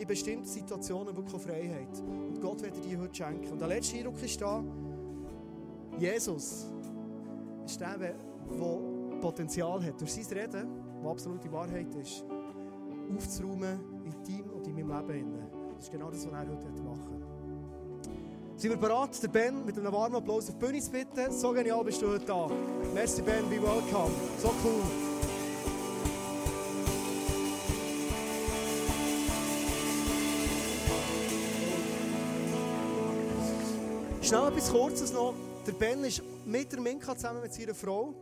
in 0.00 0.06
bestimmten 0.06 0.46
Situationen 0.46 1.14
wirklich 1.14 1.42
Freiheit. 1.42 1.98
Und 2.00 2.40
Gott 2.40 2.62
wird 2.62 2.76
dir 2.76 2.80
die 2.80 2.98
heute 2.98 3.14
schenken. 3.14 3.52
Und 3.52 3.60
der 3.60 3.68
letzte 3.68 3.98
Eindruck 3.98 4.22
ist 4.22 4.40
da, 4.40 4.64
Jesus 5.98 6.66
ist 7.66 7.80
der, 7.80 7.98
der 7.98 8.14
Potenzial 9.20 9.84
hat, 9.84 10.00
durch 10.00 10.14
sein 10.14 10.38
Reden, 10.38 10.68
was 11.02 11.12
absolute 11.12 11.52
Wahrheit 11.52 11.94
ist, 11.96 12.24
aufzuräumen 13.14 13.80
in 14.04 14.12
deinem 14.24 14.50
und 14.50 14.66
in 14.66 14.86
meinem 14.86 15.10
Leben. 15.10 15.38
Das 15.74 15.84
ist 15.84 15.92
genau 15.92 16.10
das, 16.10 16.26
was 16.26 16.32
er 16.32 16.48
heute 16.48 16.82
machen 16.82 17.22
Sind 18.56 18.70
wir 18.70 18.76
bereit, 18.78 19.22
den 19.22 19.30
Ben 19.30 19.64
mit 19.64 19.78
einem 19.78 19.92
warmen 19.92 20.16
Applaus 20.16 20.48
auf 20.48 20.58
die 20.58 20.64
Bühne 20.64 20.80
zu 20.80 20.90
bitten? 20.90 21.30
So 21.30 21.52
genial 21.52 21.84
bist 21.84 22.00
du 22.00 22.08
heute 22.08 22.24
da. 22.24 22.48
Merci 22.94 23.22
Ben, 23.22 23.48
be 23.50 23.60
welcome. 23.62 24.10
So 24.38 24.48
cool. 24.64 25.09
Schnell 34.30 34.46
etwas 34.46 34.70
Kurzes 34.70 35.12
noch. 35.12 35.34
Der 35.66 35.72
Ben 35.72 36.04
ist 36.04 36.22
mit 36.46 36.70
der 36.70 36.80
Minka 36.80 37.16
zusammen 37.16 37.42
mit 37.42 37.52
seiner 37.52 37.74
Frau 37.74 38.14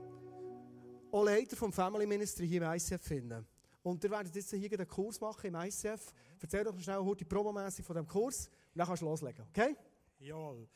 auch 1.13 1.23
Leiter 1.23 1.55
vom 1.55 1.71
Family 1.71 2.07
Ministry 2.07 2.49
hier 2.49 2.63
im 2.63 2.73
ICF 2.73 3.03
finden. 3.03 3.47
Und 3.83 4.03
ihr 4.03 4.11
werdet 4.11 4.35
jetzt 4.35 4.51
hier 4.51 4.73
einen 4.73 4.89
Kurs 4.89 5.21
machen 5.21 5.49
im 5.49 5.55
ICF. 5.55 6.01
Erzähl 6.41 6.65
doch 6.65 6.81
schnell 6.81 7.01
heute 7.01 7.27
promomässig 7.27 7.85
von 7.85 7.95
dem 7.95 8.07
Kurs 8.07 8.47
und 8.47 8.79
dann 8.79 8.87
kannst 8.87 9.03
du 9.03 9.07
loslegen, 9.07 9.45
okay? 9.51 9.77
Jawohl. 10.19 10.67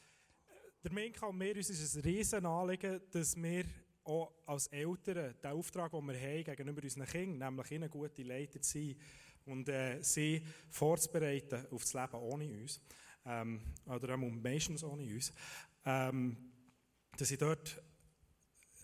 Der 0.85 0.93
Minka 0.93 1.27
und 1.27 1.39
mir, 1.39 1.57
uns 1.57 1.71
ist 1.71 1.97
ein 1.97 2.03
riesen 2.03 2.45
Anliegen, 2.45 3.01
dass 3.11 3.35
wir 3.35 3.65
auch 4.05 4.35
als 4.45 4.67
Eltern 4.67 5.35
den 5.43 5.51
Auftrag, 5.51 5.93
den 5.93 6.09
wir 6.09 6.21
haben 6.21 6.45
gegenüber 6.45 6.83
unseren 6.83 7.07
Kindern, 7.07 7.55
nämlich 7.55 7.71
ihnen 7.71 7.89
gute 7.89 8.23
Leiter 8.23 8.61
zu 8.61 8.71
sein 8.71 8.97
und 9.47 9.67
äh, 9.71 10.03
sie 10.03 10.45
vorzubereiten 10.69 11.67
auf 11.71 11.85
das 11.85 11.95
Leben 11.95 12.17
ohne 12.17 12.61
uns, 12.61 12.83
ähm, 13.27 13.61
oder 13.87 14.17
meistens 14.17 14.85
ohne 14.85 15.05
uns, 15.05 15.33
ähm, 15.85 16.37
dass 17.17 17.29
sie 17.29 17.37
dort 17.37 17.83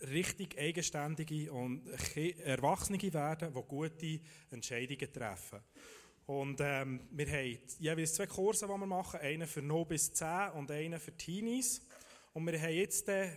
richtig 0.01 0.57
eigenständige 0.57 1.51
und 1.51 1.85
Erwachsene 2.15 3.01
werden, 3.13 3.53
die 3.53 3.61
gute 3.67 4.19
Entscheidungen 4.51 5.13
treffen. 5.13 5.59
Und 6.25 6.59
ähm, 6.61 7.07
wir 7.11 7.27
haben 7.27 7.59
jeweils 7.79 8.13
zwei 8.13 8.27
Kurse, 8.27 8.67
die 8.67 8.71
wir 8.71 8.85
machen, 8.85 9.19
einen 9.19 9.47
für 9.47 9.63
0 9.63 9.85
bis 9.85 10.13
10 10.13 10.51
und 10.51 10.69
einen 10.69 10.99
für 10.99 11.17
Teenies. 11.17 11.81
Und 12.33 12.45
wir 12.45 12.61
haben 12.61 12.73
jetzt 12.73 13.09
äh, 13.09 13.31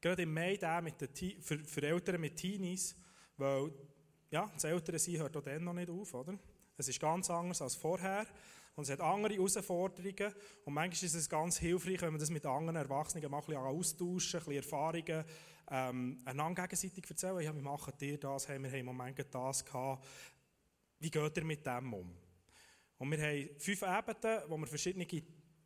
gerade 0.00 0.22
im 0.22 0.34
Mai 0.34 0.56
den 0.56 0.84
mit 0.84 1.00
den 1.00 1.40
für, 1.40 1.58
für 1.60 1.82
Eltern 1.82 2.20
mit 2.20 2.36
Teenies, 2.36 2.96
weil 3.36 3.72
ja, 4.30 4.50
das 4.52 4.64
Ältere 4.64 4.98
sein 4.98 5.18
hört 5.18 5.36
auch 5.36 5.42
dann 5.42 5.62
noch 5.62 5.72
nicht 5.72 5.88
auf, 5.88 6.12
oder? 6.14 6.36
Es 6.76 6.88
ist 6.88 6.98
ganz 6.98 7.30
anders 7.30 7.62
als 7.62 7.76
vorher. 7.76 8.26
Und 8.74 8.84
es 8.84 8.90
hat 8.90 9.00
andere 9.00 9.34
Herausforderungen. 9.34 10.34
Und 10.64 10.74
manchmal 10.74 11.04
ist 11.04 11.14
es 11.14 11.28
ganz 11.28 11.58
hilfreich, 11.58 12.00
wenn 12.00 12.12
man 12.12 12.20
das 12.20 12.30
mit 12.30 12.46
anderen 12.46 12.76
Erwachsenen 12.76 13.30
mal 13.30 13.38
ein 13.38 13.44
bisschen 13.44 13.60
austauschen, 13.60 14.40
ein 14.40 14.46
bisschen 14.46 14.62
Erfahrungen 14.62 15.24
ähm, 15.70 16.18
einander 16.24 16.62
gegenseitig 16.62 17.08
erzählen. 17.08 17.40
Ja, 17.40 17.54
wie 17.54 17.60
machen 17.60 17.92
ihr 18.00 18.18
das? 18.18 18.48
Hey, 18.48 18.58
wir 18.62 18.70
haben 18.70 18.78
im 18.78 18.86
Moment 18.86 19.26
das 19.30 19.64
gehabt. 19.64 20.06
Wie 20.98 21.10
geht 21.10 21.36
ihr 21.36 21.44
mit 21.44 21.66
dem 21.66 21.92
um? 21.92 22.16
Und 22.98 23.10
wir 23.10 23.20
haben 23.20 23.50
fünf 23.58 23.82
Ebenen, 23.82 24.42
wo 24.48 24.56
wir 24.56 24.66
verschiedene 24.66 25.06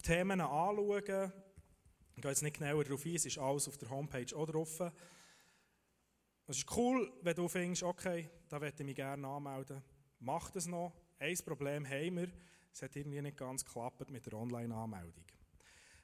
Themen 0.02 0.40
anschauen. 0.40 1.32
Ich 2.16 2.22
gehe 2.22 2.30
jetzt 2.30 2.42
nicht 2.42 2.58
genauer 2.58 2.84
darauf 2.84 3.04
ein, 3.04 3.14
es 3.14 3.26
ist 3.26 3.38
alles 3.38 3.68
auf 3.68 3.76
der 3.76 3.90
Homepage 3.90 4.34
auch 4.34 4.46
drauf. 4.46 4.80
Es 6.46 6.58
ist 6.58 6.76
cool, 6.76 7.12
wenn 7.22 7.34
du 7.34 7.46
findest, 7.48 7.82
okay, 7.82 8.30
da 8.48 8.58
möchte 8.58 8.82
ich 8.82 8.86
mich 8.86 8.96
gerne 8.96 9.26
anmelden. 9.26 9.82
Mach 10.20 10.50
das 10.50 10.66
noch. 10.66 10.94
Ein 11.18 11.36
Problem 11.44 11.86
haben 11.86 12.16
wir, 12.16 12.28
es 12.76 12.82
hat 12.82 12.94
irgendwie 12.94 13.22
nicht 13.22 13.38
ganz 13.38 13.64
geklappt 13.64 14.10
mit 14.10 14.26
der 14.26 14.34
Online-Anmeldung. 14.34 15.24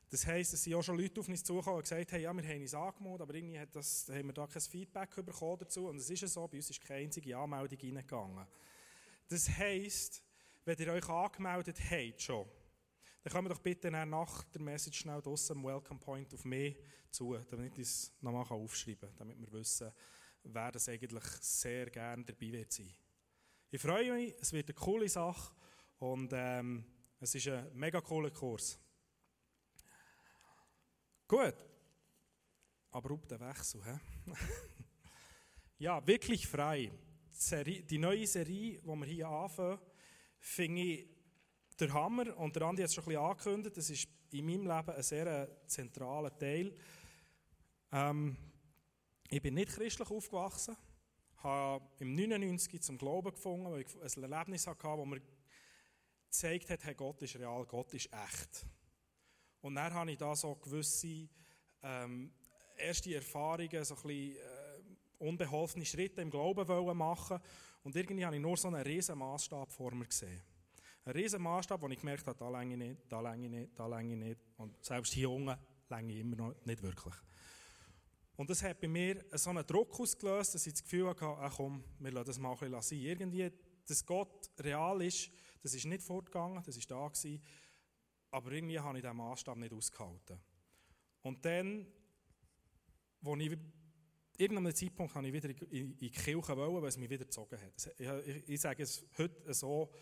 Das 0.08 0.26
heisst, 0.26 0.54
es 0.54 0.64
sind 0.64 0.72
auch 0.74 0.82
schon 0.82 0.96
Leute 0.96 1.20
auf 1.20 1.28
uns 1.28 1.44
zugekommen 1.44 1.76
und 1.76 1.82
gesagt 1.82 2.12
haben, 2.12 2.22
ja, 2.22 2.32
wir 2.32 2.42
haben 2.42 2.62
uns 2.62 2.72
angemeldet, 2.74 3.20
aber 3.20 3.34
irgendwie 3.34 3.60
hat 3.60 3.76
das, 3.76 4.08
haben 4.08 4.28
wir 4.28 4.32
da 4.32 4.46
kein 4.46 4.62
Feedback 4.62 5.14
bekommen 5.16 5.58
dazu. 5.60 5.88
Und 5.88 5.98
es 5.98 6.08
ist 6.08 6.26
so, 6.32 6.48
bei 6.48 6.56
uns 6.56 6.70
ist 6.70 6.80
keine 6.80 7.00
einzige 7.00 7.36
Anmeldung 7.36 7.78
reingegangen. 7.78 8.46
Das 9.28 9.50
heisst, 9.50 10.22
wenn 10.64 10.78
ihr 10.78 10.92
euch 10.94 11.06
angemeldet 11.10 11.78
habt 11.90 12.22
schon, 12.22 12.46
dann 13.22 13.32
kommt 13.34 13.50
doch 13.50 13.60
bitte 13.60 13.90
nach 13.90 14.44
der 14.44 14.62
Message 14.62 15.00
schnell 15.00 15.20
draussen 15.20 15.58
am 15.58 15.64
Welcome 15.64 16.00
Point 16.00 16.32
auf 16.32 16.46
mich 16.46 16.74
zu, 17.10 17.36
damit 17.50 17.76
ich 17.76 17.86
es 17.86 18.12
nochmal 18.22 18.46
aufschreiben 18.48 19.10
kann, 19.10 19.18
damit 19.18 19.38
wir 19.38 19.52
wissen, 19.52 19.92
wer 20.44 20.72
das 20.72 20.88
eigentlich 20.88 21.22
sehr 21.42 21.90
gerne 21.90 22.24
dabei 22.24 22.50
wird 22.50 22.72
sein. 22.72 22.94
Ich 23.70 23.80
freue 23.80 24.14
mich, 24.14 24.34
es 24.40 24.54
wird 24.54 24.68
eine 24.68 24.74
coole 24.74 25.08
Sache 25.10 25.52
und 26.02 26.32
ähm, 26.34 26.84
es 27.20 27.32
ist 27.36 27.46
ein 27.46 27.70
mega 27.74 28.00
cooler 28.00 28.32
Kurs. 28.32 28.76
Gut. 31.28 31.54
Abrupter 32.90 33.38
Wechsel, 33.38 33.84
hä? 33.84 34.00
ja, 35.78 36.04
wirklich 36.04 36.48
frei. 36.48 36.90
Die 37.88 37.98
neue 37.98 38.26
Serie, 38.26 38.80
die 38.80 38.84
wir 38.84 39.06
hier 39.06 39.28
anfangen, 39.28 39.78
finde 40.40 40.82
ich 40.82 41.08
der 41.78 41.92
Hammer. 41.92 42.36
Und 42.36 42.56
der 42.56 42.62
Andi 42.62 42.82
hat 42.82 42.88
es 42.88 42.94
schon 42.94 43.04
ein 43.04 43.08
bisschen 43.08 43.22
angekündigt, 43.22 43.76
das 43.76 43.90
ist 43.90 44.08
in 44.32 44.44
meinem 44.44 44.66
Leben 44.66 44.90
ein 44.90 45.02
sehr 45.04 45.66
zentraler 45.68 46.36
Teil. 46.36 46.76
Ähm, 47.92 48.36
ich 49.28 49.40
bin 49.40 49.54
nicht 49.54 49.70
christlich 49.70 50.10
aufgewachsen, 50.10 50.76
habe 51.36 51.88
im 52.00 52.12
99 52.12 52.82
zum 52.82 52.98
Glauben 52.98 53.30
gefunden, 53.30 53.70
weil 53.70 53.82
ich 53.82 54.16
ein 54.16 54.22
Erlebnis 54.24 54.66
hatte, 54.66 54.82
wo 54.84 55.04
mir 55.04 55.22
gezeigt 56.32 56.70
hat, 56.70 56.84
hey, 56.84 56.94
Gott 56.94 57.20
ist 57.22 57.38
real, 57.38 57.64
Gott 57.66 57.92
ist 57.92 58.08
echt. 58.10 58.66
Und 59.60 59.74
dann 59.74 59.92
habe 59.92 60.10
ich 60.10 60.16
da 60.16 60.34
so 60.34 60.54
gewisse 60.56 61.28
ähm, 61.82 62.32
erste 62.76 63.14
Erfahrungen, 63.14 63.84
so 63.84 63.94
ein 63.94 64.02
bisschen 64.02 64.36
äh, 64.36 64.82
unbeholfene 65.18 65.84
Schritte 65.84 66.22
im 66.22 66.30
Glauben 66.30 66.66
wollen 66.66 66.96
machen. 66.96 67.38
Und 67.82 67.94
irgendwie 67.94 68.24
habe 68.24 68.36
ich 68.36 68.42
nur 68.42 68.56
so 68.56 68.68
einen 68.68 68.80
riesen 68.80 69.18
Maßstab 69.18 69.70
vor 69.70 69.94
mir 69.94 70.06
gesehen. 70.06 70.40
Ein 71.04 71.12
riesen 71.12 71.42
Maßstab, 71.42 71.82
wo 71.82 71.88
ich 71.88 71.98
gemerkt 71.98 72.26
habe, 72.26 72.38
da 72.38 72.48
länge 72.48 72.74
ich 72.74 72.78
nicht, 72.78 73.12
da 73.12 73.20
länge 73.20 73.44
ich 73.44 73.50
nicht, 73.50 73.78
da 73.78 73.86
länge 73.86 74.14
ich 74.14 74.18
nicht. 74.18 74.40
Und 74.56 74.82
selbst 74.82 75.12
hier 75.12 75.28
unten 75.28 75.56
länge 75.90 76.12
ich 76.14 76.20
immer 76.20 76.36
noch 76.36 76.54
nicht 76.64 76.82
wirklich. 76.82 77.14
Und 78.36 78.48
das 78.48 78.62
hat 78.62 78.80
bei 78.80 78.88
mir 78.88 79.22
so 79.32 79.50
einen 79.50 79.66
Druck 79.66 80.00
ausgelöst, 80.00 80.54
dass 80.54 80.66
ich 80.66 80.72
das 80.72 80.82
Gefühl 80.82 81.08
hatte, 81.08 81.26
ach 81.26 81.56
komm, 81.56 81.84
wir 81.98 82.10
lassen 82.10 82.26
das 82.26 82.38
mal 82.38 82.52
ein 82.52 82.58
bisschen 82.58 82.80
sein. 82.80 82.98
Irgendwie, 83.00 83.52
dass 83.86 84.06
Gott 84.06 84.50
real 84.60 85.02
ist, 85.02 85.30
das 85.62 85.74
ist 85.74 85.84
nicht 85.84 86.02
fortgegangen, 86.02 86.62
das 86.62 86.76
ist 86.76 86.90
da 86.90 87.08
gewesen. 87.08 87.42
Aber 88.30 88.52
irgendwie 88.52 88.78
habe 88.78 88.98
ich 88.98 89.02
diesen 89.02 89.16
Maßstab 89.16 89.56
nicht 89.58 89.72
ausgehalten. 89.72 90.40
Und 91.22 91.44
dann, 91.44 91.86
als 93.24 93.40
ich 93.40 93.58
irgendeinem 94.38 94.74
Zeitpunkt 94.74 95.14
habe 95.14 95.26
ich 95.28 95.32
wieder 95.32 95.50
in 95.70 95.96
die 95.96 96.10
Kirche 96.10 96.56
wollen, 96.56 96.82
weil 96.82 96.88
es 96.88 96.96
mich 96.96 97.10
wieder 97.10 97.24
gezogen 97.24 97.60
hat. 97.60 97.94
Ich, 97.98 98.48
ich 98.48 98.60
sage 98.60 98.82
es 98.82 99.04
heute 99.16 99.54
so, 99.54 99.92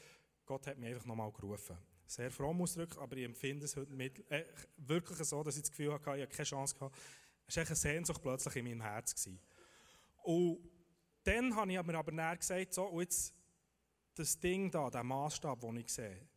Gott 0.47 0.66
hat 0.66 0.78
mich 0.78 0.88
einfach 0.91 1.06
nochmal 1.06 1.31
gerufen. 1.32 1.76
Sehr 2.06 2.31
fromm 2.31 2.60
ausdrücken, 2.62 2.99
aber 2.99 3.16
ich 3.16 3.25
empfinde 3.25 3.66
es 3.66 3.76
heute 3.76 3.93
mit, 3.93 4.28
äh, 4.31 4.44
wirklich 4.78 5.19
so, 5.19 5.43
dass 5.44 5.56
ich 5.56 5.62
das 5.62 5.70
Gefühl 5.70 5.93
hatte, 5.93 6.16
ich 6.16 6.22
habe 6.22 6.26
keine 6.26 6.44
Chance 6.44 6.75
gehabt. 6.75 6.97
Es 7.47 7.56
war 7.56 7.66
eine 7.66 7.76
Sehnsucht 7.76 8.22
plötzlich 8.22 8.56
in 8.56 8.65
meinem 8.65 8.81
Herz. 8.81 9.15
Gewesen. 9.15 9.41
Und 10.22 10.59
dann 11.22 11.54
habe 11.54 11.72
ich 11.72 11.82
mir 11.82 11.99
aber 11.99 12.12
näher 12.12 12.37
gesagt, 12.37 12.75
so, 12.75 12.84
und 12.84 13.03
jetzt 13.03 13.34
das 14.20 14.38
Ding 14.38 14.70
da, 14.70 14.91
der 14.91 15.03
Maßstab, 15.03 15.60
den 15.60 15.76
ich 15.78 15.88
sehe, 15.88 16.28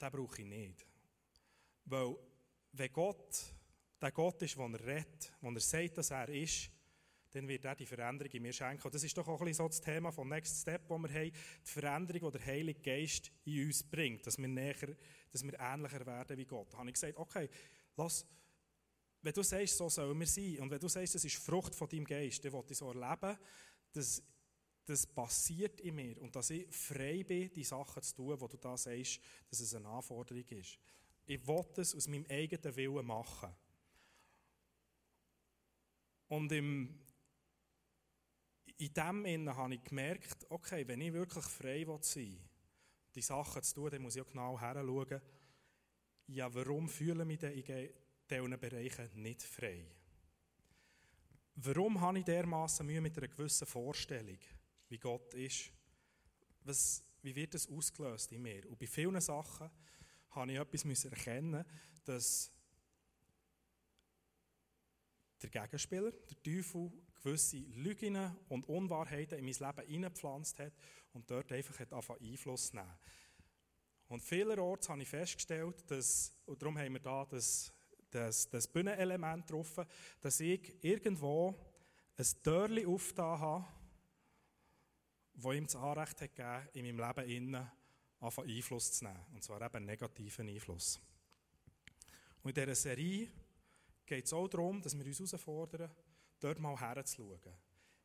den 0.00 0.10
brauche 0.10 0.42
ich 0.42 0.48
nicht. 0.48 0.86
Weil, 1.86 2.16
wenn 2.72 2.92
Gott 2.92 3.54
der 4.00 4.12
Gott 4.12 4.42
ist, 4.42 4.56
der 4.56 4.64
er 4.64 4.86
redet, 4.86 5.32
der 5.42 5.52
er 5.52 5.60
sagt, 5.60 5.98
dass 5.98 6.10
er 6.10 6.28
ist, 6.28 6.70
dann 7.30 7.46
wird 7.48 7.64
er 7.64 7.74
die 7.74 7.86
Veränderung 7.86 8.32
in 8.32 8.42
mir 8.42 8.52
schenken. 8.52 8.82
Und 8.82 8.94
das 8.94 9.04
ist 9.04 9.16
doch 9.16 9.26
auch 9.26 9.40
ein 9.40 9.46
bisschen 9.46 9.64
so 9.64 9.68
das 9.68 9.80
Thema 9.80 10.10
vom 10.10 10.28
Next 10.28 10.62
Step, 10.62 10.88
das 10.88 10.98
wir 10.98 11.08
haben, 11.08 11.32
die 11.32 11.70
Veränderung, 11.70 12.30
die 12.30 12.38
der 12.38 12.46
Heilige 12.46 12.80
Geist 12.80 13.30
in 13.44 13.66
uns 13.66 13.82
bringt, 13.82 14.26
dass 14.26 14.38
wir, 14.38 14.48
näher, 14.48 14.96
dass 15.32 15.44
wir 15.44 15.58
ähnlicher 15.58 16.06
werden 16.06 16.38
wie 16.38 16.46
Gott. 16.46 16.72
Da 16.72 16.78
habe 16.78 16.88
ich 16.88 16.94
gesagt, 16.94 17.16
okay, 17.16 17.48
lass, 17.96 18.26
wenn 19.20 19.32
du 19.32 19.42
sagst, 19.42 19.76
so 19.76 19.88
sollen 19.88 20.18
wir 20.18 20.26
sein, 20.26 20.58
und 20.60 20.70
wenn 20.70 20.80
du 20.80 20.88
sagst, 20.88 21.16
das 21.16 21.24
ist 21.24 21.36
Frucht 21.36 21.74
von 21.74 21.88
deinem 21.88 22.04
Geist, 22.04 22.44
dann 22.44 22.52
will 22.52 22.64
ich 22.68 22.78
so 22.78 22.90
erleben, 22.90 23.36
dass 23.92 24.22
das 24.88 25.06
passiert 25.06 25.80
in 25.80 25.94
mir 25.94 26.20
und 26.22 26.34
dass 26.34 26.50
ich 26.50 26.66
frei 26.74 27.22
bin, 27.22 27.52
die 27.52 27.64
Sachen 27.64 28.02
zu 28.02 28.14
tun, 28.14 28.40
wo 28.40 28.48
du 28.48 28.56
da 28.56 28.76
sagst, 28.76 29.20
dass 29.50 29.60
es 29.60 29.74
eine 29.74 29.88
Anforderung 29.88 30.44
ist. 30.48 30.78
Ich 31.26 31.46
will 31.46 31.64
das 31.74 31.94
aus 31.94 32.08
meinem 32.08 32.24
eigenen 32.28 32.76
Willen 32.76 33.06
machen. 33.06 33.54
Und 36.28 36.50
im, 36.52 36.98
in 38.78 38.94
dem 38.94 39.24
Innen 39.26 39.54
habe 39.54 39.74
ich 39.74 39.84
gemerkt, 39.84 40.46
okay, 40.50 40.88
wenn 40.88 41.02
ich 41.02 41.12
wirklich 41.12 41.44
frei 41.44 41.84
sein 42.00 42.24
will, 42.24 42.38
die 43.14 43.22
Sachen 43.22 43.62
zu 43.62 43.74
tun, 43.74 43.90
dann 43.90 44.02
muss 44.02 44.16
ich 44.16 44.22
auch 44.22 44.26
genau 44.26 44.58
hinschauen, 44.58 45.20
ja, 46.28 46.54
warum 46.54 46.88
fühle 46.88 47.22
ich 47.22 47.40
mich 47.40 47.42
in 47.42 47.92
diesen 48.30 48.60
Bereichen 48.60 49.22
nicht 49.22 49.42
frei? 49.42 49.86
Warum 51.56 52.00
habe 52.00 52.20
ich 52.20 52.24
dermaßen 52.24 52.86
Mühe 52.86 53.00
mit 53.00 53.18
einer 53.18 53.28
gewissen 53.28 53.66
Vorstellung? 53.66 54.38
Wie 54.88 54.98
Gott 54.98 55.34
ist. 55.34 55.70
Was, 56.64 57.02
wie 57.22 57.34
wird 57.34 57.54
das 57.54 57.68
ausgelöst 57.68 58.32
in 58.32 58.42
mir? 58.42 58.68
Und 58.68 58.78
bei 58.78 58.86
vielen 58.86 59.20
Sachen 59.20 59.70
habe 60.30 60.52
ich 60.52 60.58
etwas 60.58 61.04
erkennen, 61.04 61.64
dass 62.04 62.52
der 65.42 65.50
Gegenspieler, 65.50 66.10
der 66.10 66.42
Teufel, 66.42 66.90
gewisse 67.22 67.58
Lügen 67.74 68.36
und 68.48 68.68
Unwahrheiten 68.68 69.38
in 69.38 69.44
mein 69.44 69.54
Leben 69.54 69.88
hineingepflanzt 69.88 70.58
hat 70.58 70.72
und 71.12 71.30
dort 71.30 71.50
einfach 71.52 71.78
hat 71.78 71.92
Einfluss 72.20 72.72
nehmen. 72.72 72.98
Und 74.08 74.22
vielerorts 74.22 74.88
habe 74.88 75.02
ich 75.02 75.08
festgestellt, 75.08 75.84
dass, 75.90 76.32
und 76.46 76.60
darum 76.62 76.78
haben 76.78 76.94
wir 76.94 77.00
da 77.00 77.26
das, 77.26 77.72
das, 78.10 78.48
das 78.48 78.66
Bühnenelement 78.66 79.46
getroffen, 79.46 79.84
dass 80.20 80.40
ich 80.40 80.82
irgendwo 80.82 81.54
ein 82.16 82.26
Türchen 82.42 82.86
aufgetan 82.86 83.40
habe, 83.40 83.66
das 85.40 85.54
ihm 85.54 85.64
das 85.64 85.76
Anrecht 85.76 86.20
hat 86.20 86.34
gegeben, 86.34 86.68
in 86.72 86.96
meinem 86.96 87.08
Leben 87.08 87.30
innen 87.30 87.70
Einfluss 88.20 88.92
zu 88.92 89.04
nehmen. 89.04 89.24
Und 89.32 89.42
zwar 89.42 89.62
eben 89.62 89.84
negativen 89.84 90.48
Einfluss. 90.48 91.00
Und 92.42 92.56
in 92.56 92.64
dieser 92.64 92.74
Serie 92.74 93.28
geht 94.04 94.24
es 94.24 94.32
auch 94.32 94.48
darum, 94.48 94.82
dass 94.82 94.98
wir 94.98 95.06
uns 95.06 95.18
herausfordern, 95.18 95.90
dort 96.40 96.58
mal 96.58 96.78
herzuschauen. 96.78 97.54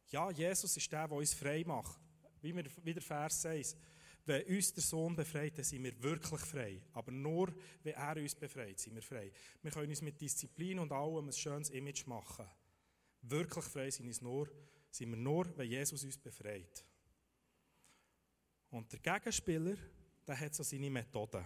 Ja, 0.10 0.30
Jesus 0.30 0.78
ist 0.78 0.92
der, 0.92 1.08
der 1.08 1.18
uns 1.18 1.34
frei 1.34 1.64
macht. 1.66 2.00
Wie, 2.42 2.56
wir, 2.56 2.66
wie 2.84 2.94
der 2.94 3.02
Vers 3.02 3.42
sagt, 3.42 3.78
wenn 4.26 4.44
uns 4.44 4.74
der 4.74 4.84
Sohn 4.84 5.16
befreit, 5.16 5.58
dann 5.58 5.66
sind 5.66 5.84
wir 5.84 6.02
wirklich 6.02 6.42
frei. 6.42 6.82
Aber 6.94 7.12
nur, 7.12 7.54
wenn 7.82 7.94
er 7.94 8.18
uns 8.18 8.36
befreit, 8.36 8.80
sind 8.80 8.96
wir 8.96 9.02
frei. 9.02 9.32
Wir 9.62 9.72
können 9.72 9.90
uns 9.90 10.02
mit 10.02 10.22
Disziplin 10.22 10.80
und 10.80 10.92
allem 10.92 11.28
ein 11.28 11.34
schönes 11.34 11.72
Image 11.72 12.06
machen. 12.06 12.46
Wirklich 13.22 13.66
frei 13.66 13.90
sind, 13.90 14.08
uns 14.08 14.22
nur, 14.22 14.50
sind 14.92 15.10
wir 15.10 15.18
nur, 15.18 15.58
wenn 15.58 15.70
Jesus 15.70 16.04
uns 16.04 16.18
befreit. 16.18 16.86
Und 18.74 18.92
der 18.92 19.00
Gegenspieler, 19.00 19.76
der 20.26 20.40
hat 20.40 20.56
so 20.56 20.64
seine 20.64 20.90
Methoden. 20.90 21.46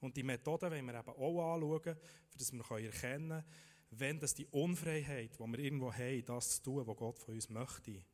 Und 0.00 0.16
die 0.16 0.24
Methoden 0.24 0.72
wollen 0.72 0.86
wir 0.86 0.98
eben 0.98 1.08
auch 1.08 1.54
anschauen, 1.54 1.96
damit 2.32 2.70
wir 2.70 2.84
erkennen 2.86 3.28
können, 3.28 3.44
wenn 3.90 4.18
das 4.18 4.34
die 4.34 4.46
Unfreiheit, 4.46 5.38
die 5.38 5.38
wir 5.38 5.58
irgendwo 5.60 5.92
haben, 5.92 6.24
das 6.24 6.56
zu 6.56 6.62
tun, 6.64 6.84
was 6.84 6.96
Gott 6.96 7.18
von 7.20 7.34
uns 7.34 7.48
möchte, 7.48 8.04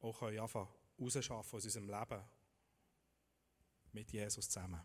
auch 0.00 0.18
können 0.18 0.40
anfangen 0.40 0.68
rausschaffen 0.98 1.56
aus 1.56 1.64
unserem 1.64 1.88
Leben 1.88 2.24
mit 3.92 4.10
Jesus 4.10 4.50
zusammen. 4.50 4.80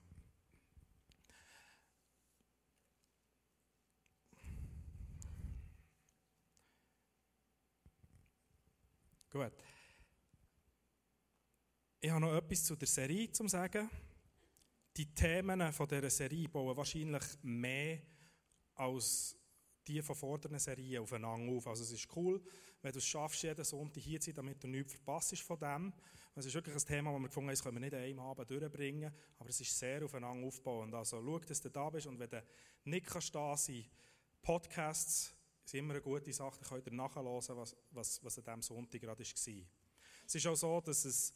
Gut. 9.31 9.64
Ich 12.05 12.11
habe 12.11 12.21
noch 12.21 12.35
etwas 12.35 12.63
zu 12.63 12.75
der 12.75 12.87
Serie 12.87 13.31
zu 13.31 13.47
sagen. 13.47 13.89
Die 14.95 15.15
Themen 15.15 15.73
von 15.73 15.87
dieser 15.87 16.11
Serie 16.11 16.47
bauen 16.47 16.77
wahrscheinlich 16.77 17.23
mehr 17.41 17.99
als 18.75 19.35
die 19.87 20.03
von 20.03 20.15
vorderen 20.15 20.59
Serien 20.59 21.01
aufeinander 21.01 21.51
auf. 21.51 21.65
Also 21.65 21.81
es 21.81 21.93
ist 21.93 22.07
cool, 22.15 22.39
wenn 22.83 22.91
du 22.91 22.99
es 22.99 23.07
schaffst, 23.07 23.41
jeden 23.41 23.65
Sonntag 23.65 24.03
hier 24.03 24.19
zu 24.19 24.27
sein, 24.27 24.35
damit 24.35 24.63
du 24.63 24.67
nichts 24.67 24.93
verpasst 24.93 25.35
von 25.41 25.57
dem. 25.57 25.93
Es 26.35 26.45
ist 26.45 26.53
wirklich 26.53 26.75
ein 26.75 26.85
Thema, 26.85 27.11
das 27.11 27.21
wir 27.21 27.27
gefunden 27.27 27.47
haben, 27.47 27.53
das 27.53 27.63
können 27.63 27.75
wir 27.77 27.81
nicht 27.81 27.93
an 27.95 28.01
einem 28.01 28.19
Abend 28.19 28.51
durchbringen, 28.51 29.11
aber 29.39 29.49
es 29.49 29.59
ist 29.61 29.75
sehr 29.75 30.05
aufeinander 30.05 30.45
aufbauend. 30.45 30.93
Also 30.93 31.19
schau, 31.25 31.39
dass 31.39 31.59
du 31.59 31.71
da 31.71 31.89
bist 31.89 32.05
und 32.05 32.19
wenn 32.19 32.29
du 32.29 32.43
nicht 32.83 33.07
kannst 33.07 33.33
da 33.33 33.57
sein 33.57 33.83
Podcasts 34.43 35.33
sind 35.63 35.79
immer 35.79 35.95
eine 35.95 36.03
gute 36.03 36.31
Sache, 36.31 36.59
dann 36.59 36.69
könnt 36.69 36.85
ihr 36.85 36.93
nachhören, 36.93 37.25
was, 37.57 37.75
was, 37.89 38.23
was 38.23 38.37
an 38.37 38.43
diesem 38.43 38.61
Sonntag 38.61 39.01
gerade 39.01 39.23
war. 39.23 39.65
Es 40.27 40.35
ist 40.35 40.45
auch 40.45 40.55
so, 40.55 40.81
dass 40.81 41.05
es 41.05 41.33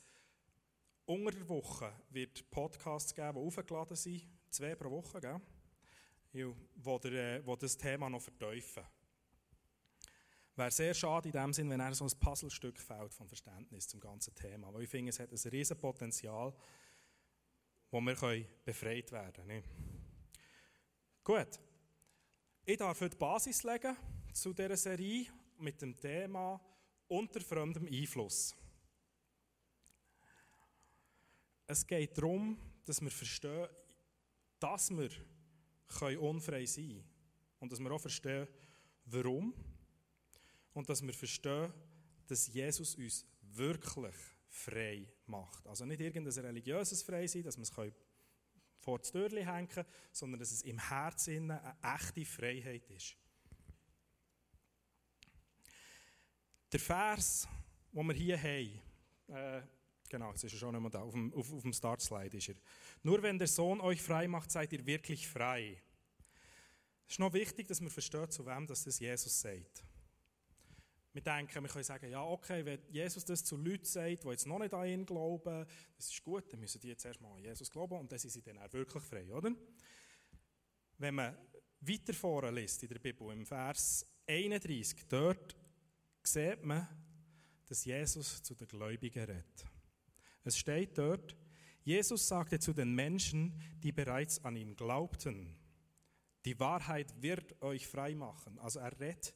unter 1.10 1.32
der 1.32 1.50
Woche 1.50 1.92
wird 2.12 2.50
Podcasts 2.52 3.16
geben, 3.16 3.34
die 3.34 3.40
aufgeladen 3.40 3.96
sind, 3.96 4.28
zwei 4.52 4.76
pro 4.76 4.92
Woche, 4.92 5.20
gell? 5.20 5.42
wo, 6.76 7.00
der, 7.00 7.44
wo 7.48 7.56
das 7.56 7.76
Thema 7.76 8.10
noch 8.12 8.22
verteufeln. 8.22 8.86
Wäre 10.56 10.70
sehr 10.70 10.94
schade 10.94 11.30
in 11.30 11.34
dem 11.34 11.52
Sinn, 11.52 11.70
wenn 11.72 11.80
er 11.80 11.96
so 11.96 12.06
ein 12.06 12.20
Puzzlestück 12.20 12.78
fehlt 12.78 13.12
vom 13.14 13.28
Verständnis 13.28 13.88
zum 13.88 14.00
ganzen 14.00 14.36
Thema. 14.36 14.72
Weil 14.72 14.84
ich 14.84 14.90
finde, 14.90 15.10
es 15.10 15.20
hat 15.20 15.32
ein 15.32 15.50
riesiges 15.50 15.82
Potenzial, 15.82 16.54
wo 17.90 18.00
wir 18.02 18.16
können 18.16 18.46
befreit 18.64 19.12
werden 19.12 19.48
können. 19.48 19.64
Gut. 21.24 21.60
Ich 22.66 22.78
darf 22.78 23.02
heute 23.02 23.16
die 23.16 23.18
Basis 23.18 23.64
legen 23.64 23.98
zu 24.32 24.54
dieser 24.54 24.78
Serie 24.78 25.26
mit 25.58 25.82
dem 25.82 25.98
Thema 25.98 26.62
unter 27.08 27.42
fremdem 27.42 27.88
Einfluss. 27.88 28.56
Es 31.70 31.86
geht 31.86 32.18
darum, 32.18 32.58
dass 32.84 33.00
wir 33.00 33.12
verstehen, 33.12 33.68
dass 34.60 34.90
wir 34.90 35.12
können 35.88 36.18
unfrei 36.18 36.66
sein 36.66 37.04
Und 37.60 37.72
dass 37.72 37.80
wir 37.80 37.92
auch 37.92 38.02
verstehen, 38.02 38.48
warum. 39.06 39.54
Und 40.74 40.90
dass 40.90 41.04
wir 41.04 41.14
verstehen, 41.14 41.72
dass 42.26 42.48
Jesus 42.48 42.96
uns 42.96 43.24
wirklich 43.42 44.16
frei 44.48 45.08
macht. 45.28 45.68
Also 45.68 45.86
nicht 45.86 46.02
irgendein 46.02 46.46
religiöses 46.46 47.04
Freisein, 47.04 47.44
dass 47.44 47.56
wir 47.56 47.62
es 47.62 47.94
vor 48.80 48.98
das 48.98 49.12
Türchen 49.12 49.46
hängen 49.46 49.70
können, 49.70 49.88
sondern 50.12 50.40
dass 50.40 50.52
es 50.52 50.64
im 50.64 50.80
Herzen 50.80 51.52
eine 51.52 51.78
echte 51.84 52.26
Freiheit 52.26 52.90
ist. 52.90 53.16
Der 56.72 56.80
Vers, 56.80 57.48
den 57.92 58.08
wir 58.08 58.16
hier 58.16 58.42
haben, 58.42 58.82
äh, 59.28 59.62
genau, 60.10 60.32
jetzt 60.32 60.44
ist 60.44 60.54
er 60.54 60.60
schon 60.60 60.82
mehr 60.82 60.90
da, 60.90 61.02
auf 61.02 61.14
dem, 61.14 61.34
auf, 61.34 61.54
auf 61.54 61.62
dem 61.62 61.74
Startslide 61.74 62.38
ist 62.38 62.50
er. 62.50 62.56
Nur 63.04 63.22
wenn 63.22 63.38
der 63.38 63.48
Sohn 63.48 63.80
euch 63.82 64.02
frei 64.02 64.28
macht, 64.28 64.52
seid 64.52 64.74
ihr 64.74 64.86
wirklich 64.86 65.28
frei. 65.28 65.82
Es 67.08 67.14
ist 67.14 67.20
noch 67.20 67.34
wichtig, 67.34 67.68
dass 67.68 67.82
wir 67.82 67.90
verstehen, 67.90 68.30
zu 68.30 68.46
wem 68.46 68.68
das 68.68 69.00
Jesus 69.00 69.40
sagt. 69.40 69.84
Wir 71.12 71.24
denken, 71.24 71.64
wir 71.64 71.70
können 71.70 71.84
sagen, 71.84 72.10
ja, 72.12 72.24
okay, 72.24 72.64
wenn 72.64 72.80
Jesus 72.90 73.26
das 73.26 73.44
zu 73.44 73.58
Leuten 73.58 73.86
sagt, 73.86 74.24
die 74.24 74.28
jetzt 74.28 74.46
noch 74.46 74.60
nicht 74.60 74.74
an 74.74 74.88
ihn 74.88 75.06
glauben, 75.06 75.66
das 75.96 76.08
ist 76.12 76.24
gut, 76.24 76.52
dann 76.54 76.60
müssen 76.60 76.80
die 76.80 76.90
jetzt 76.90 77.04
erstmal 77.04 77.34
an 77.34 77.40
Jesus 77.40 77.72
glauben 77.72 77.98
und 77.98 78.12
dann 78.12 78.20
sind 78.20 78.30
sie 78.30 78.44
dann 78.44 78.60
auch 78.60 78.72
wirklich 78.72 79.04
frei, 79.04 79.34
oder? 79.34 79.52
Wenn 81.00 81.16
man 81.16 81.36
weiter 81.82 82.14
vorne 82.14 82.52
liest 82.52 82.84
in 82.84 82.90
der 82.90 83.00
Bibel, 83.00 83.32
im 83.32 83.46
Vers 83.46 84.06
31, 84.28 85.08
dort 85.08 85.56
sieht 86.22 86.64
man, 86.64 86.88
dass 87.66 87.86
Jesus 87.86 88.44
zu 88.44 88.54
den 88.54 88.68
Gläubigen 88.68 89.24
redet. 89.24 89.66
Es 90.44 90.58
steht 90.58 90.98
dort, 90.98 91.36
Jesus 91.84 92.28
sagte 92.28 92.60
zu 92.60 92.74
den 92.74 92.94
Menschen, 92.94 93.60
die 93.80 93.92
bereits 93.92 94.44
an 94.44 94.56
ihn 94.56 94.76
glaubten, 94.76 95.56
die 96.46 96.60
Wahrheit 96.60 97.22
wird 97.22 97.62
euch 97.62 97.88
frei 97.88 98.16
machen. 98.16 98.60
Also 98.60 98.80
er 98.80 98.98
redet 99.00 99.34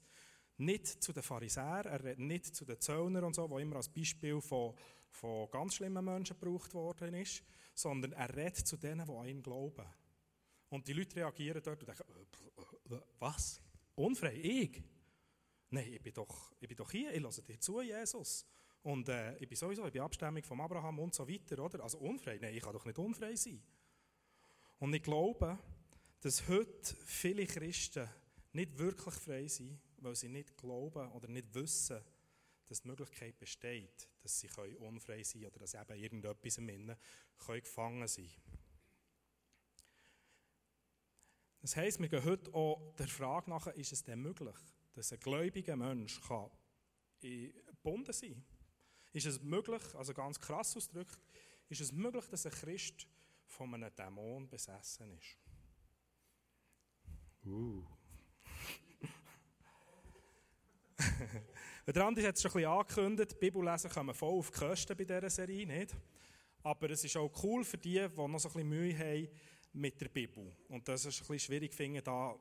nicht 0.57 0.87
zu 0.87 1.11
den 1.13 1.23
Pharisäern, 1.23 1.85
er 1.85 2.03
redet 2.03 2.19
nicht 2.19 2.55
zu 2.55 2.65
den 2.65 2.79
Zöllnern 2.79 3.23
und 3.25 3.35
so, 3.35 3.49
wo 3.49 3.59
immer 3.59 3.77
als 3.77 3.89
Beispiel 3.89 4.39
von, 4.41 4.75
von 5.09 5.49
ganz 5.51 5.75
schlimmen 5.75 6.05
Menschen 6.05 6.39
gebraucht 6.39 6.73
worden 6.73 7.13
ist, 7.15 7.43
sondern 7.73 8.13
er 8.13 8.33
redet 8.35 8.67
zu 8.67 8.77
denen, 8.77 9.05
die 9.05 9.11
an 9.11 9.27
ihn 9.27 9.43
glauben. 9.43 9.85
Und 10.69 10.87
die 10.87 10.93
Leute 10.93 11.17
reagieren 11.17 11.61
dort 11.63 11.81
und 11.81 11.87
denken, 11.87 12.03
äh, 12.89 12.95
äh, 12.95 13.01
was? 13.19 13.61
Unfrei? 13.95 14.35
Ich? 14.35 14.83
Nein, 15.69 15.93
ich 15.93 16.01
bin 16.01 16.13
doch, 16.13 16.53
ich 16.59 16.67
bin 16.67 16.77
doch 16.77 16.91
hier, 16.91 17.13
ich 17.13 17.21
höre 17.21 17.31
dir 17.31 17.59
zu, 17.59 17.81
Jesus. 17.81 18.45
Und 18.83 19.07
äh, 19.07 19.37
ich 19.37 19.47
bin 19.47 19.55
sowieso, 19.55 19.85
ich 19.87 19.93
bin 19.93 20.01
Abstimmung 20.01 20.43
von 20.43 20.59
Abraham 20.59 20.99
und 20.99 21.15
so 21.15 21.27
weiter, 21.27 21.57
oder? 21.63 21.81
Also 21.81 21.99
unfrei? 21.99 22.37
Nein, 22.39 22.53
ich 22.53 22.61
kann 22.61 22.73
doch 22.73 22.85
nicht 22.85 22.99
unfrei 22.99 23.35
sein. 23.35 23.63
Und 24.79 24.93
ich 24.93 25.01
glaube, 25.01 25.57
dass 26.19 26.47
heute 26.49 26.95
viele 27.05 27.45
Christen 27.45 28.09
nicht 28.51 28.77
wirklich 28.77 29.15
frei 29.15 29.47
sind, 29.47 29.79
weil 29.97 30.15
sie 30.15 30.27
nicht 30.27 30.57
glauben 30.57 31.09
oder 31.13 31.29
nicht 31.29 31.53
wissen, 31.53 32.01
dass 32.67 32.81
die 32.81 32.87
Möglichkeit 32.87 33.39
besteht, 33.39 34.09
dass 34.21 34.39
sie 34.39 34.49
unfrei 34.79 35.23
sein 35.23 35.41
können 35.41 35.51
oder 35.51 35.59
dass 35.59 35.73
eben 35.73 35.99
irgendetwas 35.99 36.57
im 36.57 36.69
Innen 36.69 36.97
gefangen 37.37 38.07
sein 38.07 38.25
können. 38.25 38.63
Das 41.61 41.77
heisst, 41.77 42.01
wir 42.01 42.09
gehen 42.09 42.25
heute 42.25 42.53
auch 42.53 42.93
der 42.97 43.07
Frage 43.07 43.49
nach, 43.49 43.67
ist 43.67 43.93
es 43.93 44.03
denn 44.03 44.21
möglich, 44.21 44.55
dass 44.93 45.13
ein 45.13 45.19
gläubiger 45.21 45.77
Mensch 45.77 46.19
kann 46.21 46.51
gebunden 47.21 48.11
sein 48.11 48.33
kann? 48.33 48.52
Ist 49.13 49.27
es 49.27 49.41
möglich, 49.41 49.81
also 49.95 50.13
ganz 50.13 50.39
krass 50.39 50.75
ausgedrückt, 50.75 51.19
ist 51.69 51.81
es 51.81 51.91
möglich, 51.91 52.25
dass 52.29 52.45
ein 52.47 52.51
Christ 52.51 53.07
von 53.45 53.73
einem 53.73 53.95
Dämon 53.95 54.49
besessen 54.49 55.11
ist? 55.11 55.37
Uh. 57.45 57.85
der 61.87 62.05
Andi 62.05 62.23
hat 62.23 62.35
es 62.35 62.41
schon 62.41 62.51
ein 62.51 62.53
bisschen 62.55 62.71
angekündigt, 62.71 63.39
Bibellesen 63.39 63.91
kommen 63.91 64.15
voll 64.15 64.39
auf 64.39 64.49
die 64.49 64.59
Kosten 64.59 64.97
bei 64.97 65.03
dieser 65.03 65.29
Serie, 65.29 65.67
nicht? 65.67 65.95
Aber 66.63 66.89
es 66.89 67.03
ist 67.03 67.15
auch 67.17 67.31
cool 67.43 67.63
für 67.63 67.77
die, 67.77 68.07
die 68.09 68.27
noch 68.27 68.39
so 68.39 68.49
ein 68.49 68.53
bisschen 68.53 68.69
Mühe 68.69 68.97
haben 68.97 69.27
mit 69.73 69.99
der 70.01 70.07
Bibel. 70.09 70.55
Und 70.69 70.87
das 70.87 71.05
ist 71.05 71.21
ein 71.21 71.27
bisschen 71.27 71.39
schwierig, 71.39 71.73
finde, 71.73 72.01
da 72.01 72.35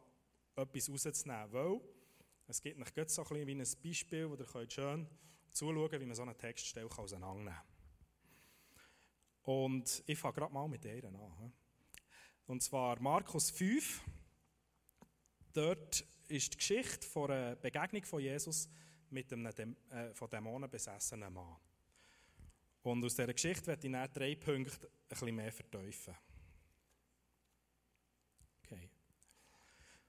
etwas 0.57 0.89
rauszunehmen, 0.89 1.53
weil 1.53 1.81
es 2.47 2.63
gibt 2.63 2.79
nicht 2.79 3.11
so 3.11 3.23
ein 3.23 3.29
bisschen 3.29 3.47
wie 3.47 3.55
ein 3.55 3.83
Beispiel, 3.83 4.31
wo 4.31 4.37
ihr 4.37 4.71
schön 4.71 5.07
zuschauen 5.53 6.01
wie 6.01 6.07
man 6.07 6.15
so 6.15 6.23
eine 6.23 6.37
Textstelle 6.37 6.89
auseinandernehmen 6.91 7.55
kann. 7.55 7.73
Und 9.43 10.03
ich 10.07 10.19
fange 10.19 10.35
gerade 10.35 10.53
mal 10.53 10.69
mit 10.69 10.85
der 10.85 11.05
an. 11.05 11.53
Und 12.47 12.63
zwar 12.63 13.01
Markus 13.01 13.51
5. 13.51 14.03
Dort 15.53 16.05
ist 16.29 16.53
die 16.53 16.57
Geschichte 16.57 17.07
von 17.07 17.31
einer 17.31 17.57
Begegnung 17.57 18.05
von 18.05 18.21
Jesus 18.21 18.69
mit 19.11 19.33
einem 19.33 19.77
äh, 19.91 20.15
von 20.15 20.31
Dämonen 20.31 20.71
besessenen 20.71 21.33
Mann. 21.33 21.57
Und 22.83 23.05
aus 23.05 23.15
dieser 23.15 23.33
Geschichte 23.33 23.67
werde 23.67 23.87
ich 23.87 23.93
dann 23.93 24.13
drei 24.13 24.35
Punkte 24.35 24.87
ein 24.87 25.09
bisschen 25.09 25.35
mehr 25.35 25.53
verteufeln. 25.53 26.17
Okay. 28.65 28.91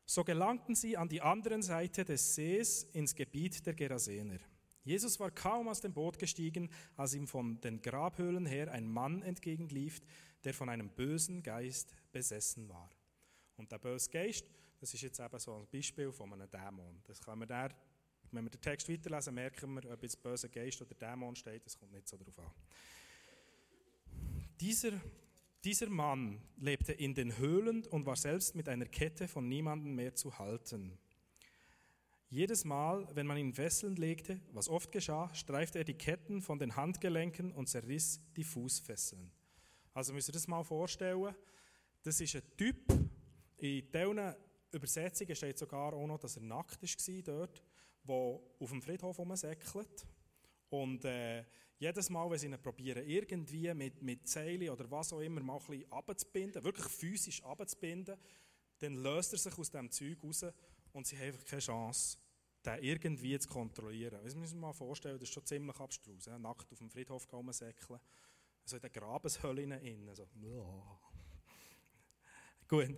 So 0.05 0.23
gelangten 0.23 0.75
sie 0.75 0.97
an 0.97 1.09
die 1.09 1.21
andere 1.21 1.61
Seite 1.61 2.05
des 2.05 2.35
Sees 2.35 2.83
ins 2.93 3.13
Gebiet 3.13 3.65
der 3.65 3.73
Gerasener. 3.73 4.39
Jesus 4.83 5.19
war 5.19 5.31
kaum 5.31 5.67
aus 5.67 5.81
dem 5.81 5.93
Boot 5.93 6.19
gestiegen, 6.19 6.69
als 6.97 7.13
ihm 7.13 7.27
von 7.27 7.59
den 7.61 7.81
Grabhöhlen 7.81 8.45
her 8.45 8.71
ein 8.71 8.87
Mann 8.87 9.21
entgegenlief, 9.21 10.01
der 10.43 10.53
von 10.53 10.69
einem 10.69 10.89
bösen 10.89 11.41
Geist 11.41 11.95
besessen 12.11 12.67
war. 12.67 12.89
Und 13.55 13.71
der 13.71 13.77
böse 13.77 14.09
Geist, 14.09 14.45
das 14.79 14.93
ist 14.93 15.01
jetzt 15.01 15.19
eben 15.19 15.39
so 15.39 15.55
ein 15.55 15.67
Beispiel 15.71 16.11
von 16.11 16.33
einem 16.33 16.49
Dämon. 16.49 17.01
Das 17.05 17.21
kann 17.21 17.39
man 17.39 17.47
da, 17.47 17.69
wenn 18.31 18.43
wir 18.43 18.49
den 18.49 18.61
Text 18.61 18.89
weiterlesen, 18.89 19.35
merken 19.35 19.73
wir, 19.75 19.91
ob 19.91 20.03
jetzt 20.03 20.21
böser 20.21 20.49
Geist 20.49 20.81
oder 20.81 20.95
Dämon 20.95 21.35
steht, 21.35 21.65
das 21.65 21.77
kommt 21.77 21.93
nicht 21.93 22.07
so 22.07 22.17
darauf 22.17 22.39
an. 22.39 22.51
Dieser, 24.59 24.91
dieser 25.63 25.89
Mann 25.89 26.41
lebte 26.57 26.93
in 26.93 27.13
den 27.13 27.37
Höhlen 27.37 27.85
und 27.87 28.05
war 28.05 28.15
selbst 28.15 28.55
mit 28.55 28.67
einer 28.67 28.85
Kette 28.85 29.27
von 29.27 29.47
niemandem 29.47 29.95
mehr 29.95 30.15
zu 30.15 30.37
halten. 30.39 30.97
Jedes 32.33 32.65
Mal, 32.65 33.07
wenn 33.13 33.27
man 33.27 33.37
ihn 33.37 33.53
Fesseln 33.53 33.95
legte, 33.95 34.41
was 34.53 34.67
oft 34.67 34.91
geschah, 34.91 35.31
streifte 35.35 35.77
er 35.77 35.83
die 35.83 35.93
Ketten 35.93 36.41
von 36.41 36.57
den 36.57 36.75
Handgelenken 36.75 37.51
und 37.51 37.69
zerriss 37.69 38.19
die 38.35 38.43
Fußfesseln. 38.43 39.31
Also 39.93 40.13
müsst 40.13 40.29
ihr 40.29 40.33
das 40.33 40.47
mal 40.47 40.63
vorstellen. 40.63 41.35
Das 42.01 42.19
ist 42.19 42.35
ein 42.35 42.41
Typ, 42.57 42.91
in 43.57 43.85
diesen 43.91 44.35
Übersetzungen 44.71 45.35
steht 45.35 45.59
sogar 45.59 45.93
auch 45.93 46.07
noch, 46.07 46.17
dass 46.17 46.37
er 46.37 46.41
nackt 46.41 46.81
war 46.81 47.21
dort, 47.21 47.63
der 48.07 48.15
auf 48.15 48.69
dem 48.71 48.81
Friedhof 48.81 49.19
rumsäckelt. 49.19 50.07
Und 50.71 51.05
äh, 51.05 51.45
jedes 51.77 52.09
Mal, 52.09 52.27
wenn 52.31 52.39
sie 52.39 52.47
ihn 52.47 52.59
probieren, 52.59 53.07
irgendwie 53.07 53.71
mit, 53.75 54.01
mit 54.01 54.27
Seilen 54.27 54.71
oder 54.71 54.89
was 54.89 55.13
auch 55.13 55.19
immer 55.19 55.43
mal 55.43 55.59
ein 55.59 55.83
wirklich 56.63 56.87
physisch 56.87 57.43
abzubinden, 57.43 58.17
dann 58.79 58.95
löst 58.95 59.33
er 59.33 59.37
sich 59.37 59.55
aus 59.55 59.69
diesem 59.69 59.91
Zeug 59.91 60.17
raus 60.23 60.45
und 60.93 61.05
sie 61.05 61.15
haben 61.17 61.27
einfach 61.27 61.45
keine 61.45 61.61
Chance, 61.61 62.17
den 62.63 62.81
irgendwie 62.81 63.37
zu 63.37 63.49
kontrollieren. 63.49 64.19
Das 64.23 64.35
müssen 64.35 64.55
wir 64.55 64.67
mal 64.67 64.73
vorstellen, 64.73 65.15
das 65.19 65.29
ist 65.29 65.33
schon 65.33 65.45
ziemlich 65.45 65.79
abstrus. 65.79 66.25
Ja? 66.25 66.39
Nackt 66.39 66.71
auf 66.71 66.77
dem 66.79 66.89
Friedhof 66.89 67.27
säckeln, 67.51 67.99
also 68.63 68.75
in 68.77 68.81
den 68.81 68.91
Grabeshöllen 68.91 69.71
innen. 69.71 70.09
Also, 70.09 70.27
Gut. 72.67 72.95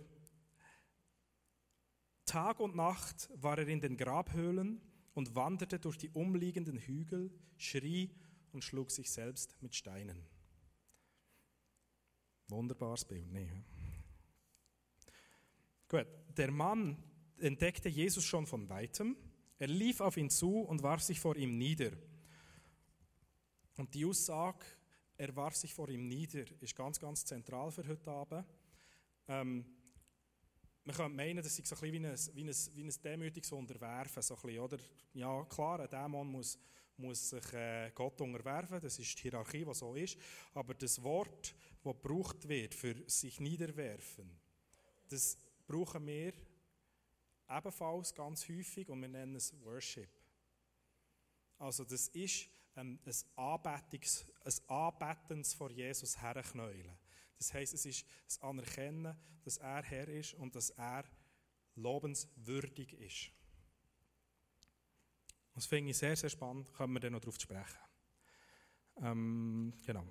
Tag 2.24 2.60
und 2.60 2.74
Nacht 2.74 3.30
war 3.34 3.58
er 3.58 3.68
in 3.68 3.80
den 3.80 3.96
Grabhöhlen 3.96 4.80
und 5.14 5.34
wanderte 5.34 5.78
durch 5.78 5.96
die 5.96 6.10
umliegenden 6.10 6.78
Hügel, 6.78 7.30
schrie 7.56 8.10
und 8.52 8.64
schlug 8.64 8.90
sich 8.90 9.10
selbst 9.10 9.60
mit 9.62 9.74
Steinen. 9.74 10.26
Wunderbares 12.48 13.04
Bild, 13.04 13.30
nee. 13.32 13.50
Gut, 15.88 16.06
der 16.36 16.50
Mann 16.50 17.02
entdeckte 17.38 17.88
Jesus 17.88 18.24
schon 18.24 18.46
von 18.46 18.68
weitem 18.68 19.16
er 19.58 19.68
lief 19.68 20.00
auf 20.00 20.16
ihn 20.16 20.30
zu 20.30 20.60
und 20.60 20.82
warf 20.82 21.02
sich 21.02 21.18
vor 21.18 21.36
ihm 21.36 21.56
nieder. 21.56 21.92
Und 23.76 23.94
die 23.94 24.04
Aussage, 24.04 24.64
er 25.16 25.34
warf 25.34 25.56
sich 25.56 25.72
vor 25.72 25.88
ihm 25.88 26.06
nieder, 26.08 26.44
ist 26.60 26.76
ganz, 26.76 27.00
ganz 27.00 27.24
zentral 27.24 27.70
für 27.70 27.86
heute 27.86 28.10
Abend. 28.10 28.46
Ähm, 29.28 29.64
man 30.84 30.94
könnte 30.94 31.16
meinen, 31.16 31.42
das 31.42 31.58
ist 31.58 31.66
so 31.66 31.74
ein 31.74 31.80
bisschen 31.80 32.02
wie 32.02 32.06
ein, 32.06 32.34
wie 32.34 32.44
ein, 32.44 32.56
wie 32.74 32.84
ein 32.84 33.02
demütiges 33.02 33.50
Unterwerfen. 33.52 34.22
So 34.22 34.34
ein 34.36 34.42
bisschen, 34.42 34.60
oder? 34.60 34.78
Ja, 35.14 35.44
klar, 35.44 35.80
ein 35.80 35.90
Dämon 35.90 36.28
muss, 36.28 36.58
muss 36.96 37.30
sich 37.30 37.52
äh, 37.54 37.90
Gott 37.94 38.20
unterwerfen, 38.20 38.80
das 38.80 38.98
ist 38.98 39.18
die 39.18 39.22
Hierarchie, 39.22 39.64
die 39.64 39.74
so 39.74 39.94
ist. 39.94 40.16
Aber 40.54 40.74
das 40.74 41.02
Wort, 41.02 41.54
das 41.82 41.92
gebraucht 41.92 42.48
wird 42.48 42.74
für 42.74 42.94
sich 43.08 43.40
niederwerfen, 43.40 44.30
das 45.08 45.36
brauchen 45.66 46.06
wir 46.06 46.32
ebenfalls 47.48 48.14
ganz 48.14 48.48
häufig 48.48 48.88
und 48.88 49.00
wir 49.00 49.08
nennen 49.08 49.36
es 49.36 49.52
Worship. 49.64 50.10
Also 51.58 51.84
das 51.84 52.08
ist 52.08 52.48
ähm, 52.76 52.98
ein, 53.04 53.14
Anbetungs, 53.36 54.26
ein 54.44 54.68
Anbetens 54.68 55.54
vor 55.54 55.70
Jesus 55.70 56.20
herknäulen. 56.20 56.96
Das 57.38 57.52
heißt, 57.52 57.74
es 57.74 57.86
ist 57.86 58.06
das 58.24 58.40
Anerkennen, 58.40 59.16
dass 59.44 59.58
er 59.58 59.82
Herr 59.82 60.08
ist 60.08 60.34
und 60.34 60.54
dass 60.54 60.70
er 60.70 61.04
lobenswürdig 61.74 62.94
ist. 62.94 63.30
Das 65.54 65.66
finde 65.66 65.90
ich 65.90 65.98
sehr, 65.98 66.16
sehr 66.16 66.30
spannend, 66.30 66.72
können 66.72 66.92
wir 66.92 67.00
dann 67.00 67.12
noch 67.12 67.20
darauf 67.20 67.40
sprechen. 67.40 67.78
Ähm, 69.02 69.72
genau. 69.84 70.04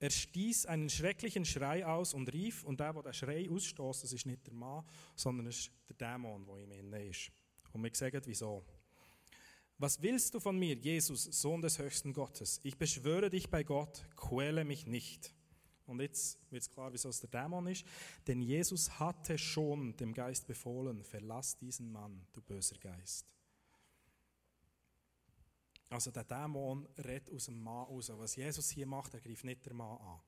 Er 0.00 0.10
stieß 0.10 0.64
einen 0.64 0.88
schrecklichen 0.88 1.44
Schrei 1.44 1.84
aus 1.84 2.14
und 2.14 2.32
rief, 2.32 2.64
und 2.64 2.80
der, 2.80 2.94
der 2.94 3.02
den 3.02 3.12
Schrei 3.12 3.48
ausstößt, 3.50 4.02
das 4.02 4.12
ist 4.14 4.24
nicht 4.24 4.46
der 4.46 4.54
Mann, 4.54 4.82
sondern 5.14 5.46
es 5.46 5.58
ist 5.58 5.70
der 5.90 5.96
Dämon, 5.96 6.44
der 6.46 6.56
ihm 6.56 6.72
inne 6.72 7.06
ist. 7.06 7.30
Und 7.72 7.84
wir 7.84 7.90
sagen, 7.94 8.22
wieso. 8.24 8.64
Was 9.76 10.00
willst 10.00 10.32
du 10.34 10.40
von 10.40 10.58
mir, 10.58 10.74
Jesus, 10.74 11.24
Sohn 11.24 11.60
des 11.60 11.78
höchsten 11.78 12.14
Gottes? 12.14 12.60
Ich 12.62 12.78
beschwöre 12.78 13.28
dich 13.28 13.50
bei 13.50 13.62
Gott, 13.62 14.06
quäle 14.16 14.64
mich 14.64 14.86
nicht. 14.86 15.34
Und 15.86 16.00
jetzt 16.00 16.38
wird 16.50 16.62
es 16.62 16.70
klar, 16.70 16.90
wieso 16.92 17.10
es 17.10 17.20
der 17.20 17.28
Dämon 17.28 17.66
ist. 17.66 17.84
Denn 18.26 18.40
Jesus 18.40 18.98
hatte 18.98 19.36
schon 19.36 19.94
dem 19.98 20.14
Geist 20.14 20.46
befohlen, 20.46 21.04
verlass 21.04 21.58
diesen 21.58 21.92
Mann, 21.92 22.26
du 22.32 22.40
böser 22.40 22.78
Geist. 22.78 23.26
Also 25.90 26.12
der 26.12 26.24
Dämon 26.24 26.88
redet 26.98 27.30
aus 27.30 27.46
dem 27.46 27.60
Mann 27.60 27.84
raus. 27.84 28.10
Was 28.14 28.36
Jesus 28.36 28.70
hier 28.70 28.86
macht, 28.86 29.12
er 29.12 29.20
greift 29.20 29.44
nicht 29.44 29.66
den 29.66 29.76
Mann 29.76 29.98
an. 29.98 30.20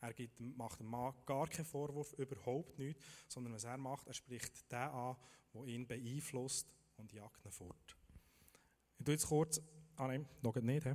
Er 0.00 0.14
macht 0.38 0.78
dem 0.78 0.86
Mann 0.86 1.14
gar 1.24 1.48
keinen 1.48 1.64
Vorwurf, 1.64 2.12
überhaupt 2.12 2.78
nicht, 2.78 3.00
sondern 3.26 3.54
was 3.54 3.64
er 3.64 3.78
macht, 3.78 4.06
er 4.06 4.12
spricht 4.12 4.70
den 4.70 4.78
an, 4.78 5.16
der 5.54 5.64
ihn 5.64 5.86
beeinflusst 5.86 6.68
und 6.98 7.12
jagt 7.12 7.44
ihn 7.44 7.50
fort. 7.50 7.96
Ich 8.98 9.04
tue 9.04 9.14
jetzt 9.14 9.26
kurz, 9.26 9.60
ah 9.96 10.06
nein, 10.06 10.28
noch 10.42 10.54
nicht. 10.56 10.84
He? 10.84 10.92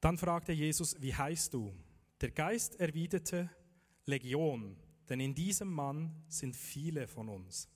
Dann 0.00 0.18
fragte 0.18 0.52
Jesus, 0.52 1.00
wie 1.00 1.14
heißt 1.14 1.54
du? 1.54 1.74
Der 2.20 2.30
Geist 2.30 2.78
erwiderte, 2.78 3.50
Legion, 4.04 4.76
denn 5.08 5.20
in 5.20 5.34
diesem 5.34 5.72
Mann 5.72 6.24
sind 6.28 6.54
viele 6.54 7.08
von 7.08 7.30
uns. 7.30 7.70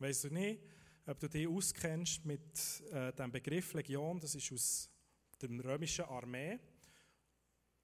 Weißt 0.00 0.24
du 0.24 0.30
nicht, 0.30 0.60
ob 1.06 1.18
du 1.18 1.28
dich 1.28 1.48
auskennst 1.48 2.24
mit 2.24 2.82
äh, 2.92 3.12
dem 3.12 3.32
Begriff 3.32 3.72
Legion, 3.74 4.20
das 4.20 4.34
ist 4.34 4.52
aus 4.52 4.90
der 5.40 5.50
römischen 5.50 6.04
Armee. 6.04 6.58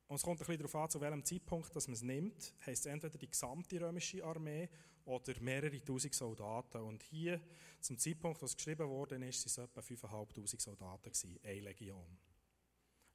Und 0.07 0.17
es 0.17 0.23
kommt 0.23 0.41
ein 0.41 0.47
bisschen 0.47 0.59
darauf 0.59 0.75
an, 0.75 0.91
zu 0.91 1.01
welchem 1.01 1.25
Zeitpunkt 1.25 1.75
dass 1.75 1.87
man 1.87 1.95
es 1.95 2.03
nimmt. 2.03 2.55
Heißt 2.65 2.87
entweder 2.87 3.19
die 3.19 3.29
gesamte 3.29 3.81
römische 3.81 4.25
Armee 4.25 4.69
oder 5.05 5.39
mehrere 5.41 5.85
tausend 5.85 6.15
Soldaten. 6.15 6.79
Und 6.79 7.03
hier, 7.03 7.41
zum 7.81 7.99
Zeitpunkt, 7.99 8.43
als 8.43 8.53
es 8.53 8.57
geschrieben 8.57 8.89
worden 8.89 9.23
ist, 9.23 9.45
waren 9.59 9.65
es 9.65 9.71
etwa 9.71 9.81
5'500 9.81 10.61
Soldaten, 10.61 11.11
gewesen, 11.11 11.39
eine 11.43 11.61
Legion. 11.61 12.19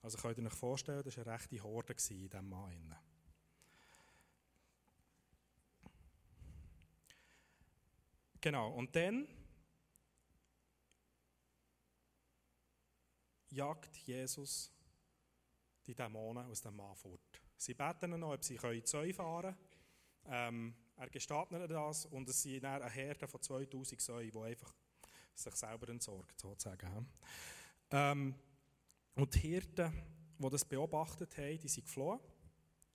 Also 0.01 0.17
könnt 0.17 0.37
ihr 0.37 0.45
euch 0.45 0.53
vorstellen, 0.53 1.01
das 1.03 1.17
war 1.17 1.25
eine 1.25 1.35
rechte 1.35 1.63
Horde 1.63 1.93
in 1.93 2.29
diesem 2.29 2.49
Mann. 2.49 2.95
Genau, 8.41 8.73
und 8.73 8.93
dann 8.93 9.25
jagt 13.53 13.95
Jesus 13.97 14.71
die 15.85 15.95
Dämonen 15.95 16.45
aus 16.49 16.61
dem 16.61 16.75
Mann 16.75 16.95
fort. 16.95 17.41
Sie 17.57 17.73
beten 17.73 18.13
ihn 18.13 18.19
noch, 18.19 18.33
ob 18.33 18.43
sie 18.43 18.57
Zäune 18.83 19.13
fahren 19.13 19.41
können. 19.41 19.57
Ähm, 20.25 20.75
er 20.97 21.09
gesteht 21.09 21.51
ihnen 21.51 21.67
das 21.67 22.05
und 22.05 22.29
es 22.29 22.41
sind 22.41 22.63
dann 22.63 22.81
eine 22.81 22.91
Herde 22.91 23.27
von 23.27 23.41
2000 23.41 24.01
Säuen, 24.01 24.31
die 24.31 24.39
einfach 24.39 24.73
sich 25.35 25.55
selber 25.55 25.89
entsorgt, 25.89 26.39
sozusagen. 26.39 27.07
Ähm, 27.91 28.35
und 29.15 29.35
die 29.35 29.39
Hirten, 29.39 29.91
die 30.37 30.49
das 30.49 30.65
beobachtet 30.65 31.37
haben, 31.37 31.57
die 31.59 31.67
sind 31.67 31.85
geflohen 31.85 32.19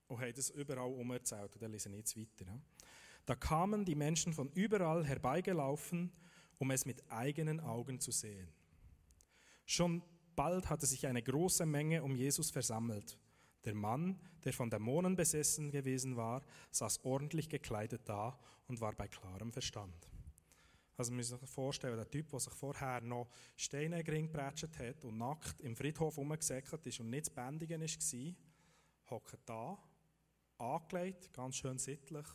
und 0.09 0.21
haben 0.21 0.35
das 0.35 0.51
überall 0.51 0.91
umerzählt. 0.93 1.55
Und 1.55 1.63
dann 1.63 1.73
lesen 1.73 1.93
wir 1.93 1.99
jetzt 1.99 2.17
weiter. 2.17 2.61
Da 3.27 3.35
kamen 3.35 3.85
die 3.85 3.95
Menschen 3.95 4.33
von 4.33 4.51
überall 4.53 5.05
herbeigelaufen, 5.05 6.13
um 6.59 6.71
es 6.71 6.87
mit 6.87 7.11
eigenen 7.11 7.61
Augen 7.61 8.01
zu 8.01 8.11
sehen. 8.11 8.49
Schon 9.67 10.03
Bald 10.39 10.71
hatte 10.71 10.87
sich 10.87 11.05
eine 11.05 11.21
große 11.21 11.67
Menge 11.67 12.05
um 12.05 12.15
Jesus 12.15 12.53
versammelt. 12.53 13.19
Der 13.65 13.75
Mann, 13.75 14.21
der 14.45 14.53
von 14.53 14.71
Dämonen 14.71 15.17
besessen 15.17 15.73
gewesen 15.73 16.17
war, 16.17 16.45
saß 16.71 17.05
ordentlich 17.05 17.49
gekleidet 17.49 18.03
da 18.05 18.39
und 18.69 18.81
war 18.81 18.93
bei 18.93 19.09
klarem 19.09 19.51
Verstand. 19.51 20.09
Also 20.97 21.11
man 21.11 21.17
muss 21.17 21.27
sich 21.31 21.51
vorstellen, 21.51 21.97
der 21.97 22.09
Typ, 22.09 22.31
der 22.31 22.39
sich 22.39 22.53
vorher 22.53 23.01
noch 23.01 23.29
Steine 23.57 24.05
geprätscht 24.05 24.79
hat 24.79 25.05
und 25.05 25.19
nackt 25.19 25.61
im 25.61 25.75
Friedhof 25.75 26.17
rumgesäckelt 26.17 26.87
ist 26.87 27.01
und 27.01 27.11
nicht 27.11 27.27
zu 27.27 27.33
bändigen 27.33 27.81
war, 27.81 28.37
hockt 29.11 29.41
da, 29.45 29.77
angelegt, 30.59 31.33
ganz 31.33 31.57
schön 31.57 31.79
sittlich 31.79 32.27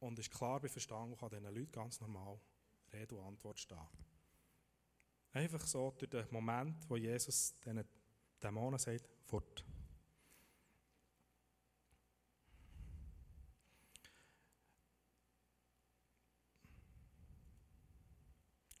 und 0.00 0.18
ist 0.18 0.32
klar 0.32 0.58
bei 0.58 0.68
Verstand 0.68 1.12
und 1.12 1.20
kann 1.20 1.30
diesen 1.30 1.44
Leuten 1.54 1.70
ganz 1.70 2.00
normal 2.00 2.40
Rede 2.92 3.14
und 3.14 3.24
Antwort 3.24 3.60
stehen. 3.60 4.15
Einfach 5.36 5.66
so 5.66 5.94
durch 5.98 6.10
den 6.10 6.32
Moment, 6.32 6.88
wo 6.88 6.96
Jesus 6.96 7.54
diesen 7.62 7.84
Dämonen 8.42 8.78
sagt, 8.78 9.06
fort. 9.26 9.62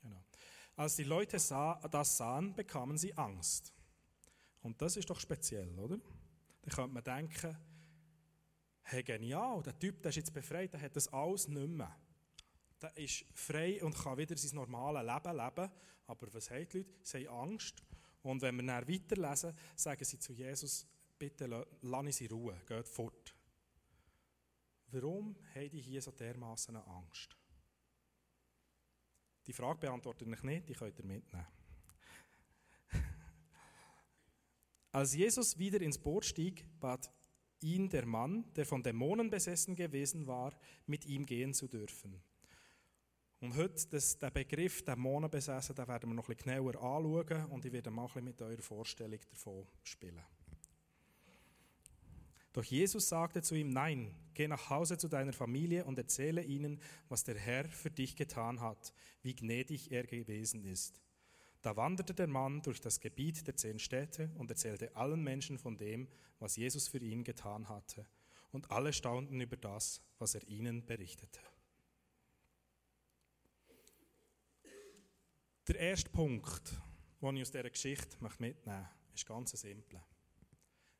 Genau. 0.00 0.24
Als 0.76 0.96
die 0.96 1.04
Leute 1.04 1.32
das 1.36 2.16
sahen, 2.16 2.54
bekamen 2.54 2.96
sie 2.96 3.14
Angst. 3.18 3.74
Und 4.62 4.80
das 4.80 4.96
ist 4.96 5.10
doch 5.10 5.20
speziell, 5.20 5.78
oder? 5.78 5.98
Da 6.62 6.70
könnte 6.70 6.94
man 6.94 7.04
denken, 7.04 7.54
hey, 8.80 9.02
genial, 9.02 9.62
der 9.62 9.78
Typ 9.78 10.00
der 10.00 10.08
ist 10.08 10.16
jetzt 10.16 10.32
befreit, 10.32 10.72
der 10.72 10.80
hat 10.80 10.96
das 10.96 11.12
alles 11.12 11.48
nicht 11.48 11.68
mehr. 11.68 11.94
Der 12.86 12.96
ist 13.02 13.24
frei 13.34 13.82
und 13.82 13.96
kann 13.96 14.16
wieder 14.16 14.36
sein 14.36 14.54
normales 14.54 15.02
Leben 15.02 15.36
leben. 15.36 15.70
Aber 16.06 16.34
was 16.34 16.50
haben 16.50 16.68
die 16.68 16.78
Leute? 16.78 16.90
Sie 17.02 17.28
haben 17.28 17.50
Angst. 17.50 17.82
Und 18.22 18.42
wenn 18.42 18.56
wir 18.56 18.64
dann 18.64 18.88
weiterlesen, 18.88 19.56
sagen 19.74 20.04
sie 20.04 20.18
zu 20.18 20.32
Jesus, 20.32 20.86
bitte 21.18 21.66
lass 21.82 22.16
sie 22.16 22.26
Ruhe, 22.26 22.60
geht 22.66 22.88
fort. 22.88 23.34
Warum 24.92 25.36
haben 25.54 25.70
die 25.70 25.80
hier 25.80 26.00
so 26.00 26.12
dermaßen 26.12 26.76
Angst? 26.76 27.36
Die 29.46 29.52
Frage 29.52 29.80
beantworte 29.80 30.24
ich 30.24 30.42
nicht, 30.42 30.68
die 30.68 30.74
könnt 30.74 30.98
ihr 30.98 31.04
mitnehmen. 31.04 31.46
Als 34.92 35.14
Jesus 35.14 35.58
wieder 35.58 35.80
ins 35.80 35.98
Boot 35.98 36.24
stieg, 36.24 36.66
bat 36.78 37.12
ihn 37.60 37.88
der 37.88 38.06
Mann, 38.06 38.52
der 38.54 38.64
von 38.64 38.82
Dämonen 38.82 39.30
besessen 39.30 39.74
gewesen 39.74 40.26
war, 40.26 40.56
mit 40.86 41.04
ihm 41.04 41.26
gehen 41.26 41.52
zu 41.52 41.66
dürfen. 41.66 42.22
Und 43.40 43.54
heute, 43.56 43.86
das, 43.90 44.18
den 44.18 44.32
Begriff 44.32 44.82
Dämonen 44.82 45.30
besessen, 45.30 45.74
den 45.74 45.86
werden 45.86 46.10
wir 46.10 46.14
noch 46.14 46.28
ein 46.28 46.36
bisschen 46.36 46.56
genauer 46.56 46.74
anschauen 46.82 47.46
und 47.50 47.64
ich 47.64 47.72
werde 47.72 47.90
mal 47.90 48.08
mit 48.22 48.40
eurer 48.40 48.62
Vorstellung 48.62 49.20
davon 49.28 49.66
spielen. 49.82 50.22
Doch 52.54 52.64
Jesus 52.64 53.10
sagte 53.10 53.42
zu 53.42 53.54
ihm, 53.54 53.68
nein, 53.68 54.14
geh 54.32 54.48
nach 54.48 54.70
Hause 54.70 54.96
zu 54.96 55.08
deiner 55.08 55.34
Familie 55.34 55.84
und 55.84 55.98
erzähle 55.98 56.42
ihnen, 56.42 56.80
was 57.10 57.22
der 57.22 57.36
Herr 57.36 57.66
für 57.68 57.90
dich 57.90 58.16
getan 58.16 58.62
hat, 58.62 58.94
wie 59.22 59.34
gnädig 59.34 59.92
er 59.92 60.04
gewesen 60.04 60.64
ist. 60.64 61.02
Da 61.60 61.76
wanderte 61.76 62.14
der 62.14 62.28
Mann 62.28 62.62
durch 62.62 62.80
das 62.80 63.00
Gebiet 63.00 63.46
der 63.46 63.56
zehn 63.56 63.78
Städte 63.78 64.30
und 64.38 64.50
erzählte 64.50 64.96
allen 64.96 65.22
Menschen 65.22 65.58
von 65.58 65.76
dem, 65.76 66.08
was 66.38 66.56
Jesus 66.56 66.88
für 66.88 66.98
ihn 66.98 67.24
getan 67.24 67.68
hatte. 67.68 68.06
Und 68.52 68.70
alle 68.70 68.94
staunten 68.94 69.38
über 69.38 69.58
das, 69.58 70.00
was 70.18 70.34
er 70.34 70.48
ihnen 70.48 70.86
berichtete. 70.86 71.40
Der 75.68 75.80
erste 75.80 76.08
Punkt, 76.10 76.72
den 77.20 77.36
ich 77.36 77.42
aus 77.42 77.50
dieser 77.50 77.70
Geschichte 77.70 78.16
mitnehmen 78.20 78.62
möchte, 78.64 78.88
ist 79.14 79.26
ganz 79.26 79.50
simpel. 79.50 80.00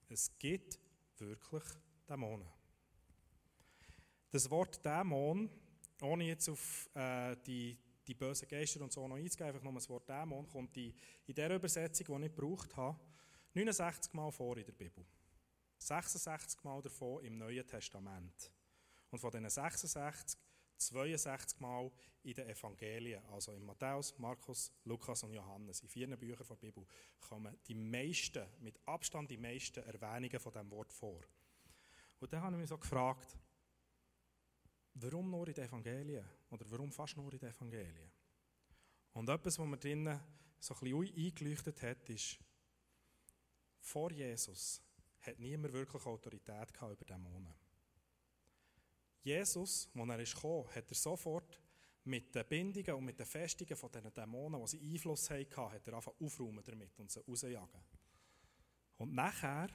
Es 0.09 0.37
gibt 0.39 0.81
wirklich 1.19 1.63
Dämonen. 2.09 2.49
Das 4.31 4.51
Wort 4.51 4.85
Dämon, 4.85 5.49
ohne 6.03 6.25
jetzt 6.25 6.49
auf 6.49 6.91
äh, 6.95 7.37
die 7.47 7.79
die 8.07 8.15
bösen 8.15 8.49
Geister 8.49 8.81
und 8.81 8.93
so 8.93 9.07
noch 9.07 9.17
einzugeben, 9.17 9.49
einfach 9.49 9.63
nur 9.63 9.75
das 9.75 9.89
Wort 9.89 10.09
Dämon, 10.09 10.47
kommt 10.47 10.75
die, 10.77 10.95
in 11.27 11.35
der 11.35 11.55
Übersetzung, 11.55 12.21
die 12.21 12.27
ich 12.27 12.35
gebraucht 12.35 12.77
habe, 12.77 12.99
69 13.55 14.13
Mal 14.15 14.31
vor 14.31 14.57
in 14.57 14.65
der 14.65 14.73
Bibel. 14.73 15.05
66 15.79 16.63
Mal 16.65 16.83
davon 16.83 17.25
im 17.25 17.39
Neuen 17.39 17.67
Testament. 17.67 18.53
Und 19.11 19.19
von 19.19 19.31
diesen 19.31 19.49
66, 19.49 20.39
62 20.79 21.61
Mal 21.61 21.91
in 22.23 22.35
den 22.35 22.49
Evangelien, 22.49 23.25
also 23.27 23.53
in 23.53 23.65
Matthäus, 23.65 24.19
Markus, 24.19 24.73
Lukas 24.85 25.23
und 25.23 25.33
Johannes. 25.33 25.81
In 25.81 25.89
vier 25.89 26.17
Büchern 26.17 26.47
der 26.47 26.57
Bibel 26.57 26.87
kommen 27.21 27.57
die 27.67 27.75
meisten, 27.75 28.47
mit 28.61 28.79
Abstand 28.87 29.31
die 29.31 29.39
meisten 29.39 29.83
Erwähnungen 29.85 30.39
von 30.39 30.53
diesem 30.53 30.71
Wort 30.71 30.93
vor. 30.93 31.21
Und 32.19 32.33
dann 32.33 32.43
habe 32.43 32.57
ich 32.57 32.61
mich 32.61 32.69
so 32.69 32.79
gefragt, 32.79 33.37
warum 34.95 35.31
nur 35.31 35.47
in 35.49 35.55
den 35.55 35.65
Evangelien? 35.65 36.29
Oder 36.51 36.65
warum 36.71 36.91
fast 36.91 37.17
nur 37.17 37.33
in 37.33 37.39
den 37.39 37.51
Evangelien? 37.51 38.11
Und 39.13 39.29
etwas, 39.29 39.59
was 39.59 39.67
mir 39.67 39.79
drinnen 39.79 40.21
so 40.59 40.75
ein 40.75 40.81
bisschen 40.81 41.27
eingeleuchtet 41.27 41.83
hat, 41.83 42.11
ist, 42.11 42.39
vor 43.81 44.11
Jesus 44.11 44.83
hat 45.21 45.39
niemand 45.39 45.73
wirklich 45.73 46.05
Autorität 46.07 46.73
gehabt 46.73 46.93
über 46.93 47.05
Dämonen. 47.05 47.55
Jesus, 49.27 49.91
als 49.93 50.09
er 50.09 50.21
ist 50.21 50.37
hat 50.45 50.89
er 50.89 50.95
sofort 50.95 51.61
mit 52.05 52.33
den 52.33 52.47
Bindungen 52.47 52.95
und 52.95 53.05
mit 53.05 53.19
den 53.19 53.27
Festungen 53.27 53.77
von 53.77 53.91
diesen 53.91 54.15
Dämonen, 54.15 54.61
die 54.61 54.69
sie 54.69 54.93
Einfluss 54.93 55.29
hatten, 55.29 55.73
hat 55.73 55.89
er 55.89 55.95
einfach 55.95 56.13
aufräumen 56.21 56.63
damit 56.65 56.97
und 57.01 57.11
sie 57.11 57.21
rausjagen. 57.27 57.81
Und 58.99 59.13
nachher 59.13 59.69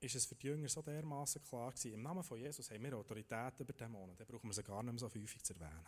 ist 0.00 0.16
es 0.16 0.26
für 0.26 0.34
die 0.34 0.48
Jünger 0.48 0.68
so 0.68 0.82
dermaßen 0.82 1.40
klar 1.42 1.70
gewesen, 1.70 1.92
im 1.92 2.02
Namen 2.02 2.24
von 2.24 2.36
Jesus 2.36 2.68
haben 2.68 2.82
wir 2.82 2.96
Autorität 2.96 3.60
über 3.60 3.72
Dämonen, 3.74 4.16
dann 4.16 4.26
brauchen 4.26 4.48
wir 4.48 4.54
sie 4.54 4.64
gar 4.64 4.82
nicht 4.82 4.92
mehr 4.92 4.98
so 4.98 5.14
häufig 5.14 5.44
zu 5.44 5.54
erwähnen. 5.54 5.86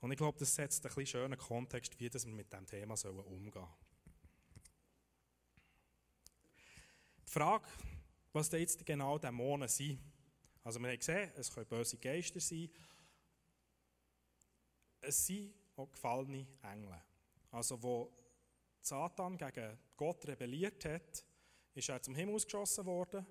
Und 0.00 0.10
ich 0.10 0.18
glaube, 0.18 0.38
das 0.38 0.52
setzt 0.52 0.84
einen 0.84 1.06
schönen 1.06 1.38
Kontext, 1.38 1.94
wie 2.00 2.12
wir 2.12 2.26
mit 2.32 2.52
diesem 2.52 2.66
Thema 2.66 2.94
umgehen 3.04 3.52
sollen. 3.52 3.68
Die 7.24 7.30
Frage, 7.30 7.68
was 8.32 8.48
da 8.48 8.56
jetzt 8.56 8.84
genau 8.84 9.18
Dämonen 9.18 9.68
sind, 9.68 10.00
also 10.62 10.78
wir 10.80 10.88
haben 10.88 10.98
gesehen, 10.98 11.30
es 11.36 11.50
können 11.50 11.66
böse 11.66 11.96
Geister 11.98 12.40
sein, 12.40 12.70
es 15.00 15.26
sind 15.26 15.54
auch 15.76 15.90
gefallene 15.90 16.46
Engel. 16.62 16.94
Also 17.50 17.82
wo 17.82 18.12
Satan 18.80 19.36
gegen 19.36 19.78
Gott 19.96 20.26
rebelliert 20.26 20.84
hat, 20.84 21.24
ist 21.74 21.88
er 21.88 22.02
zum 22.02 22.14
Himmel 22.14 22.34
ausgeschossen 22.34 22.84
worden 22.86 23.26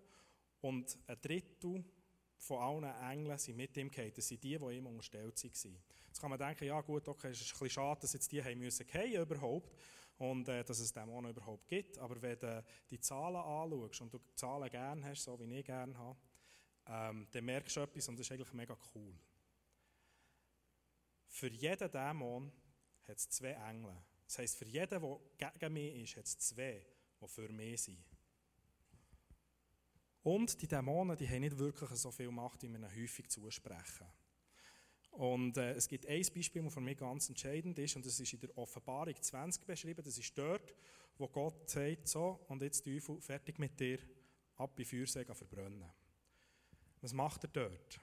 und 0.62 0.98
ein 1.08 1.22
Drittel 1.22 1.84
von 2.38 2.84
allen 2.84 3.12
Engeln 3.12 3.38
sind 3.38 3.58
mit 3.58 3.76
ihm 3.78 3.90
gefallen. 3.90 4.14
Das 4.16 4.28
sind 4.28 4.44
die, 4.44 4.58
die 4.58 4.78
ihm 4.78 4.88
unterstellt 4.88 5.44
waren. 5.44 5.78
Jetzt 6.08 6.20
kann 6.20 6.30
man 6.30 6.40
denken, 6.40 6.66
ja 6.66 6.82
gut, 6.82 7.08
okay, 7.08 7.30
es 7.30 7.42
ist 7.42 7.48
ein 7.48 7.60
bisschen 7.60 7.70
schade, 7.70 8.02
dass 8.02 8.14
jetzt 8.14 8.32
die 8.32 8.44
haben 8.44 8.60
müssen 8.60 8.86
fallen 8.86 9.22
überhaupt 9.22 9.76
und 10.20 10.48
äh, 10.50 10.64
dass 10.64 10.80
es 10.80 10.94
Dämonen 10.94 11.32
überhaupt 11.32 11.68
gibt. 11.68 11.98
Aber 11.98 12.22
wenn 12.22 12.38
du 12.38 12.64
die 12.90 13.00
Zahlen 13.00 13.38
anschaust 13.38 14.02
und 14.02 14.14
du 14.14 14.20
Zahlen 14.36 14.70
gerne 14.70 15.06
hast, 15.06 15.24
so 15.24 15.40
wie 15.40 15.60
ich 15.60 15.66
gerne 15.66 15.98
habe, 15.98 16.20
ähm, 16.88 17.28
dann 17.32 17.46
merkst 17.46 17.76
du 17.76 17.82
etwas 17.82 18.08
und 18.10 18.20
das 18.20 18.28
ist 18.28 18.32
eigentlich 18.32 18.54
mega 18.54 18.78
cool. 18.94 19.14
Für 21.28 21.50
jeden 21.50 21.92
Dämon 21.92 22.52
hat 23.08 23.18
es 23.18 23.30
zwei 23.30 23.52
Engel. 23.52 23.96
Das 24.26 24.40
heisst, 24.40 24.58
für 24.58 24.66
jeden, 24.66 25.02
der 25.02 25.52
gegen 25.52 25.74
mich 25.74 25.96
ist, 25.96 26.18
hat 26.18 26.26
es 26.26 26.38
zwei, 26.38 26.86
die 27.22 27.28
für 27.28 27.50
mich 27.50 27.82
sind. 27.82 28.04
Und 30.22 30.62
die 30.62 30.68
Dämonen, 30.68 31.16
die 31.16 31.28
haben 31.28 31.40
nicht 31.40 31.58
wirklich 31.58 31.90
so 31.92 32.12
viel 32.12 32.30
Macht, 32.30 32.62
wie 32.64 32.68
wir 32.68 32.78
ihnen 32.78 32.96
häufig 32.96 33.30
zusprechen. 33.30 34.08
Und 35.12 35.58
äh, 35.58 35.74
es 35.74 35.88
gibt 35.88 36.08
ein 36.08 36.22
Beispiel, 36.34 36.64
das 36.64 36.74
für 36.74 36.82
mich 36.82 36.98
ganz 36.98 37.30
entscheidend 37.30 37.78
ist, 37.80 37.96
und 37.96 38.06
das 38.06 38.20
ist 38.20 38.34
in 38.34 38.40
der 38.40 38.58
Offenbarung 38.58 39.16
20 39.20 39.66
beschrieben. 39.66 40.04
Das 40.04 40.18
ist 40.18 40.38
dort, 40.38 40.74
wo 41.18 41.28
Gott 41.28 41.70
sagt, 41.70 42.08
so, 42.08 42.40
und 42.48 42.62
jetzt 42.62 42.86
Teufel, 42.86 43.20
fertig 43.20 43.60
mit 43.60 43.80
dir, 43.80 44.00
ab 44.56 44.80
in 44.80 44.86
Feuersee 44.86 45.26
verbrennen. 45.26 45.90
Was 47.02 47.14
macht 47.14 47.44
er 47.44 47.50
dort? 47.50 48.00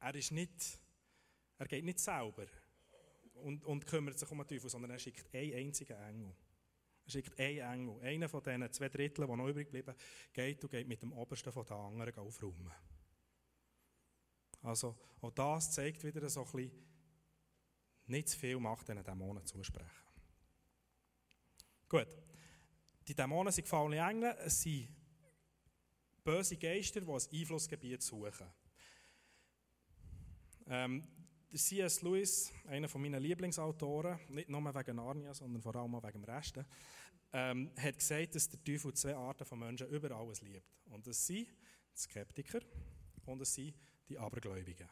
Er 0.00 0.14
ist 0.14 0.32
nicht, 0.32 0.78
er 1.58 1.66
geht 1.66 1.84
nicht 1.84 1.98
selber 1.98 2.46
und, 3.34 3.64
und 3.64 3.86
kümmert 3.86 4.18
sich 4.18 4.30
um 4.30 4.38
den 4.38 4.46
Teufel, 4.46 4.70
sondern 4.70 4.92
er 4.92 4.98
schickt 4.98 5.32
einen 5.34 5.54
einzigen 5.54 5.96
Engel. 5.96 6.32
Er 7.06 7.10
schickt 7.10 7.38
einen 7.38 7.58
Engel. 7.58 8.00
Einer 8.02 8.28
von 8.28 8.42
diesen 8.42 8.72
zwei 8.72 8.88
Dritteln, 8.88 9.28
die 9.28 9.36
noch 9.36 9.48
übrig 9.48 9.70
bleiben, 9.70 9.94
geht 10.32 10.62
und 10.62 10.70
geht 10.70 10.88
mit 10.88 11.02
dem 11.02 11.12
Obersten 11.12 11.52
von 11.52 11.64
den 11.64 11.76
anderen 11.76 12.18
aufräumen. 12.18 12.72
Also, 14.66 14.96
auch 15.20 15.30
das 15.30 15.70
zeigt 15.70 16.02
wieder 16.02 16.28
so 16.28 16.44
ein 16.44 16.50
bisschen, 16.50 16.72
nicht 18.06 18.28
zu 18.28 18.36
viel 18.36 18.58
Macht 18.58 18.88
diesen 18.88 19.04
Dämonen 19.04 19.46
zusprechen. 19.46 20.06
Gut. 21.88 22.08
Die 23.06 23.14
Dämonen 23.14 23.52
sind 23.52 23.62
gefallene 23.62 23.98
Engel, 23.98 24.36
es 24.40 24.62
sind 24.62 24.88
böse 26.24 26.56
Geister, 26.56 27.00
die 27.00 27.08
ein 27.08 27.40
Einflussgebiet 27.40 28.02
suchen. 28.02 28.48
Ähm, 30.66 31.06
C.S. 31.54 32.02
Lewis, 32.02 32.52
einer 32.66 32.88
meiner 32.98 33.20
Lieblingsautoren, 33.20 34.18
nicht 34.30 34.48
nur 34.48 34.74
wegen 34.74 34.96
Narnia, 34.96 35.32
sondern 35.32 35.62
vor 35.62 35.76
allem 35.76 35.94
auch 35.94 36.02
wegen 36.02 36.22
dem 36.22 36.24
Rest, 36.24 36.58
ähm, 37.32 37.70
hat 37.76 37.98
gesagt, 38.00 38.34
dass 38.34 38.48
der 38.48 38.64
Teufel 38.64 38.92
zwei 38.94 39.14
Arten 39.14 39.44
von 39.44 39.60
Menschen 39.60 39.86
über 39.90 40.10
alles 40.10 40.42
liebt. 40.42 40.66
Und 40.86 41.06
das 41.06 41.24
sind 41.24 41.46
Skeptiker 41.94 42.58
und 43.26 43.38
das 43.38 43.54
sind 43.54 43.76
die 44.08 44.18
Abergläubigen. 44.18 44.88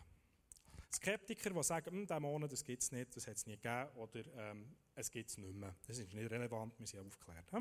Skeptiker, 0.95 1.51
die 1.51 1.63
sagen, 1.63 1.91
hm, 1.91 2.07
Dämonen, 2.07 2.49
das 2.49 2.65
gibt 2.65 2.83
es 2.83 2.93
nicht, 2.93 3.17
das 3.17 3.27
hat 3.27 3.37
es 3.37 3.47
nie 3.47 3.57
gegeben 3.57 3.89
oder 3.97 4.23
ähm, 4.37 4.77
es 4.95 5.11
gibt 5.11 5.29
es 5.29 5.39
nicht 5.39 5.55
mehr. 5.55 5.75
Das 5.87 5.99
ist 5.99 6.13
nicht 6.13 6.31
relevant, 6.31 6.79
wir 6.79 6.87
sind 6.87 7.01
aufgeklärt. 7.01 7.51
He? 7.51 7.59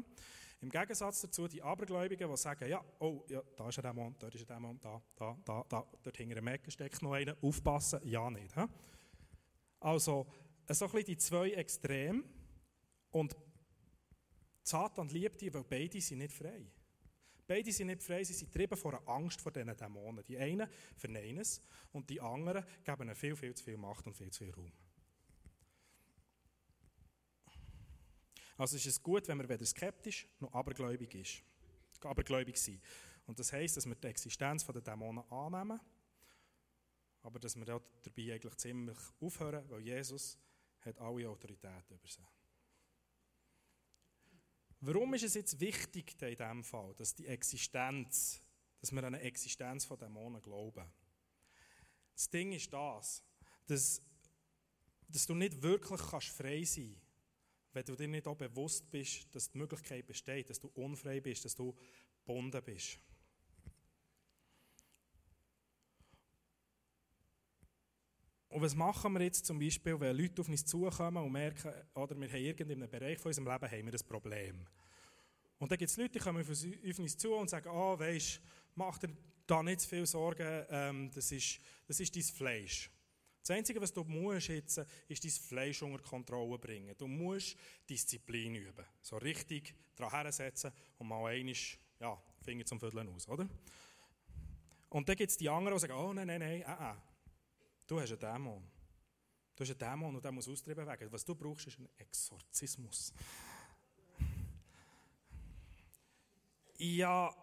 Im 0.62 0.70
Gegensatz 0.70 1.22
dazu 1.22 1.48
die 1.48 1.62
Abergläubigen, 1.62 2.30
die 2.30 2.38
sagen, 2.38 2.70
ja, 2.70 2.84
oh, 3.00 3.26
ja, 3.28 3.42
da 3.56 3.70
ist 3.70 3.80
ein 3.80 3.84
Dämon, 3.84 4.16
dort 4.20 4.36
ist 4.36 4.50
ein 4.50 4.56
Dämon, 4.56 4.80
da, 4.80 5.02
da, 5.16 5.38
da, 5.44 5.66
da, 5.68 5.86
dort 6.02 6.18
hinter 6.18 6.38
einem 6.38 6.48
Ecken 6.48 6.72
steckt 6.72 7.02
noch 7.02 7.14
einer, 7.14 7.36
aufpassen, 7.42 8.00
ja 8.04 8.30
nicht. 8.30 8.56
He? 8.56 8.66
Also, 9.80 10.28
so 10.70 10.86
ein 10.86 10.92
bisschen 10.92 11.06
die 11.06 11.18
zwei 11.18 11.52
Extreme 11.52 12.24
und 13.12 13.36
Satan 14.62 15.10
liebt 15.10 15.42
die, 15.42 15.54
weil 15.54 15.64
beide 15.64 16.00
sind 16.00 16.20
nicht 16.20 16.34
frei. 16.34 16.72
Beide 17.54 17.72
sind 17.72 17.86
nicht 17.86 18.02
frei, 18.02 18.24
sie 18.24 18.34
sind 18.34 18.52
getrieben 18.52 18.76
von 18.76 18.96
einer 18.96 19.08
Angst 19.08 19.40
vor 19.40 19.52
diesen 19.52 19.78
Dämonen. 19.78 20.24
Die 20.26 20.40
einen 20.40 20.68
verneinen 20.98 21.38
es 21.38 21.62
und 21.92 22.10
die 22.10 22.20
anderen 22.20 22.66
geben 22.84 23.04
ihnen 23.04 23.16
viel, 23.16 23.36
viel 23.36 23.54
zu 23.54 23.64
viel 23.64 23.78
Macht 23.78 24.08
und 24.08 24.16
viel 24.16 24.32
zu 24.32 24.44
viel 24.44 24.52
Raum. 24.52 24.72
Also 28.58 28.76
ist 28.76 28.88
es 28.88 29.04
gut, 29.04 29.28
wenn 29.28 29.38
man 29.38 29.48
weder 29.48 29.64
skeptisch 29.68 30.28
noch 30.40 30.52
abergläubig 30.52 31.14
ist. 31.14 31.44
Abergläubig 32.02 32.58
sein. 32.58 32.82
Und 33.28 33.38
das 33.38 33.54
heisst, 33.54 33.78
dass 33.78 33.86
wir 33.86 33.94
die 33.94 34.08
Existenz 34.08 34.66
der 34.66 34.82
Dämonen 34.82 35.24
annehmen, 35.30 35.80
aber 37.22 37.38
dass 37.38 37.56
wir 37.56 37.66
dabei 37.66 38.34
eigentlich 38.34 38.56
ziemlich 38.56 38.98
aufhören, 39.22 39.64
weil 39.70 39.82
Jesus 39.82 40.40
hat 40.80 40.98
alle 40.98 41.30
Autorität 41.30 41.92
über 41.92 42.08
sie. 42.08 42.26
Warum 44.86 45.14
ist 45.14 45.24
es 45.24 45.36
jetzt 45.36 45.62
wichtig 45.62 46.14
in 46.20 46.36
diesem 46.36 46.62
Fall, 46.62 46.94
dass 46.96 47.16
die 47.16 47.26
Existenz, 47.26 48.42
dass 48.82 48.92
wir 48.92 49.00
an 49.00 49.16
eine 49.16 49.22
Existenz 49.22 49.86
von 49.86 49.98
Dämonen 49.98 50.42
glauben? 50.42 50.84
Das 52.14 52.30
Ding 52.30 52.52
ist 52.52 52.74
das, 52.74 53.24
dass, 53.66 54.02
dass 55.08 55.26
du 55.26 55.36
nicht 55.36 55.62
wirklich 55.62 56.02
kannst 56.02 56.28
frei 56.28 56.66
sein 56.66 56.96
kannst, 56.96 57.02
wenn 57.72 57.86
du 57.86 57.96
dir 57.96 58.08
nicht 58.10 58.28
auch 58.28 58.36
bewusst 58.36 58.92
bist, 58.92 59.34
dass 59.34 59.50
die 59.50 59.58
Möglichkeit 59.58 60.06
besteht, 60.06 60.50
dass 60.50 60.60
du 60.60 60.68
unfrei 60.74 61.22
bist, 61.22 61.46
dass 61.46 61.56
du 61.56 61.74
gebunden 62.18 62.62
bist. 62.66 63.00
Und 68.54 68.62
was 68.62 68.76
machen 68.76 69.14
wir 69.14 69.22
jetzt 69.24 69.48
zum 69.48 69.58
Beispiel, 69.58 70.00
wenn 70.00 70.16
Leute 70.16 70.40
auf 70.40 70.48
uns 70.48 70.64
zukommen 70.64 71.24
und 71.24 71.32
merken, 71.32 71.74
oder 71.96 72.16
wir 72.16 72.28
haben 72.28 72.38
irgendeinem 72.38 72.88
Bereich 72.88 73.18
von 73.18 73.30
unserem 73.30 73.48
Leben 73.48 73.66
haben 73.66 73.86
wir 73.88 73.94
ein 73.94 74.08
Problem. 74.08 74.68
Und 75.58 75.72
dann 75.72 75.78
gibt 75.80 75.90
es 75.90 75.98
Leute, 75.98 76.12
die 76.12 76.20
kommen 76.20 76.40
auf 76.40 77.00
uns 77.00 77.18
zu 77.18 77.34
und 77.34 77.50
sagen, 77.50 77.68
ah, 77.70 77.94
oh, 77.94 78.00
weisst, 78.00 78.40
mach 78.76 79.00
dir 79.00 79.10
da 79.48 79.64
nicht 79.64 79.82
zu 79.82 79.90
viel 79.90 80.06
Sorgen, 80.06 80.66
ähm, 80.70 81.10
das, 81.12 81.32
ist, 81.32 81.62
das 81.88 82.00
ist 82.00 82.16
dein 82.16 82.22
Fleisch. 82.22 82.92
Das 83.42 83.58
Einzige, 83.58 83.82
was 83.82 83.92
du 83.92 84.04
musst 84.04 84.50
jetzt, 84.50 84.86
ist 85.08 85.24
dein 85.24 85.32
Fleisch 85.32 85.82
unter 85.82 86.04
Kontrolle 86.04 86.60
bringen. 86.60 86.94
Du 86.96 87.08
musst 87.08 87.58
Disziplin 87.90 88.54
üben. 88.54 88.86
So 89.02 89.18
richtig 89.18 89.74
daran 89.96 90.12
hersetzen 90.12 90.72
und 91.00 91.08
mal 91.08 91.26
einmal, 91.26 91.56
ja, 92.00 92.22
Finger 92.44 92.66
zum 92.66 92.80
Vierteln 92.80 93.10
aus, 93.10 93.28
oder? 93.28 93.50
Und 94.90 95.10
dann 95.10 95.16
gibt 95.16 95.32
es 95.32 95.38
die 95.38 95.50
anderen, 95.50 95.76
die 95.76 95.82
sagen, 95.82 95.94
oh 95.94 96.14
nein, 96.14 96.28
nein, 96.28 96.40
nein, 96.40 96.62
äh, 96.62 96.92
äh. 96.92 97.13
Du 97.86 98.00
hast 98.00 98.12
einen 98.12 98.20
Dämon. 98.20 98.64
Du 99.56 99.64
hast 99.64 99.70
einen 99.70 99.80
Dämon 99.80 100.16
und 100.16 100.24
der 100.24 100.32
muss 100.32 100.48
austrieben 100.48 100.86
werden. 100.86 101.12
Was 101.12 101.26
du 101.26 101.36
brauchst, 101.36 101.68
ist 101.68 101.80
ein 101.80 101.90
Exorzismus. 101.98 103.14
Ja, 106.78 107.36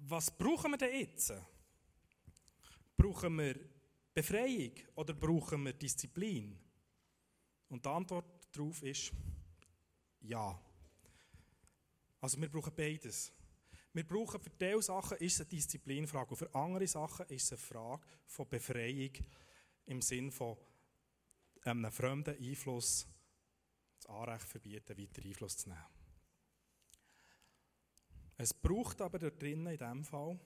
was 0.00 0.30
brauchen 0.30 0.72
wir 0.72 0.78
denn 0.78 1.00
jetzt? 1.00 1.32
Brauchen 2.96 3.36
wir 3.36 3.58
Befreiung 4.14 4.72
oder 4.94 5.14
brauchen 5.14 5.64
wir 5.64 5.72
Disziplin? 5.72 6.58
Und 7.68 7.84
die 7.84 7.88
Antwort 7.88 8.26
darauf 8.52 8.82
ist 8.82 9.12
ja. 10.20 10.60
Also 12.20 12.40
wir 12.40 12.48
brauchen 12.48 12.72
beides. 12.74 13.32
Wir 13.94 14.06
brauchen 14.06 14.40
für 14.40 14.50
diese 14.50 14.82
Sachen 14.82 15.18
ist 15.18 15.34
es 15.34 15.40
eine 15.40 15.48
Disziplinfrage 15.50 16.30
und 16.30 16.36
für 16.36 16.54
andere 16.54 16.86
Sachen 16.86 17.26
ist 17.26 17.44
es 17.44 17.52
eine 17.52 17.58
Frage 17.58 18.02
von 18.26 18.48
Befreiung 18.48 19.12
im 19.84 20.00
Sinn 20.00 20.30
von 20.30 20.56
einem 21.64 21.92
fremden 21.92 22.36
Einfluss, 22.36 23.06
das 24.00 24.06
Anrecht 24.06 24.48
verbieten, 24.48 24.98
weiter 24.98 25.22
Einfluss 25.22 25.58
zu 25.58 25.68
nehmen. 25.68 25.84
Es 28.38 28.54
braucht 28.54 29.00
aber 29.02 29.18
da 29.18 29.30
drinnen 29.30 29.66
in 29.66 29.78
diesem 29.78 30.04
Fall 30.04 30.40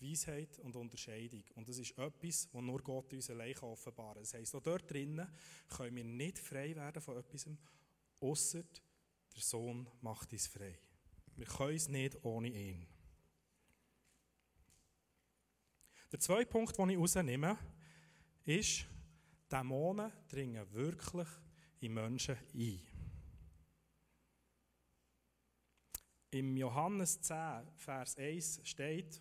Weisheit 0.00 0.58
und 0.60 0.74
Unterscheidung. 0.74 1.44
Und 1.54 1.68
das 1.68 1.78
ist 1.78 1.96
etwas, 1.98 2.48
was 2.50 2.62
nur 2.62 2.82
Gott 2.82 3.12
uns 3.12 3.28
allein 3.28 3.56
offenbaren 3.58 4.14
kann. 4.14 4.22
Das 4.22 4.34
heisst, 4.34 4.54
auch 4.54 4.62
dort 4.62 4.90
drinnen 4.90 5.28
können 5.68 5.96
wir 5.96 6.04
nicht 6.04 6.38
frei 6.38 6.74
werden 6.74 7.02
von 7.02 7.18
etwas, 7.18 7.46
außer 8.20 8.62
der 8.62 9.42
Sohn 9.42 9.86
macht 10.00 10.32
uns 10.32 10.46
frei. 10.46 10.78
Wir 11.36 11.46
können 11.46 11.76
es 11.76 11.88
nicht 11.88 12.24
ohne 12.24 12.48
ihn. 12.48 12.86
Der 16.12 16.18
zweite 16.18 16.50
Punkt, 16.50 16.76
den 16.76 16.90
ich 16.90 16.98
rausnehme, 16.98 17.56
ist, 18.44 18.84
Dämonen 19.50 20.12
dringen 20.28 20.72
wirklich 20.72 21.28
in 21.80 21.94
Menschen 21.94 22.36
ein. 22.54 22.80
Im 26.32 26.56
Johannes 26.56 27.20
10, 27.20 27.36
Vers 27.76 28.16
1 28.16 28.60
steht, 28.64 29.20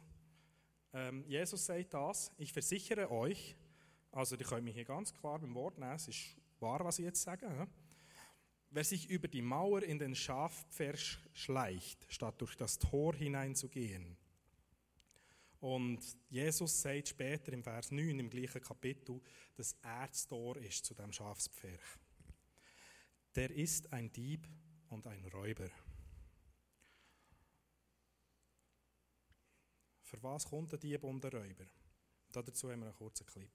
ähm, 0.93 1.23
Jesus 1.27 1.65
sagt 1.65 1.93
das, 1.93 2.31
ich 2.37 2.51
versichere 2.51 3.09
euch, 3.09 3.55
also 4.11 4.35
die 4.35 4.43
können 4.43 4.65
mich 4.65 4.75
hier 4.75 4.85
ganz 4.85 5.13
klar 5.13 5.39
beim 5.39 5.53
Wort 5.55 5.77
nehmen, 5.77 5.93
es 5.93 6.07
ist 6.07 6.37
wahr, 6.59 6.83
was 6.83 6.99
ich 6.99 7.05
jetzt 7.05 7.21
sage? 7.21 7.67
Wer 8.71 8.83
sich 8.83 9.09
über 9.09 9.27
die 9.27 9.41
Mauer 9.41 9.83
in 9.83 9.99
den 9.99 10.15
Schafpferch 10.15 11.17
schleicht, 11.33 12.05
statt 12.09 12.39
durch 12.39 12.55
das 12.55 12.77
Tor 12.77 13.15
hineinzugehen. 13.15 14.17
Und 15.59 15.99
Jesus 16.29 16.81
sagt 16.81 17.09
später 17.09 17.51
im 17.51 17.63
Vers 17.63 17.91
9 17.91 18.19
im 18.19 18.29
gleichen 18.29 18.61
Kapitel, 18.61 19.19
dass 19.55 19.73
er 19.81 20.07
das 20.07 20.25
Tor 20.25 20.55
ist 20.57 20.85
zu 20.85 20.93
dem 20.93 21.11
Schafspferch. 21.11 21.97
Der 23.35 23.51
ist 23.51 23.91
ein 23.91 24.11
Dieb 24.11 24.47
und 24.89 25.05
ein 25.05 25.25
Räuber. 25.25 25.69
Für 30.01 30.23
was 30.23 30.45
kommt 30.45 30.71
der 30.71 30.79
Dieb 30.79 31.03
und 31.03 31.23
der 31.23 31.33
Räuber? 31.33 31.65
Dazu 32.31 32.71
haben 32.71 32.79
wir 32.79 32.87
einen 32.87 32.95
kurzen 32.95 33.25
Clip. 33.25 33.51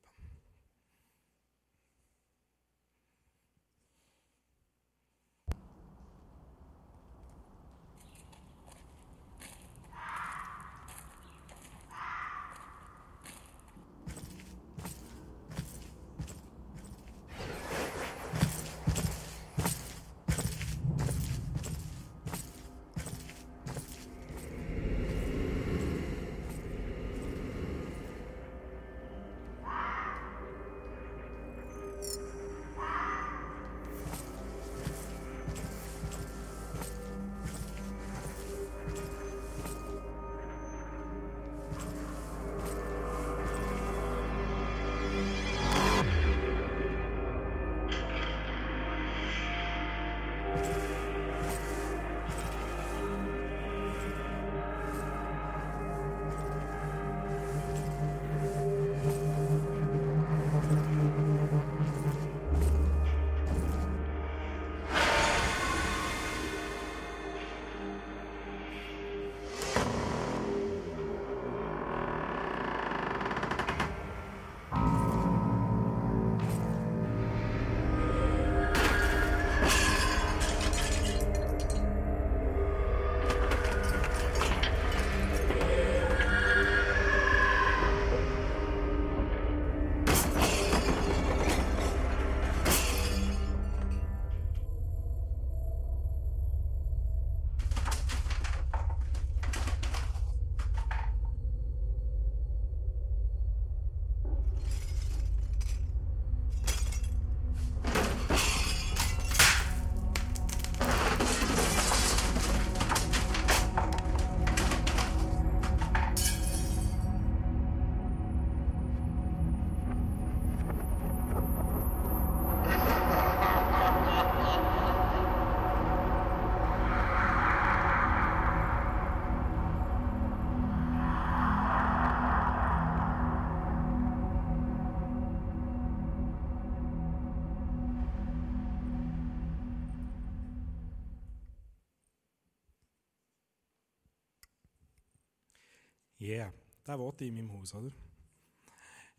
Yeah, 146.25 146.51
der 146.87 146.99
wollte 146.99 147.25
ich 147.25 147.29
in 147.29 147.35
meinem 147.35 147.53
Haus, 147.53 147.75
oder? 147.75 147.93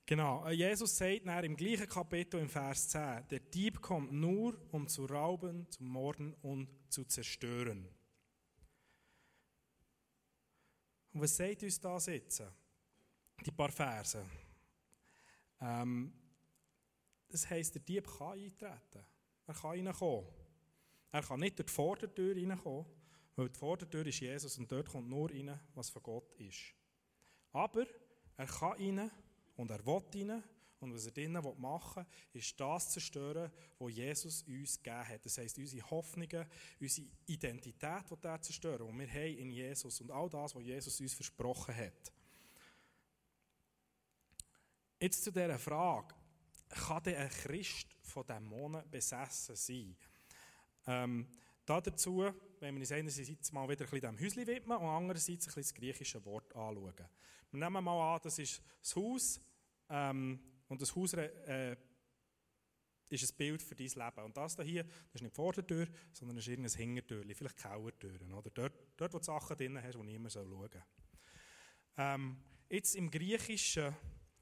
Genau, 0.07 0.43
äh, 0.47 0.53
Jesus 0.53 0.97
sagt 0.97 1.27
dann 1.27 1.43
im 1.43 1.55
gleichen 1.55 1.87
Kapitel 1.87 2.39
im 2.39 2.49
Vers 2.49 2.89
10, 2.89 3.27
der 3.29 3.41
Dieb 3.41 3.79
kommt 3.79 4.11
nur, 4.11 4.57
um 4.71 4.87
zu 4.87 5.05
rauben, 5.05 5.69
zu 5.69 5.83
morden 5.83 6.33
und 6.41 6.67
zu 6.89 7.03
zerstören. 7.05 7.87
Und 11.13 11.21
was 11.21 11.37
sagt 11.37 11.61
uns 11.61 11.79
das 11.79 12.07
jetzt? 12.07 12.43
Die 13.45 13.51
paar 13.51 13.71
Verse. 13.71 14.25
Ähm, 15.61 16.11
das 17.27 17.47
heisst, 17.47 17.75
der 17.75 17.83
Dieb 17.83 18.07
kann 18.17 18.39
eintreten. 18.39 19.05
Er 19.45 19.53
kann 19.53 19.85
reinkommen. 19.85 20.25
Er 21.11 21.21
kann 21.21 21.39
nicht 21.39 21.59
durch 21.59 21.67
die 21.67 21.71
Vordertür 21.73 22.35
reinkommen, 22.35 22.87
weil 23.35 23.49
die 23.49 23.59
Vordertür 23.59 24.07
ist 24.07 24.21
Jesus 24.21 24.57
und 24.57 24.71
dort 24.71 24.89
kommt 24.89 25.07
nur 25.07 25.29
rein, 25.29 25.59
was 25.75 25.91
von 25.91 26.01
Gott 26.01 26.33
ist. 26.39 26.73
Aber 27.55 27.85
er 28.35 28.47
kann 28.47 28.73
rein 28.73 29.11
und 29.55 29.71
er 29.71 29.85
will 29.85 30.03
rein. 30.13 30.43
Und 30.81 30.93
was 30.93 31.05
er 31.05 31.13
drinnen 31.13 31.41
machen 31.57 32.05
will, 32.31 32.41
ist 32.41 32.59
das 32.59 32.91
zerstören, 32.91 33.49
was 33.79 33.95
Jesus 33.95 34.43
uns 34.43 34.83
gegeben 34.83 35.07
hat. 35.07 35.25
Das 35.25 35.37
heisst, 35.37 35.57
unsere 35.57 35.89
Hoffnungen, 35.89 36.45
unsere 36.81 37.07
Identität 37.25 38.03
die 38.11 38.27
er 38.27 38.41
zerstören, 38.41 38.85
die 38.91 38.99
wir 38.99 39.07
haben 39.07 39.37
in 39.37 39.51
Jesus 39.51 40.01
und 40.01 40.11
all 40.11 40.29
das, 40.29 40.53
was 40.53 40.63
Jesus 40.63 40.99
uns 40.99 41.13
versprochen 41.13 41.75
hat. 41.75 42.11
Jetzt 44.99 45.23
zu 45.23 45.31
dieser 45.31 45.57
Frage, 45.57 46.13
kann 46.67 47.03
denn 47.03 47.15
ein 47.15 47.29
Christ 47.29 47.87
von 48.01 48.27
Dämonen 48.27 48.83
besessen 48.91 49.55
sein? 49.55 49.95
Ähm, 50.87 51.27
dazu, 51.65 52.25
wenn 52.59 52.75
wir 52.75 52.81
uns 52.81 52.91
einerseits 52.91 53.51
mal 53.53 53.67
wieder 53.69 53.85
ein 53.85 53.89
bisschen 53.89 54.01
dem 54.01 54.19
Häuschen 54.19 54.45
widmen 54.45 54.77
und 54.77 54.87
andererseits 54.87 55.47
ein 55.47 55.53
bisschen 55.53 55.61
das 55.61 55.73
griechische 55.73 56.25
Wort 56.25 56.53
anschauen. 56.53 57.07
Wir 57.55 57.69
nehmen 57.69 57.85
mal 57.85 58.15
an, 58.15 58.19
das 58.21 58.37
ist 58.37 58.61
das 58.81 58.95
Haus 58.97 59.39
ähm, 59.89 60.41
und 60.67 60.81
das 60.81 60.93
Haus 60.93 61.13
äh, 61.13 61.77
ist 63.07 63.31
ein 63.31 63.37
Bild 63.37 63.61
für 63.61 63.75
dein 63.75 63.87
Leben. 63.87 64.25
Und 64.25 64.35
das 64.35 64.57
hier, 64.61 64.83
das 64.83 64.93
ist 65.13 65.21
nicht 65.21 65.31
die 65.31 65.35
Vordertür, 65.35 65.87
sondern 66.11 66.37
ist 66.37 66.49
irgendein 66.49 66.77
Hintertür, 66.77 67.23
vielleicht 67.33 67.57
Kauertüren. 67.57 68.33
Oder 68.33 68.49
dort, 68.49 68.73
dort, 68.97 69.13
wo 69.13 69.19
du 69.19 69.23
Sachen 69.23 69.55
drin 69.55 69.81
hast, 69.81 69.95
die 69.95 70.03
niemand 70.03 70.33
schauen 70.33 70.49
soll. 70.49 70.69
Ähm, 71.95 72.43
jetzt 72.69 72.95
im 72.95 73.09
Griechischen 73.09 73.95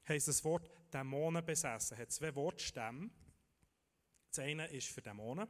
heisst 0.08 0.26
das 0.26 0.42
Wort 0.42 0.68
Dämonen 0.92 1.46
besessen, 1.46 1.96
hat 1.96 2.10
zwei 2.10 2.34
Wortstämme. 2.34 3.10
Das 4.28 4.40
eine 4.40 4.66
ist 4.66 4.88
für 4.88 5.02
Dämonen, 5.02 5.46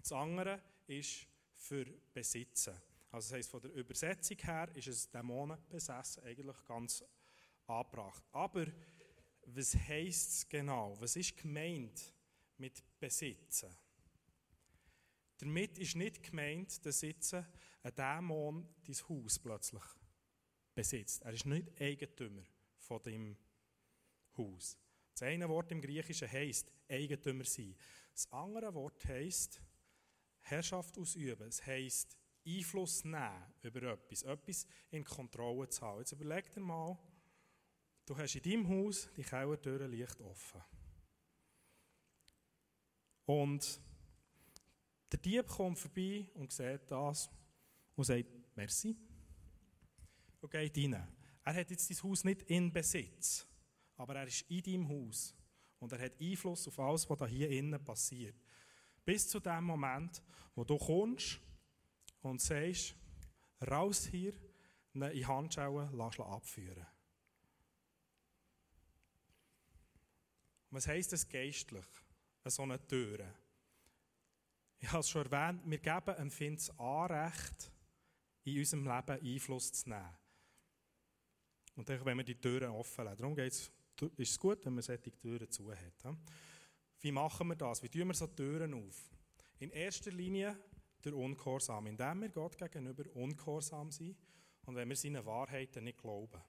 das 0.00 0.10
andere 0.10 0.60
ist 0.88 1.28
für 1.52 1.84
Besitzen. 2.12 2.74
Also 3.14 3.28
das 3.28 3.38
heisst, 3.38 3.50
von 3.52 3.60
der 3.60 3.72
Übersetzung 3.74 4.38
her 4.38 4.68
ist 4.74 4.88
es 4.88 5.08
Dämonen 5.08 5.56
besessen 5.68 6.24
eigentlich 6.24 6.56
ganz 6.64 7.04
angebracht. 7.68 8.24
Aber 8.32 8.66
was 9.46 9.76
heisst 9.76 10.32
es 10.32 10.48
genau? 10.48 11.00
Was 11.00 11.14
ist 11.14 11.36
gemeint 11.36 12.12
mit 12.58 12.82
Besitzen? 12.98 13.70
Damit 15.36 15.78
ist 15.78 15.94
nicht 15.94 16.24
gemeint, 16.24 16.84
dass 16.84 17.02
jetzt 17.02 17.34
ein 17.34 17.46
Dämon 17.96 18.68
dein 18.84 18.96
Haus 19.08 19.38
plötzlich 19.38 19.84
besitzt. 20.74 21.22
Er 21.22 21.34
ist 21.34 21.46
nicht 21.46 21.80
Eigentümer 21.80 22.42
von 22.78 23.00
deinem 23.00 23.36
Haus. 24.36 24.76
Das 25.12 25.22
eine 25.22 25.48
Wort 25.48 25.70
im 25.70 25.80
Griechischen 25.80 26.32
heisst 26.32 26.72
Eigentümer 26.88 27.44
sein. 27.44 27.76
Das 28.12 28.32
andere 28.32 28.74
Wort 28.74 29.04
heisst 29.06 29.60
Herrschaft 30.40 30.98
ausüben. 30.98 31.46
Es 31.46 31.64
heisst 31.64 32.18
Einfluss 32.46 33.04
nehmen 33.04 33.52
über 33.62 33.82
etwas, 33.92 34.22
etwas 34.22 34.66
in 34.90 35.04
Kontrolle 35.04 35.68
zu 35.68 35.82
haben. 35.82 36.00
Jetzt 36.00 36.12
überleg 36.12 36.52
dir 36.52 36.60
mal, 36.60 36.98
Du 38.06 38.16
hast 38.18 38.34
in 38.34 38.42
deinem 38.42 38.68
Haus 38.68 39.08
die 39.16 39.22
Kellertüren 39.22 39.90
leicht 39.90 40.20
offen. 40.20 40.62
Und 43.24 43.80
der 45.10 45.18
Dieb 45.18 45.46
kommt 45.46 45.78
vorbei 45.78 46.26
und 46.34 46.52
sieht 46.52 46.90
das 46.90 47.30
und 47.96 48.04
sagt, 48.04 48.26
merci. 48.54 48.94
Und 50.40 50.50
geht 50.50 50.76
rein. 50.76 51.08
Er 51.44 51.54
hat 51.54 51.70
jetzt 51.70 51.88
dein 51.88 52.02
Haus 52.02 52.24
nicht 52.24 52.42
in 52.42 52.70
Besitz, 52.70 53.46
aber 53.96 54.16
er 54.16 54.26
ist 54.26 54.42
in 54.50 54.62
deinem 54.62 54.88
Haus. 54.88 55.34
Und 55.78 55.92
er 55.92 56.00
hat 56.00 56.20
Einfluss 56.20 56.68
auf 56.68 56.78
alles, 56.78 57.08
was 57.08 57.18
da 57.18 57.26
hier 57.26 57.48
innen 57.48 57.82
passiert. 57.82 58.36
Bis 59.02 59.28
zu 59.28 59.40
dem 59.40 59.64
Moment, 59.64 60.22
wo 60.54 60.64
du 60.64 60.76
kommst 60.76 61.40
und 62.24 62.40
sagst, 62.40 62.94
raus 63.68 64.06
hier, 64.06 64.32
in 64.94 65.26
Handschuhe, 65.26 65.90
lass 65.92 66.18
abführen. 66.20 66.86
Was 70.70 70.86
heisst 70.88 71.12
das 71.12 71.28
geistlich? 71.28 71.86
So 72.46 72.62
eine 72.62 72.84
Tür. 72.86 73.32
Ich 74.78 74.88
habe 74.88 75.00
es 75.00 75.08
schon 75.08 75.30
erwähnt, 75.30 75.62
wir 75.64 75.78
geben 75.78 76.16
einem 76.16 76.30
Find 76.30 76.58
das 76.58 76.78
Anrecht, 76.78 77.70
in 78.44 78.58
unserem 78.58 78.84
Leben 78.84 79.34
Einfluss 79.34 79.72
zu 79.72 79.88
nehmen. 79.88 80.16
Und 81.76 81.88
dann, 81.88 82.04
wenn 82.04 82.16
wir 82.18 82.24
die 82.24 82.40
Türen 82.40 82.70
offen 82.70 83.04
lassen. 83.04 83.18
Darum 83.18 83.38
ist 83.38 83.72
es 84.18 84.38
gut, 84.38 84.64
wenn 84.64 84.74
man 84.74 84.82
solche 84.82 85.18
Türen 85.18 85.50
zu 85.50 85.72
hat. 85.72 86.16
Wie 87.00 87.12
machen 87.12 87.48
wir 87.48 87.56
das? 87.56 87.82
Wie 87.82 87.88
tun 87.88 88.08
wir 88.08 88.14
so 88.14 88.26
Türen 88.26 88.74
auf? 88.74 89.10
In 89.58 89.70
erster 89.70 90.10
Linie 90.10 90.56
der 91.04 91.14
Ungehorsam, 91.14 91.86
indem 91.86 92.22
wir 92.22 92.28
Gott 92.30 92.56
gegenüber 92.56 93.04
ungehorsam 93.14 93.90
sind 93.90 94.16
und 94.66 94.76
wenn 94.76 94.88
wir 94.88 94.96
seinen 94.96 95.24
Wahrheiten 95.24 95.84
nicht 95.84 95.98
glauben. 95.98 96.40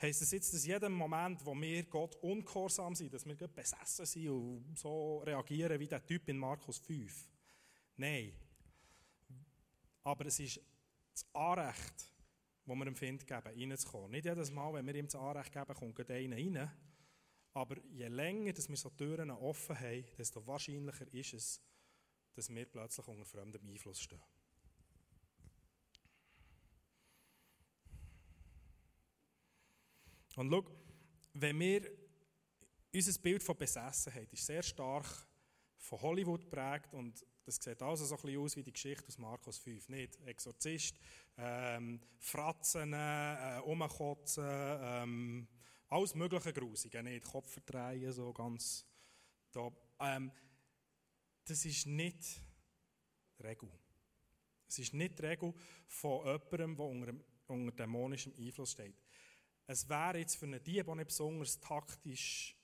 Heißt 0.00 0.20
das 0.20 0.30
jetzt, 0.30 0.52
dass 0.52 0.66
jedem 0.66 0.92
Moment, 0.92 1.44
wo 1.46 1.54
wir 1.54 1.84
Gott 1.84 2.16
ungehorsam 2.16 2.94
sind, 2.94 3.14
dass 3.14 3.24
wir 3.24 3.34
besessen 3.34 4.04
sind 4.04 4.28
und 4.28 4.78
so 4.78 5.18
reagieren 5.18 5.80
wie 5.80 5.88
der 5.88 6.04
Typ 6.04 6.28
in 6.28 6.36
Markus 6.36 6.78
5? 6.78 7.30
Nein. 7.96 8.32
Aber 10.02 10.26
es 10.26 10.38
ist 10.38 10.60
das 11.12 11.24
Anrecht, 11.32 12.12
das 12.66 12.76
wir 12.76 12.84
dem 12.84 12.94
Find 12.94 13.26
geben, 13.26 13.42
reinzukommen. 13.42 14.10
Nicht 14.10 14.26
jedes 14.26 14.50
Mal, 14.50 14.74
wenn 14.74 14.86
wir 14.86 14.94
ihm 14.94 15.06
das 15.06 15.14
Anrecht 15.14 15.52
geben, 15.52 15.74
kommt 15.74 16.10
einer 16.10 16.36
rein. 16.36 16.70
Aber 17.54 17.76
je 17.88 18.08
länger 18.08 18.52
dass 18.52 18.68
wir 18.68 18.76
so 18.76 18.90
Türen 18.90 19.30
offen 19.30 19.80
haben, 19.80 20.04
desto 20.18 20.46
wahrscheinlicher 20.46 21.12
ist 21.14 21.32
es, 21.32 21.60
dass 22.36 22.54
wir 22.54 22.66
plötzlich 22.66 23.08
unter 23.08 23.24
fremdem 23.24 23.66
Einfluss 23.66 24.00
stehen. 24.00 24.22
Und 30.36 30.50
schau, 30.50 30.64
wenn 31.32 31.58
wir 31.58 31.90
unser 32.94 33.20
Bild 33.20 33.42
von 33.42 33.56
Besessenheit 33.56 34.32
ist 34.32 34.46
sehr 34.46 34.62
stark 34.62 35.06
von 35.78 36.00
Hollywood 36.02 36.42
geprägt 36.42 36.92
und 36.92 37.24
das 37.44 37.56
sieht 37.56 37.80
also 37.80 38.04
so 38.04 38.16
ein 38.16 38.22
bisschen 38.22 38.40
aus 38.40 38.56
wie 38.56 38.62
die 38.62 38.72
Geschichte 38.72 39.06
aus 39.06 39.18
Markus 39.18 39.58
5. 39.58 39.88
Nicht 39.88 40.20
Exorzist, 40.26 40.96
ähm, 41.38 42.00
Fratzen, 42.18 42.92
äh, 42.92 43.60
Umkotzen, 43.64 44.44
ähm, 44.44 45.48
alles 45.88 46.14
mögliche 46.14 46.52
Grusige, 46.52 47.02
nicht 47.02 47.24
Kopf 47.24 47.52
verdrehen, 47.52 48.12
so 48.12 48.32
ganz 48.32 48.84
da. 49.52 49.70
Ähm, 50.00 50.32
das 51.46 51.64
ist 51.64 51.86
nicht 51.86 52.40
die 53.38 53.42
Regel. 53.42 53.70
Es 54.68 54.78
ist 54.78 54.94
nicht 54.94 55.18
die 55.18 55.26
Regel 55.26 55.54
von 55.86 56.26
jemandem, 56.26 56.76
der 56.76 56.86
unter, 56.86 57.14
unter 57.46 57.72
dämonischem 57.72 58.34
Einfluss 58.36 58.72
steht. 58.72 58.96
Es 59.66 59.88
wäre 59.88 60.18
jetzt 60.18 60.36
für 60.36 60.46
einen 60.46 60.62
Dieb 60.62 60.88
auch 60.88 60.94
nicht 60.94 61.08
besonders 61.08 61.58
taktisch 61.60 62.56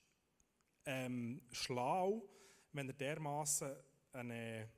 ähm, 0.85 1.41
schlau, 1.51 2.29
wenn 2.73 2.87
er 2.89 2.93
dermaßen 2.93 3.73
eine, 4.11 4.69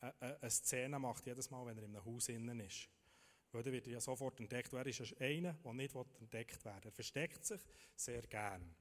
eine, 0.00 0.40
eine, 0.40 0.50
Szene 0.50 0.98
macht, 0.98 1.26
jedes 1.26 1.50
Mal, 1.50 1.66
wenn 1.66 1.78
er 1.78 1.84
in 1.84 1.96
einem 1.96 2.04
Haus 2.04 2.28
innen 2.28 2.60
ist. 2.60 2.88
Weil 3.50 3.62
dann 3.62 3.72
wird 3.72 3.86
er 3.86 3.94
ja 3.94 4.00
sofort 4.00 4.40
entdeckt. 4.40 4.72
Er 4.72 4.86
ist 4.86 5.20
einer, 5.20 5.52
der 5.52 5.72
nicht 5.72 5.94
entdeckt 5.94 6.64
werden. 6.64 6.84
Er 6.84 6.92
versteckt 6.92 7.44
sich 7.44 7.60
sehr 7.94 8.22
gern. 8.22 8.74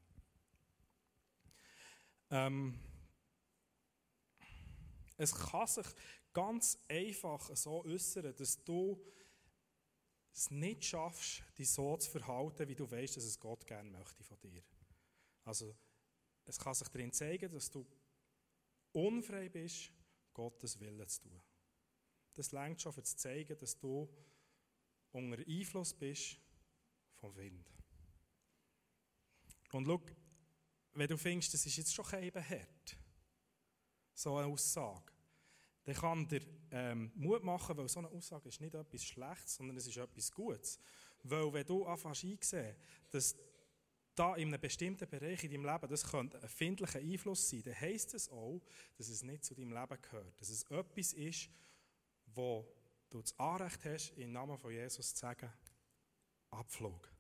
Ähm, 2.30 2.80
es 5.22 5.36
kann 5.36 5.68
sich 5.68 5.86
ganz 6.34 6.80
einfach 6.90 7.56
so 7.56 7.84
äußern, 7.86 8.36
dass 8.36 8.64
du 8.64 9.00
es 10.34 10.50
nicht 10.50 10.84
schaffst, 10.86 11.44
dich 11.58 11.70
so 11.70 11.96
zu 11.98 12.10
verhalten, 12.10 12.68
wie 12.68 12.76
du 12.76 12.90
weißt, 12.90 13.18
dass 13.18 13.26
es 13.26 13.40
Gott 13.40 13.68
gerne 13.68 13.90
möchte 13.90 14.24
von 14.24 14.40
dir. 14.40 14.64
Also, 15.44 15.76
es 16.46 16.58
kann 16.58 16.74
sich 16.74 16.88
darin 16.88 17.12
zeigen, 17.12 17.52
dass 17.52 17.70
du 17.70 17.86
unfrei 18.94 19.50
bist, 19.50 19.92
Gottes 20.34 20.80
Willen 20.80 21.08
zu 21.08 21.22
tun. 21.22 21.42
Das 22.34 22.52
längt 22.52 22.82
schon, 22.82 22.96
um 22.96 23.04
zu 23.04 23.16
zeigen, 23.18 23.58
dass 23.58 23.78
du 23.78 24.10
unter 25.12 25.44
Einfluss 25.48 25.94
bist 25.94 26.38
vom 27.16 27.36
Wind. 27.36 27.68
Und 29.74 29.86
schau, 29.86 30.02
wenn 30.94 31.08
du 31.08 31.18
findest, 31.18 31.54
das 31.54 31.66
ist 31.66 31.78
jetzt 31.78 31.94
schon 31.94 32.24
eben 32.24 32.44
hart, 32.44 32.98
so 34.22 34.38
eine 34.38 34.48
Aussage, 34.48 35.12
dann 35.84 35.96
kann 35.96 36.28
dir 36.28 36.42
ähm, 36.72 37.12
Mut 37.16 37.44
machen, 37.44 37.76
weil 37.78 37.90
so 37.90 38.00
eine 38.00 38.10
Aussage 38.10 38.50
ist 38.50 38.62
nicht 38.62 38.76
etwas 38.76 39.04
Schlechtes, 39.04 39.56
sondern 39.56 39.78
es 39.78 39.88
ist 39.88 39.98
etwas 39.98 40.32
Gutes. 40.32 40.80
Weil 41.24 41.52
wenn 41.54 41.66
du 41.66 41.86
anfängst 41.86 42.24
einsehen, 42.24 42.76
dass 43.10 43.36
da 44.16 44.36
in 44.36 44.50
einem 44.50 44.62
bestimmten 44.62 45.08
Bereich 45.10 45.44
in 45.44 45.52
deinem 45.52 45.66
Leben, 45.66 45.90
das 45.90 46.10
könnte 46.10 46.42
ein 46.42 46.50
findlicher 46.50 47.00
Einfluss 47.00 47.50
sein, 47.50 47.64
dann 47.64 47.80
heisst 47.80 48.14
es 48.14 48.30
auch, 48.30 48.62
dass 48.98 49.10
es 49.10 49.24
nicht 49.24 49.44
zu 49.44 49.56
deinem 49.56 49.74
Leben 49.74 50.02
gehört. 50.02 50.40
Dass 50.40 50.50
es 50.50 50.64
etwas 50.64 51.14
ist, 51.14 51.50
wo 52.28 52.68
du 53.10 53.22
das 53.22 53.38
Anrecht 53.40 53.84
hast, 53.86 54.12
im 54.18 54.32
Namen 54.32 54.58
von 54.58 54.72
Jesus 54.72 55.14
zu 55.14 55.20
sagen, 55.20 55.52
Abflug. 56.52 57.11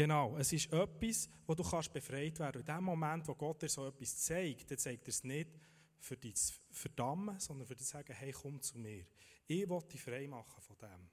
Genau, 0.00 0.38
es 0.38 0.50
ist 0.50 0.72
etwas, 0.72 1.28
wo 1.46 1.54
du 1.54 1.62
kannst 1.62 1.92
befreit 1.92 2.38
werden. 2.38 2.62
In 2.62 2.66
dem 2.66 2.84
Moment, 2.84 3.28
wo 3.28 3.34
Gott 3.34 3.60
dir 3.60 3.68
so 3.68 3.86
etwas 3.86 4.16
zeigt, 4.16 4.70
dann 4.70 4.78
zeigt 4.78 5.06
er 5.06 5.10
es 5.10 5.22
nicht 5.22 5.50
für 5.98 6.16
dich 6.16 6.36
zu 6.36 6.54
verdammen, 6.70 7.38
sondern 7.38 7.66
für 7.66 7.76
dich 7.76 7.86
zu 7.86 7.92
sagen, 7.92 8.14
hey, 8.14 8.32
komm 8.32 8.62
zu 8.62 8.78
mir. 8.78 9.04
Ich 9.46 9.68
will 9.68 9.82
dich 9.92 10.00
frei 10.00 10.26
machen 10.26 10.58
von 10.62 10.78
dem. 10.78 11.10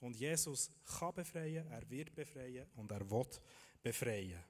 Und 0.00 0.16
Jesus 0.16 0.70
kann 0.84 1.14
befreien, 1.14 1.66
er 1.68 1.88
wird 1.88 2.14
befreien 2.14 2.70
und 2.76 2.92
er 2.92 3.10
will 3.10 3.26
befreien. 3.82 4.44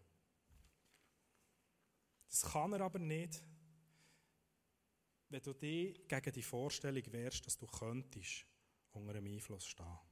Das 2.29 2.43
kann 2.43 2.73
er 2.73 2.81
aber 2.81 2.99
nicht, 2.99 3.41
wenn 5.29 5.43
du 5.43 5.53
dich 5.53 6.09
gegen 6.09 6.33
die 6.33 6.43
Vorstellung 6.43 7.05
wehrst, 7.13 7.47
dass 7.47 7.57
du 7.57 7.69
könntest 7.69 8.45
unter 8.91 9.15
einem 9.15 9.27
Einfluss 9.27 9.65
stehen. 9.65 10.08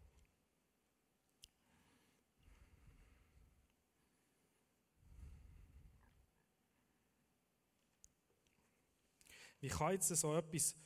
Wie 9.67 9.71
kann 9.71 9.95
jetzt 9.95 10.07
so 10.07 10.33
etwas 10.37 10.77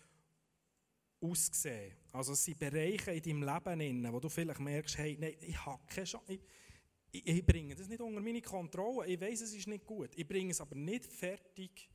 aussehen? 1.21 1.95
Also 2.13 2.33
es 2.33 2.43
sind 2.43 2.59
Bereiche 2.59 3.13
in 3.13 3.43
deinem 3.43 3.43
Leben, 3.43 4.11
wo 4.11 4.19
du 4.19 4.31
vielleicht 4.31 4.59
merkst, 4.59 4.97
hey, 4.97 5.19
nein, 5.21 5.35
ich 5.39 5.67
habe 5.67 5.83
keine 5.87 6.07
Chance. 6.07 6.33
Ich, 6.33 6.41
ich, 7.13 7.27
ich, 7.27 7.45
bringe 7.45 7.75
das 7.75 7.89
nicht 7.89 8.01
unter 8.01 8.23
meine 8.23 8.41
Kontrolle. 8.41 9.07
Ich 9.07 9.21
weiß, 9.21 9.43
es 9.43 9.53
ist 9.53 9.67
nicht 9.67 9.85
gut. 9.85 10.17
Ich 10.17 10.27
bringe 10.27 10.53
es 10.53 10.63
aber 10.63 10.77
nicht 10.77 11.05
fertig, 11.05 11.91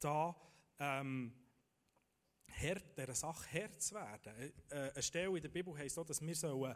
da 0.00 0.34
ähm, 0.78 1.30
Herr, 2.46 2.80
dieser 2.80 3.14
Sache 3.14 3.46
Herr 3.50 3.78
zu 3.78 3.94
werden. 3.96 4.52
Äh, 4.70 4.92
eine 4.94 5.02
Stelle 5.02 5.36
in 5.36 5.42
der 5.42 5.50
Bibel 5.50 5.76
heisst 5.76 5.98
auch, 5.98 6.06
dass 6.06 6.22
wir 6.22 6.34
sollen 6.34 6.74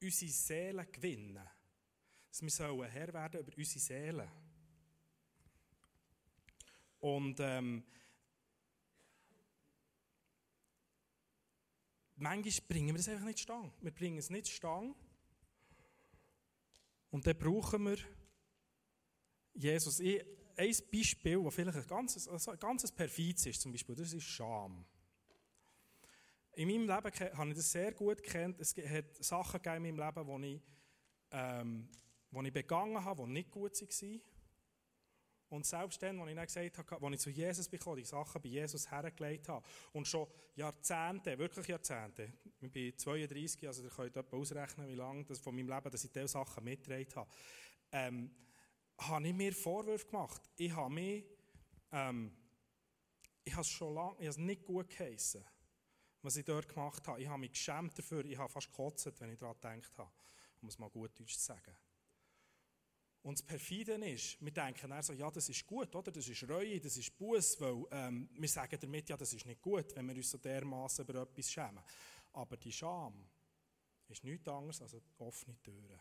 unsere 0.00 0.30
Seele 0.30 0.86
gewinnen. 0.86 1.42
Dass 2.28 2.42
wir 2.42 2.50
sollen 2.50 2.88
Herr 2.88 3.12
werden 3.12 3.40
über 3.40 3.52
unsere 3.56 3.80
Seele. 3.80 4.30
Und 7.00 7.40
ähm, 7.40 7.84
manchmal 12.24 12.66
bringen 12.68 12.88
wir 12.88 12.96
das 12.96 13.08
einfach 13.08 13.26
nicht 13.26 13.40
stange. 13.40 13.70
Wir 13.82 13.90
bringen 13.90 14.18
es 14.18 14.30
nicht 14.30 14.48
stange. 14.48 14.94
Und 17.10 17.26
dann 17.26 17.38
brauchen 17.38 17.84
wir 17.84 17.98
Jesus. 19.52 20.00
Ich, 20.00 20.24
ein 20.56 20.74
Beispiel, 20.90 21.38
das 21.38 21.54
vielleicht 21.54 21.78
ein 21.78 21.86
ganzes, 21.86 22.26
also 22.28 22.50
ein 22.52 22.58
ganzes 22.58 22.92
Perfiz 22.92 23.46
ist, 23.46 23.60
zum 23.60 23.72
Beispiel, 23.72 23.94
das 23.94 24.12
ist 24.12 24.24
Scham. 24.24 24.84
In 26.54 26.68
meinem 26.68 26.88
Leben 26.88 27.36
habe 27.36 27.50
ich 27.50 27.56
das 27.56 27.70
sehr 27.70 27.92
gut 27.92 28.22
gekannt. 28.22 28.60
Es 28.60 28.74
hat 28.76 29.22
Sachen 29.22 29.60
gegeben 29.60 29.84
in 29.84 29.96
meinem 29.96 30.16
Leben, 30.16 30.42
die 30.42 30.54
ich, 30.54 30.62
ähm, 31.32 31.88
die 32.30 32.46
ich 32.46 32.52
begangen 32.52 33.04
habe, 33.04 33.24
die 33.26 33.32
nicht 33.32 33.50
gut 33.50 33.72
waren. 33.74 34.20
Und 35.54 35.64
selbst 35.64 36.02
dann, 36.02 36.18
als 36.18 36.30
ich 36.30 36.34
dann 36.34 36.46
gesagt 36.46 36.90
habe, 36.90 37.06
als 37.06 37.14
ich 37.14 37.20
zu 37.20 37.30
Jesus 37.30 37.68
bekam, 37.68 37.94
die 37.94 38.04
Sachen 38.04 38.42
bei 38.42 38.48
Jesus 38.48 38.90
hergelegt 38.90 39.48
habe 39.48 39.64
und 39.92 40.08
schon 40.08 40.26
Jahrzehnte, 40.56 41.38
wirklich 41.38 41.68
Jahrzehnte, 41.68 42.32
ich 42.60 42.72
bin 42.72 42.98
32, 42.98 43.64
also 43.68 43.84
ihr 43.84 43.90
könnt 43.90 44.16
etwa 44.16 44.36
ausrechnen, 44.36 44.88
wie 44.88 44.96
lange 44.96 45.24
das 45.24 45.38
von 45.38 45.54
meinem 45.54 45.68
Leben, 45.68 45.90
dass 45.90 46.04
ich 46.04 46.10
diese 46.10 46.26
Sachen 46.26 46.64
mitgetragen 46.64 47.14
habe, 47.14 47.30
ähm, 47.92 48.34
habe 48.98 49.28
ich 49.28 49.32
mir 49.32 49.52
Vorwürfe 49.52 50.06
gemacht. 50.06 50.42
Ich 50.56 50.74
habe 50.74 50.92
mich, 50.92 51.24
ähm, 51.92 52.36
ich 53.44 53.52
habe 53.52 53.62
es 53.62 53.68
schon 53.68 53.94
lange, 53.94 54.14
ich 54.14 54.26
habe 54.26 54.30
es 54.30 54.38
nicht 54.38 54.64
gut 54.64 54.88
geheissen, 54.88 55.44
was 56.20 56.36
ich 56.36 56.44
dort 56.44 56.68
gemacht 56.68 57.06
habe. 57.06 57.22
Ich 57.22 57.28
habe 57.28 57.38
mich 57.38 57.52
geschämt 57.52 57.96
dafür, 57.96 58.24
ich 58.24 58.36
habe 58.36 58.52
fast 58.52 58.72
gekotzt, 58.72 59.08
wenn 59.20 59.30
ich 59.30 59.38
daran 59.38 59.54
gedacht 59.60 59.98
habe, 59.98 60.10
um 60.62 60.68
es 60.68 60.80
mal 60.80 60.90
gut 60.90 61.16
Deutsch 61.16 61.38
zu 61.38 61.44
sagen. 61.44 61.76
Und 63.24 63.38
das 63.38 63.46
Perfide 63.46 63.94
ist, 63.94 64.36
wir 64.44 64.52
denken 64.52 64.90
dann 64.90 65.02
so, 65.02 65.14
ja, 65.14 65.30
das 65.30 65.48
ist 65.48 65.66
gut, 65.66 65.94
oder? 65.96 66.12
Das 66.12 66.28
ist 66.28 66.46
Reue, 66.46 66.78
das 66.78 66.98
ist 66.98 67.16
Buß, 67.16 67.58
weil 67.58 67.86
ähm, 67.90 68.28
wir 68.34 68.48
sagen 68.50 68.76
damit, 68.78 69.08
ja, 69.08 69.16
das 69.16 69.32
ist 69.32 69.46
nicht 69.46 69.62
gut, 69.62 69.96
wenn 69.96 70.06
wir 70.08 70.14
uns 70.14 70.30
so 70.30 70.36
dermaßen 70.36 71.06
über 71.06 71.22
etwas 71.22 71.50
schämen. 71.50 71.82
Aber 72.34 72.58
die 72.58 72.70
Scham 72.70 73.14
ist 74.08 74.24
nichts 74.24 74.46
anderes 74.46 74.82
als 74.82 74.94
offene 75.16 75.56
Türen, 75.62 75.98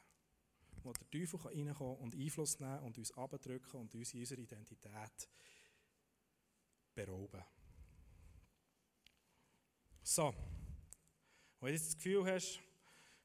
wo 0.83 0.91
der 0.91 1.09
Teufel 1.09 1.39
kann 1.39 1.95
und 1.95 2.13
Einfluss 2.13 2.59
nehmen 2.59 2.79
und 2.79 2.97
uns 2.97 3.13
abdrücken 3.13 3.79
und 3.79 3.95
uns 3.95 4.13
unsere 4.13 4.41
Identität 4.41 5.29
berauben. 6.93 7.41
So, 10.03 10.33
wenn 11.61 11.69
du 11.69 11.73
jetzt 11.73 11.87
das 11.87 11.95
Gefühl 11.95 12.25
hast, 12.25 12.59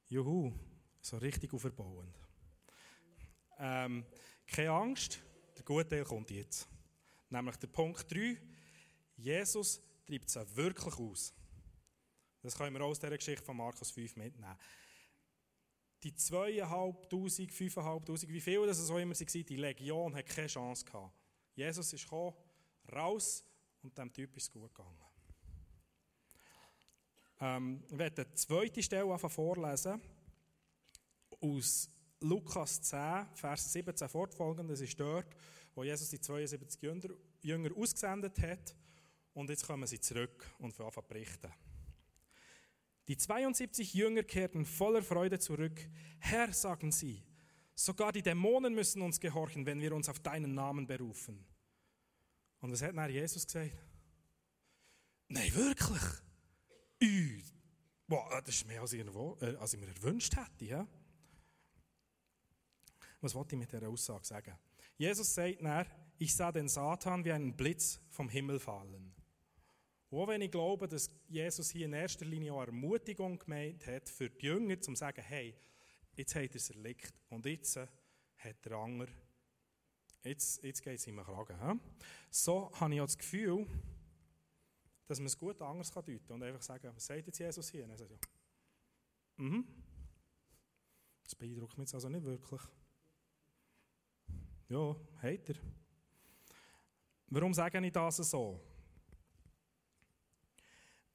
juhu, 0.09 0.53
so 1.01 1.17
richtig 1.17 1.53
auferbauend. 1.53 2.28
Ähm, 3.59 4.05
keine 4.47 4.71
Angst, 4.71 5.21
der 5.57 5.65
gute 5.65 5.89
Teil 5.89 6.05
kommt 6.05 6.31
jetzt. 6.31 6.69
Nämlich 7.31 7.57
der 7.57 7.67
Punkt 7.67 8.11
3, 8.11 8.41
Jesus 9.17 9.81
treibt 10.07 10.29
es 10.29 10.57
wirklich 10.57 10.99
aus. 10.99 11.35
Das 12.41 12.57
können 12.57 12.75
wir 12.75 12.83
auch 12.83 12.91
aus 12.91 13.01
dieser 13.01 13.17
Geschichte 13.17 13.45
von 13.45 13.57
Markus 13.57 13.91
5 13.91 14.17
mitnehmen. 14.17 14.57
Die 16.03 16.13
2'500, 16.13 17.11
5'500, 17.11 18.29
wie 18.29 18.41
viele 18.41 18.67
das 18.67 18.89
auch 18.89 18.99
immer 18.99 19.15
waren, 19.15 19.47
die 19.47 19.57
Legion 19.57 20.15
hat 20.15 20.27
keine 20.27 20.47
Chance 20.47 20.85
gehabt. 20.85 21.13
Jesus 21.55 21.93
ist 21.93 22.05
gekommen, 22.05 22.37
raus 22.93 23.45
und 23.83 23.99
dem 23.99 24.13
Typ 24.13 24.37
ist 24.37 24.45
es 24.45 24.51
gut 24.53 24.73
gegangen. 24.73 24.97
Ähm, 27.41 27.83
ich 27.89 27.99
werde 27.99 28.25
die 28.25 28.35
zweite 28.35 28.83
Stelle 28.83 29.19
vorlesen 29.19 30.01
aus 31.41 31.91
Lukas 32.21 32.81
10, 32.83 33.27
Vers 33.35 33.73
17 33.73 34.09
fortfolgend, 34.09 34.71
das 34.71 34.81
ist 34.81 34.99
dort, 34.99 35.37
wo 35.75 35.85
Jesus 35.85 36.11
die 36.11 36.21
72 36.21 36.83
Jünger, 36.83 37.15
Jünger 37.43 37.71
ausgesendet 37.77 38.41
hat. 38.41 38.77
Und 39.35 39.51
jetzt 39.51 39.67
kommen 39.67 39.87
sie 39.87 40.01
zurück 40.01 40.51
und 40.59 40.73
fangen 40.73 40.91
an 40.97 41.05
berichten. 41.07 41.53
Die 43.07 43.17
72 43.17 43.95
Jünger 43.95 44.23
kehrten 44.25 44.65
voller 44.65 45.03
Freude 45.03 45.39
zurück. 45.39 45.89
Herr, 46.19 46.53
sagen 46.53 46.91
sie, 46.91 47.23
sogar 47.75 48.13
die 48.13 48.23
Dämonen 48.23 48.75
müssen 48.75 49.01
uns 49.01 49.21
gehorchen, 49.21 49.65
wenn 49.65 49.81
wir 49.81 49.95
uns 49.95 50.09
auf 50.09 50.19
deinen 50.19 50.55
Namen 50.55 50.87
berufen. 50.87 51.47
Und 52.61 52.73
was 52.73 52.83
hat 52.83 52.97
dann 52.97 53.11
Jesus 53.11 53.47
gesagt? 53.47 53.73
Nein, 55.29 55.55
wirklich? 55.55 56.03
Ui, 57.03 57.45
boah, 58.09 58.43
das 58.45 58.57
ist 58.57 58.67
mehr, 58.67 58.83
äh, 58.83 59.57
als 59.57 59.75
ich 59.75 59.81
mir 59.81 59.89
erwünscht 59.89 60.37
hätte. 60.37 60.65
Ja? 60.65 60.87
Was 63.21 63.35
wollte 63.35 63.55
ich 63.55 63.59
mit 63.59 63.73
dieser 63.73 63.89
Aussage 63.89 64.25
sagen? 64.25 64.55
Jesus 64.97 65.35
sagt 65.35 65.63
nach, 65.63 65.87
ich 66.19 66.35
sah 66.35 66.51
den 66.53 66.69
Satan 66.69 67.25
wie 67.25 67.33
einen 67.33 67.57
Blitz 67.57 68.01
vom 68.11 68.29
Himmel 68.29 68.59
fallen. 68.59 69.15
Auch 70.11 70.27
wenn 70.27 70.41
ich 70.41 70.51
glaube, 70.51 70.89
dass 70.89 71.11
Jesus 71.29 71.71
hier 71.71 71.87
in 71.87 71.93
erster 71.93 72.25
Linie 72.25 72.55
auch 72.55 72.65
Ermutigung 72.65 73.39
gemeint 73.39 73.87
hat 73.87 74.09
für 74.09 74.31
die 74.31 74.47
Jünger, 74.47 74.75
um 74.75 74.83
zu 74.83 74.95
sagen, 74.95 75.23
hey, 75.23 75.55
jetzt 76.15 76.35
hat 76.35 76.51
er 76.51 76.57
es 76.57 76.71
erlegt 76.71 77.13
und 77.29 77.45
jetzt 77.45 77.77
äh, 77.77 77.87
hat 78.39 78.65
der 78.65 78.73
andere, 78.73 79.13
jetzt, 80.25 80.63
jetzt 80.65 80.83
geht 80.83 80.99
es 80.99 81.07
ihm 81.07 81.19
Kragen. 81.19 81.61
He? 81.61 81.79
So 82.31 82.73
habe 82.81 82.95
ich 82.95 83.01
auch 83.01 83.07
das 83.07 83.19
Gefühl, 83.19 83.67
dass 85.07 85.19
man 85.19 85.27
es 85.27 85.39
gut 85.39 85.61
anders 85.61 85.93
kann 85.93 86.05
deuten 86.05 86.27
kann 86.27 86.37
und 86.37 86.43
einfach 86.43 86.63
sagen, 86.63 86.91
was 86.95 87.07
sagt 87.07 87.27
jetzt 87.27 87.39
Jesus 87.39 87.71
hier? 87.71 87.85
Und 87.85 87.91
er 87.91 87.99
sagt, 87.99 88.11
ja, 88.11 88.19
mhm. 89.37 89.67
Das 91.23 91.35
beeindruckt 91.35 91.77
mich 91.77 91.87
jetzt 91.87 91.95
also 91.95 92.09
nicht 92.09 92.25
wirklich. 92.25 92.63
Ja, 94.69 94.95
hat 95.23 95.49
er. 95.49 95.57
Warum 97.29 97.55
sage 97.55 97.85
ich 97.85 97.93
das 97.93 98.17
so? 98.17 98.61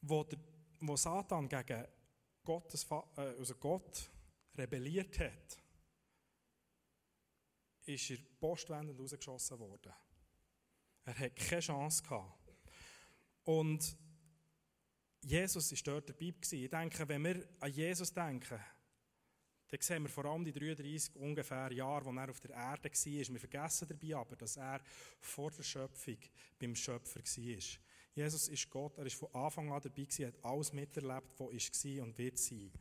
Wo, 0.02 0.24
der, 0.24 0.40
wo 0.80 0.96
Satan 0.96 1.48
gegen 1.48 1.86
Gottes, 2.44 2.86
äh, 3.16 3.22
also 3.22 3.56
Gott 3.56 4.10
rebelliert 4.56 5.20
hat, 5.20 5.58
ist 7.86 8.10
er 8.10 8.18
postwendend 8.40 9.00
rausgeschossen 9.00 9.60
worden. 9.60 9.94
Er 11.06 11.20
hat 11.20 11.36
keine 11.36 11.62
Chance 11.62 12.04
gehabt. 12.04 12.40
Und 13.44 13.98
Jesus 15.22 15.72
war 15.72 15.94
dort 15.94 16.10
dabei. 16.10 16.34
Ich 16.52 16.70
denke, 16.70 17.08
wenn 17.08 17.24
wir 17.24 17.48
an 17.60 17.72
Jesus 17.72 18.14
denken, 18.14 18.60
dann 19.74 19.82
sehen 19.82 20.04
wir 20.04 20.10
vor 20.10 20.26
allem 20.26 20.46
die 20.46 20.52
33 20.52 21.16
ungefähr 21.16 21.72
Jahre, 21.72 22.06
wo 22.06 22.12
er 22.12 22.30
auf 22.30 22.40
der 22.40 22.52
Erde 22.52 22.90
war. 22.90 23.34
Wir 23.34 23.40
vergessen 23.40 23.88
dabei 23.88 24.16
aber, 24.16 24.36
dass 24.36 24.58
er 24.58 24.80
vor 25.20 25.50
der 25.50 25.64
Schöpfung 25.64 26.18
beim 26.60 26.76
Schöpfer 26.76 27.22
war. 27.22 27.80
Jesus 28.16 28.48
ist 28.50 28.70
Gott, 28.70 28.98
er 29.00 29.08
ist 29.08 29.16
von 29.16 29.34
Anfang 29.34 29.72
an 29.72 29.82
dabei 29.82 30.04
gewesen, 30.04 30.28
hat 30.28 30.46
alles 30.46 30.72
miterlebt, 30.74 31.40
was 31.40 31.50
war 31.50 32.04
und 32.04 32.18
wird 32.18 32.38
sein. 32.38 32.72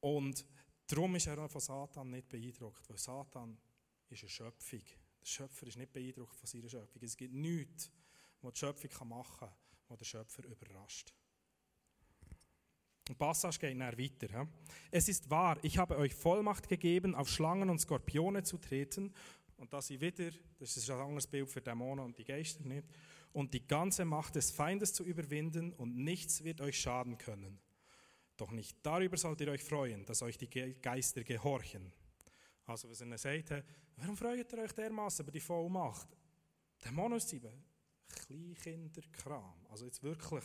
Und 0.00 0.46
darum 0.86 1.16
ist 1.16 1.26
er 1.26 1.38
auch 1.38 1.50
von 1.50 1.60
Satan 1.60 2.10
nicht 2.10 2.28
beeindruckt, 2.28 2.88
weil 2.88 2.98
Satan 2.98 3.58
ist 4.10 4.22
eine 4.22 4.28
Schöpfung. 4.28 4.82
Der 5.20 5.26
Schöpfer 5.26 5.66
ist 5.66 5.78
nicht 5.78 5.92
beeindruckt 5.92 6.36
von 6.36 6.46
seiner 6.46 6.68
Schöpfung. 6.68 7.02
Es 7.02 7.16
gibt 7.16 7.34
nichts, 7.34 7.90
was 8.40 8.52
die 8.52 8.60
Schöpfung 8.60 9.08
machen 9.08 9.38
kann, 9.40 9.54
was 9.88 9.98
der 9.98 10.04
Schöpfer 10.04 10.44
überrascht. 10.44 11.12
Passage 13.12 13.58
geht 13.58 13.78
dann 13.78 13.98
weiter. 13.98 14.48
Es 14.90 15.08
ist 15.08 15.28
wahr, 15.28 15.58
ich 15.62 15.76
habe 15.76 15.98
euch 15.98 16.14
Vollmacht 16.14 16.68
gegeben, 16.68 17.14
auf 17.14 17.28
Schlangen 17.28 17.68
und 17.68 17.78
Skorpione 17.78 18.42
zu 18.42 18.56
treten. 18.56 19.12
Und 19.58 19.72
da 19.72 19.82
sie 19.82 20.00
wieder, 20.00 20.30
das 20.58 20.76
ist 20.76 20.90
ein 20.90 20.98
anderes 20.98 21.26
Bild 21.26 21.48
für 21.50 21.60
Dämonen 21.60 22.04
und 22.04 22.18
die 22.18 22.24
Geister 22.24 22.64
nicht, 22.64 22.88
und 23.32 23.52
die 23.52 23.66
ganze 23.66 24.04
Macht 24.04 24.36
des 24.36 24.50
Feindes 24.50 24.92
zu 24.92 25.04
überwinden 25.04 25.72
und 25.72 25.96
nichts 25.96 26.44
wird 26.44 26.60
euch 26.60 26.80
schaden 26.80 27.18
können. 27.18 27.58
Doch 28.36 28.50
nicht 28.50 28.78
darüber 28.82 29.16
sollt 29.16 29.40
ihr 29.42 29.48
euch 29.48 29.62
freuen, 29.62 30.04
dass 30.06 30.22
euch 30.22 30.38
die 30.38 30.48
Geister 30.48 31.22
gehorchen. 31.22 31.92
Also, 32.66 32.88
was 32.88 33.00
er 33.00 33.18
sagt, 33.18 33.64
warum 33.96 34.16
freut 34.16 34.50
ihr 34.52 34.58
euch 34.58 34.72
dermaßen 34.72 35.24
über 35.24 35.32
die 35.32 35.40
Vollmacht? 35.40 36.08
Dämonen 36.84 37.20
sind 37.20 37.46
Kleinkinderkram. 38.08 39.66
Also 39.70 39.84
jetzt 39.86 40.02
wirklich, 40.02 40.44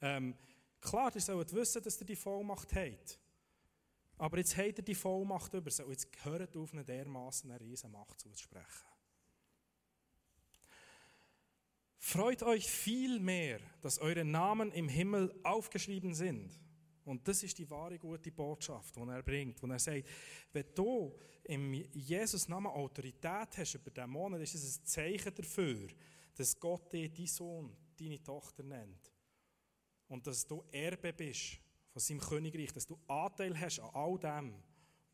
ähm, 0.00 0.34
klar, 0.80 1.14
ihr 1.14 1.20
sollt 1.20 1.52
wissen, 1.52 1.82
dass 1.82 2.00
ihr 2.00 2.06
die 2.06 2.16
Vollmacht 2.16 2.74
habt. 2.74 3.18
Aber 4.18 4.38
jetzt 4.38 4.56
habt 4.56 4.78
ihr 4.78 4.84
die 4.84 4.94
Vollmacht 4.94 5.54
über 5.54 5.70
sie. 5.70 5.82
Und 5.82 5.92
jetzt 5.92 6.08
hört 6.24 6.56
auf, 6.56 6.72
eine 6.72 6.84
dermaßen 6.84 7.50
eine 7.50 7.60
riesen 7.60 7.90
Macht 7.90 8.20
zuzusprechen. 8.20 8.90
Freut 11.96 12.42
euch 12.42 12.68
viel 12.68 13.20
mehr, 13.20 13.60
dass 13.82 13.98
eure 13.98 14.24
Namen 14.24 14.72
im 14.72 14.88
Himmel 14.88 15.38
aufgeschrieben 15.42 16.14
sind. 16.14 16.58
Und 17.04 17.26
das 17.26 17.42
ist 17.42 17.58
die 17.58 17.68
wahre 17.68 17.98
gute 17.98 18.30
Botschaft, 18.30 18.96
die 18.96 19.00
er 19.00 19.22
bringt. 19.22 19.62
Wo 19.62 19.66
er 19.66 19.78
sagt, 19.78 20.04
wenn 20.52 20.74
du 20.74 21.18
im 21.44 21.72
Jesus 21.72 22.48
Namen 22.48 22.68
Autorität 22.68 23.56
hast 23.56 23.74
über 23.74 23.90
Dämonen, 23.90 24.40
ist 24.40 24.54
es 24.54 24.78
ein 24.78 24.86
Zeichen 24.86 25.34
dafür, 25.34 25.88
dass 26.34 26.58
Gott 26.58 26.92
dir 26.92 27.08
deinen 27.08 27.26
Sohn, 27.26 27.76
deine 27.98 28.22
Tochter 28.22 28.62
nennt. 28.62 29.09
Und 30.10 30.26
dass 30.26 30.44
du 30.44 30.64
Erbe 30.72 31.12
bist 31.12 31.60
von 31.92 32.00
seinem 32.00 32.20
Königreich, 32.20 32.72
dass 32.72 32.86
du 32.86 32.98
Anteil 33.06 33.58
hast 33.58 33.78
an 33.78 33.90
all 33.94 34.18
dem, 34.18 34.54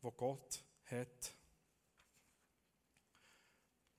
was 0.01 0.17
Gott 0.17 0.65
hat. 0.85 1.35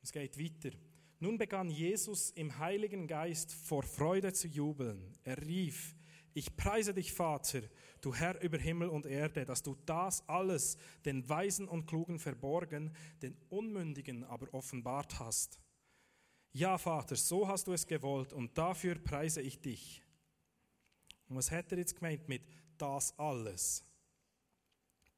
Es 0.03 0.11
geht 0.11 0.37
weiter. 0.37 0.77
Nun 1.21 1.39
begann 1.39 1.71
Jesus 1.71 2.31
im 2.33 2.59
Heiligen 2.59 3.07
Geist 3.07 3.53
vor 3.53 3.85
Freude 3.85 4.33
zu 4.33 4.49
jubeln. 4.49 5.17
Er 5.23 5.41
rief, 5.41 5.95
ich 6.35 6.57
preise 6.57 6.93
dich, 6.93 7.13
Vater, 7.13 7.63
du 8.01 8.13
Herr 8.13 8.41
über 8.43 8.59
Himmel 8.59 8.89
und 8.89 9.07
Erde, 9.07 9.45
dass 9.45 9.63
du 9.63 9.77
das 9.87 10.29
alles 10.29 10.79
den 11.05 11.29
Weisen 11.29 11.69
und 11.69 11.87
Klugen 11.87 12.19
verborgen, 12.19 12.93
den 13.23 13.37
Unmündigen 13.51 14.25
aber 14.25 14.53
offenbart 14.53 15.21
hast. 15.21 15.61
Ja, 16.53 16.77
Vater, 16.77 17.15
so 17.15 17.47
hast 17.47 17.69
du 17.69 17.73
es 17.73 17.87
gewollt 17.87 18.33
und 18.33 18.59
dafür 18.59 18.97
preise 18.97 19.41
ich 19.43 19.61
dich. 19.61 20.03
Und 21.29 21.37
was 21.37 21.51
hat 21.51 21.71
er 21.73 21.79
jetzt 21.79 21.95
gemeint 21.95 22.29
mit 22.29 22.43
das 22.77 23.17
alles? 23.19 23.85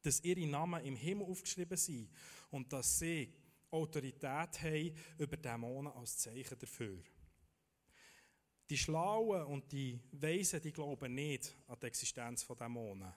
Dass 0.03 0.23
ihre 0.25 0.47
Namen 0.47 0.85
im 0.85 0.97
Himmel 0.97 1.27
aufgeschrieben 1.27 1.77
sind 1.77 2.11
und 2.51 2.73
dass 2.73 2.99
sie 2.99 3.33
Autorität 3.71 4.61
haben 4.63 4.95
über 5.19 5.37
Dämonen 5.37 5.93
als 5.93 6.19
Zeichen 6.19 6.59
dafür. 6.59 7.03
Die 8.69 8.79
Schlauen 8.79 9.45
und 9.47 9.71
die 9.71 10.01
Weisen, 10.13 10.61
die 10.61 10.73
glauben 10.73 11.15
nicht 11.15 11.57
an 11.67 11.79
die 11.81 11.87
Existenz 11.87 12.43
von 12.43 12.57
Dämonen. 12.57 13.13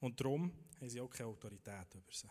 Und 0.00 0.18
darum 0.20 0.52
haben 0.80 0.88
sie 0.88 1.00
auch 1.00 1.10
keine 1.10 1.28
Autorität 1.28 1.94
über 1.94 2.12
sie. 2.12 2.28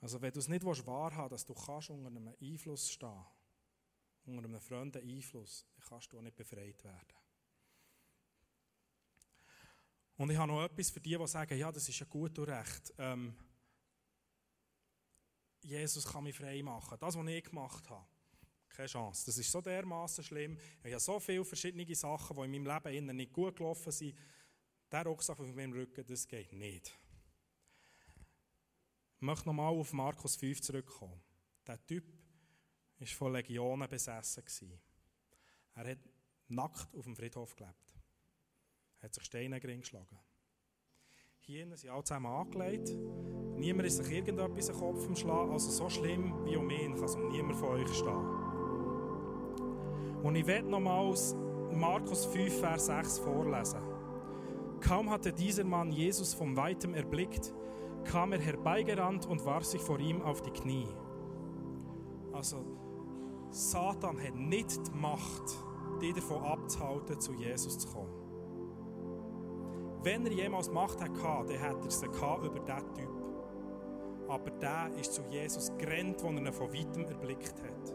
Also 0.00 0.20
wenn 0.22 0.32
du 0.32 0.38
es 0.38 0.48
nicht 0.48 0.64
wahrhaben 0.64 1.30
willst, 1.30 1.32
dass 1.32 1.44
du 1.44 1.54
kannst 1.54 1.90
unter 1.90 2.06
einem 2.06 2.34
Einfluss 2.40 2.90
stehen 2.90 3.26
unter 4.26 4.44
einem 4.44 4.60
fremden 4.60 5.02
Einfluss, 5.02 5.66
kannst 5.88 6.12
du 6.12 6.20
nicht 6.20 6.36
befreit 6.36 6.82
werden. 6.84 7.14
Und 10.16 10.30
ich 10.30 10.36
habe 10.36 10.52
noch 10.52 10.64
etwas 10.64 10.90
für 10.90 11.00
die, 11.00 11.16
die 11.16 11.26
sagen, 11.26 11.58
ja, 11.58 11.72
das 11.72 11.88
ist 11.88 11.98
ja 11.98 12.06
gut 12.06 12.38
und 12.38 12.48
recht. 12.48 12.92
Ähm, 12.98 13.34
Jesus 15.62 16.04
kann 16.04 16.24
mich 16.24 16.36
frei 16.36 16.62
machen. 16.62 16.98
Das, 17.00 17.16
was 17.16 17.26
ich 17.26 17.44
gemacht 17.44 17.88
habe, 17.88 18.06
keine 18.68 18.88
Chance. 18.88 19.26
Das 19.26 19.38
ist 19.38 19.50
so 19.50 19.60
dermaßen 19.60 20.22
schlimm. 20.22 20.58
Ich 20.84 20.92
habe 20.92 21.00
so 21.00 21.18
viele 21.20 21.44
verschiedene 21.44 21.94
Sachen, 21.94 22.36
die 22.36 22.56
in 22.56 22.64
meinem 22.64 22.82
Leben 22.84 23.16
nicht 23.16 23.32
gut 23.32 23.56
gelaufen 23.56 23.92
sind. 23.92 24.14
Der 24.90 25.04
Rucksack 25.04 25.38
auf 25.40 25.54
meinem 25.54 25.72
Rücken, 25.72 26.04
das 26.06 26.26
geht 26.26 26.52
nicht. 26.52 26.98
Ich 29.16 29.22
möchte 29.22 29.46
nochmal 29.46 29.72
auf 29.72 29.92
Markus 29.92 30.36
5 30.36 30.62
zurückkommen. 30.62 31.20
Der 31.66 31.84
Typ 31.86 32.04
war 33.00 33.06
von 33.06 33.32
Legionen 33.32 33.88
besessen. 33.88 34.78
Er 35.74 35.90
hat 35.90 35.98
nackt 36.48 36.94
auf 36.94 37.04
dem 37.04 37.16
Friedhof 37.16 37.56
gelebt. 37.56 37.94
Er 38.98 39.04
hat 39.04 39.14
sich 39.14 39.24
Steine 39.24 39.58
geschlagen. 39.60 40.18
Hier 41.38 41.76
sind 41.76 41.90
alle 41.90 42.04
zusammen 42.04 42.26
angelegt. 42.26 42.90
Niemand 43.56 43.86
ist 43.86 43.96
sich 43.96 44.12
irgendetwas 44.12 44.68
in 44.68 44.74
Kopf 44.76 45.06
am 45.06 45.16
Schlagen. 45.16 45.52
Also 45.52 45.70
so 45.70 45.88
schlimm 45.88 46.44
wie 46.44 46.56
um 46.56 46.68
ihn 46.68 46.94
kann 46.94 47.04
es 47.04 47.14
um 47.14 47.28
niemand 47.28 47.56
von 47.56 47.68
euch 47.70 47.88
stehen. 47.94 48.40
Und 50.22 50.34
ich 50.34 50.46
werde 50.46 50.68
nochmals 50.68 51.34
Markus 51.72 52.26
5, 52.26 52.60
Vers 52.60 52.86
6 52.86 53.20
vorlesen. 53.20 53.80
Kaum 54.80 55.10
hatte 55.10 55.32
dieser 55.32 55.64
Mann 55.64 55.90
Jesus 55.92 56.34
von 56.34 56.56
weitem 56.56 56.94
erblickt, 56.94 57.54
kam 58.04 58.32
er 58.32 58.40
herbeigerannt 58.40 59.26
und 59.26 59.44
warf 59.44 59.64
sich 59.64 59.80
vor 59.80 59.98
ihm 59.98 60.20
auf 60.22 60.42
die 60.42 60.50
Knie. 60.50 60.88
Also, 62.32 62.64
Satan 63.50 64.22
hat 64.22 64.34
nicht 64.34 64.86
die 64.86 64.96
Macht, 64.96 65.58
die 66.00 66.12
davon 66.12 66.42
abzuhalten, 66.44 67.20
zu 67.20 67.32
Jesus 67.34 67.78
zu 67.78 67.88
kommen. 67.88 68.20
Wenn 70.02 70.24
er 70.24 70.32
jemals 70.32 70.70
Macht 70.70 71.00
hatte, 71.00 71.12
dann 71.52 71.60
hat 71.60 71.84
er 71.84 71.90
sie 71.90 72.06
über 72.06 72.60
diesen 72.60 72.94
Typ. 72.94 73.10
Aber 74.28 74.50
der 74.50 74.92
ist 74.98 75.12
zu 75.12 75.22
Jesus 75.30 75.72
gerannt, 75.76 76.22
als 76.22 76.34
er 76.34 76.38
ihn 76.38 76.52
von 76.52 76.72
weitem 76.72 77.04
erblickt 77.04 77.60
hat. 77.62 77.94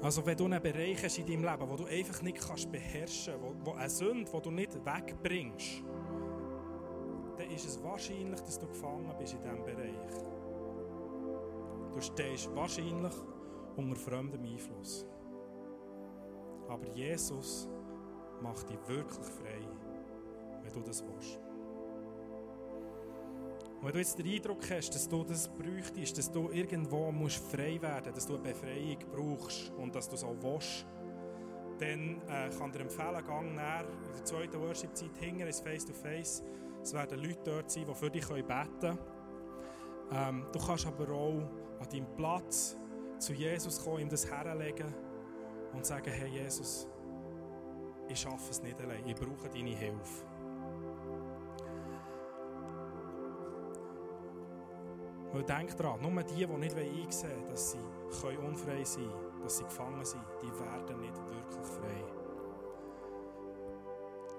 Also 0.00 0.24
wenn 0.26 0.36
du 0.36 0.44
einen 0.46 0.62
Bereich 0.62 1.02
hast 1.02 1.18
in 1.18 1.26
deinem 1.26 1.44
Leben, 1.44 1.70
wo 1.70 1.76
du 1.76 1.84
einfach 1.84 2.22
nicht 2.22 2.46
kannst 2.46 2.70
beherrschen 2.70 3.34
kannst, 3.40 3.64
wo, 3.64 3.70
wo 3.70 3.74
eine 3.74 3.88
Sünde, 3.88 4.30
die 4.30 4.42
du 4.42 4.50
nicht 4.50 4.74
wegbringst, 4.74 5.82
dann 7.36 7.50
ist 7.50 7.66
es 7.66 7.82
wahrscheinlich, 7.82 8.40
dass 8.40 8.58
du 8.58 8.66
gefangen 8.66 9.12
bist 9.18 9.34
in 9.34 9.42
diesem 9.42 9.64
Bereich. 9.64 10.43
Du 11.94 12.00
stehst 12.00 12.54
wahrscheinlich 12.56 13.12
unter 13.76 13.96
fremdem 13.96 14.42
Einfluss. 14.42 15.06
Aber 16.68 16.86
Jesus 16.88 17.68
macht 18.42 18.68
dich 18.68 18.78
wirklich 18.88 19.26
frei, 19.26 19.68
wenn 20.62 20.72
du 20.72 20.80
das 20.80 21.04
willst. 21.06 21.38
Und 23.78 23.84
wenn 23.86 23.92
du 23.92 23.98
jetzt 23.98 24.18
den 24.18 24.26
Eindruck 24.26 24.68
hast, 24.70 24.94
dass 24.94 25.08
du 25.08 25.22
das 25.22 25.48
bräuchtest, 25.48 26.18
dass 26.18 26.32
du 26.32 26.50
irgendwo 26.50 27.12
musst 27.12 27.36
frei 27.36 27.80
werden 27.80 28.12
musst, 28.12 28.16
dass 28.16 28.26
du 28.26 28.34
eine 28.34 28.42
Befreiung 28.42 28.98
brauchst 29.12 29.72
und 29.78 29.94
dass 29.94 30.08
du 30.08 30.16
es 30.16 30.24
auch 30.24 30.36
willst, 30.40 30.86
dann 31.78 32.20
äh, 32.28 32.50
kann 32.58 32.72
dir 32.72 32.80
empfehlen, 32.80 33.24
gang 33.26 33.54
näher 33.54 33.84
in 34.06 34.14
der 34.14 34.24
zweiten 34.24 34.60
Worship-Zeit 34.60 35.16
hingern, 35.18 35.46
ins 35.46 35.60
Face-to-Face. 35.60 36.42
Es 36.82 36.92
werden 36.92 37.22
Leute 37.22 37.40
dort 37.44 37.70
sein, 37.70 37.84
die 37.86 37.94
für 37.94 38.10
dich 38.10 38.26
beten 38.26 38.46
können. 38.80 38.98
Ähm, 40.12 40.46
du 40.52 40.58
kannst 40.58 40.86
aber 40.86 41.12
auch 41.12 41.40
an 41.80 41.88
deinem 41.90 42.14
Platz 42.16 42.76
zu 43.18 43.32
Jesus 43.32 43.82
kommen, 43.82 44.00
ihm 44.00 44.08
das 44.08 44.30
herlegen 44.30 44.94
und 45.72 45.84
sagen, 45.84 46.10
hey 46.10 46.28
Jesus, 46.28 46.88
ich 48.08 48.20
schaffe 48.20 48.50
es 48.50 48.62
nicht 48.62 48.80
allein, 48.80 49.06
ich 49.06 49.14
brauche 49.14 49.48
deine 49.48 49.70
Hilfe. 49.70 50.26
Weil 55.32 55.42
denk 55.42 55.76
daran, 55.76 56.00
nur 56.00 56.22
die, 56.22 56.34
die 56.34 56.46
nicht 56.46 56.76
einsehen 56.76 57.30
wollen, 57.30 57.48
dass 57.48 57.72
sie 57.72 58.36
unfrei 58.36 58.84
sein 58.84 59.08
können, 59.08 59.42
dass 59.42 59.58
sie 59.58 59.64
gefangen 59.64 60.04
sind, 60.04 60.22
die 60.40 60.50
werden 60.60 61.00
nicht 61.00 61.16
wirklich 61.16 61.66
frei. 61.66 62.23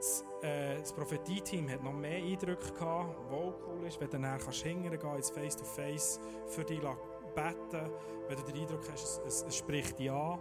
Das, 0.05 0.23
äh, 0.43 0.77
das 0.77 0.93
Prophetie-Team 0.93 1.67
hat 1.67 1.83
noch 1.83 1.93
mehr 1.93 2.17
Eindrücke 2.17 2.71
gehabt, 2.73 3.17
wo 3.27 3.55
cool 3.65 3.87
ist, 3.87 3.99
wenn 3.99 4.07
du 4.07 4.19
dann 4.19 4.39
hingehen 4.39 4.99
kannst, 4.99 5.33
Face-to-Face 5.33 6.19
für 6.47 6.63
dich 6.63 6.79
beten, 6.79 7.89
wenn 8.27 8.37
du 8.37 8.43
den 8.43 8.61
Eindruck 8.61 8.87
hast, 8.91 9.03
es, 9.03 9.21
es, 9.25 9.45
es 9.47 9.57
spricht 9.57 9.97
dich 9.97 10.11
an. 10.11 10.37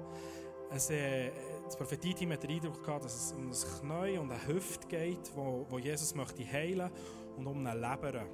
Es, 0.70 0.90
äh, 0.90 1.30
das 1.64 1.78
Prophetie-Team 1.78 2.32
hat 2.32 2.42
den 2.42 2.50
Eindruck 2.50 2.84
gehabt, 2.84 3.06
dass 3.06 3.14
es 3.14 3.32
um 3.32 3.46
ein 3.46 3.52
Knie 3.52 4.18
und 4.18 4.30
eine 4.30 4.46
Hüfte 4.46 4.86
geht, 4.86 5.34
wo, 5.34 5.64
wo 5.70 5.78
Jesus 5.78 6.14
möchte 6.14 6.44
heilen 6.44 6.90
und 7.38 7.46
um 7.46 7.66
eine 7.66 7.74
Leber, 7.74 8.26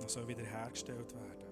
die 0.00 0.08
soll 0.08 0.28
wiederhergestellt 0.28 1.12
werden. 1.12 1.46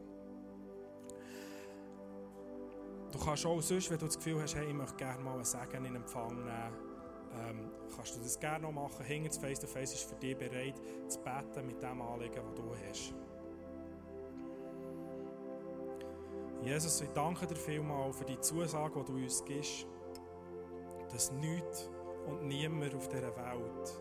du 3.11 3.19
kannst 3.19 3.47
auch 3.47 3.61
sonst, 3.61 3.91
wenn 3.91 3.99
du 3.99 4.07
das 4.07 4.17
Gefühl 4.17 4.43
hast, 4.43 4.55
hey, 4.55 4.67
ich 4.67 4.75
möchte 4.75 4.97
gerne 4.97 5.23
mal 5.23 5.39
ein 5.39 5.45
Segen 5.45 5.85
in 5.85 5.97
Empfang 5.97 6.35
nehmen, 6.35 6.84
ähm, 7.35 7.71
kannst 7.95 8.17
du 8.17 8.21
das 8.21 8.39
gerne 8.39 8.65
noch 8.67 8.73
machen. 8.73 9.05
Hinter 9.05 9.29
das 9.29 9.39
Face-to-Face 9.39 9.95
ist 9.95 10.09
für 10.09 10.17
dich 10.17 10.37
bereit, 10.37 10.81
zu 11.09 11.19
beten 11.21 11.67
mit 11.67 11.83
dem 11.83 12.01
Anliegen, 12.01 12.35
das 12.35 12.55
du 12.55 12.75
hast. 12.89 13.15
Jesus, 16.63 17.01
ich 17.03 17.11
danke 17.11 17.47
dir 17.47 17.57
vielmals 17.57 18.17
für 18.17 18.25
die 18.25 18.41
Zusage, 18.41 19.05
die 19.05 19.13
du 19.13 19.19
uns 19.19 19.45
gibst, 19.45 19.87
dass 21.13 21.31
nichts 21.33 21.91
und 22.27 22.47
niemand 22.47 22.95
auf 22.95 23.09
dieser 23.09 23.37
Welt 23.37 24.01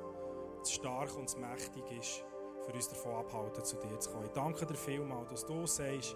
zu 0.63 0.73
stark 0.73 1.15
und 1.17 1.29
zu 1.29 1.39
mächtig 1.39 1.83
ist, 1.99 2.23
für 2.65 2.71
uns 2.71 2.87
davon 2.87 3.15
abhalten, 3.15 3.63
zu 3.65 3.75
dir 3.77 3.99
zu 3.99 4.11
kommen. 4.11 4.25
Ich 4.25 4.31
danke 4.31 4.65
dir 4.65 4.75
vielmals, 4.75 5.29
dass 5.29 5.45
du 5.45 5.65
sagst, 5.65 6.15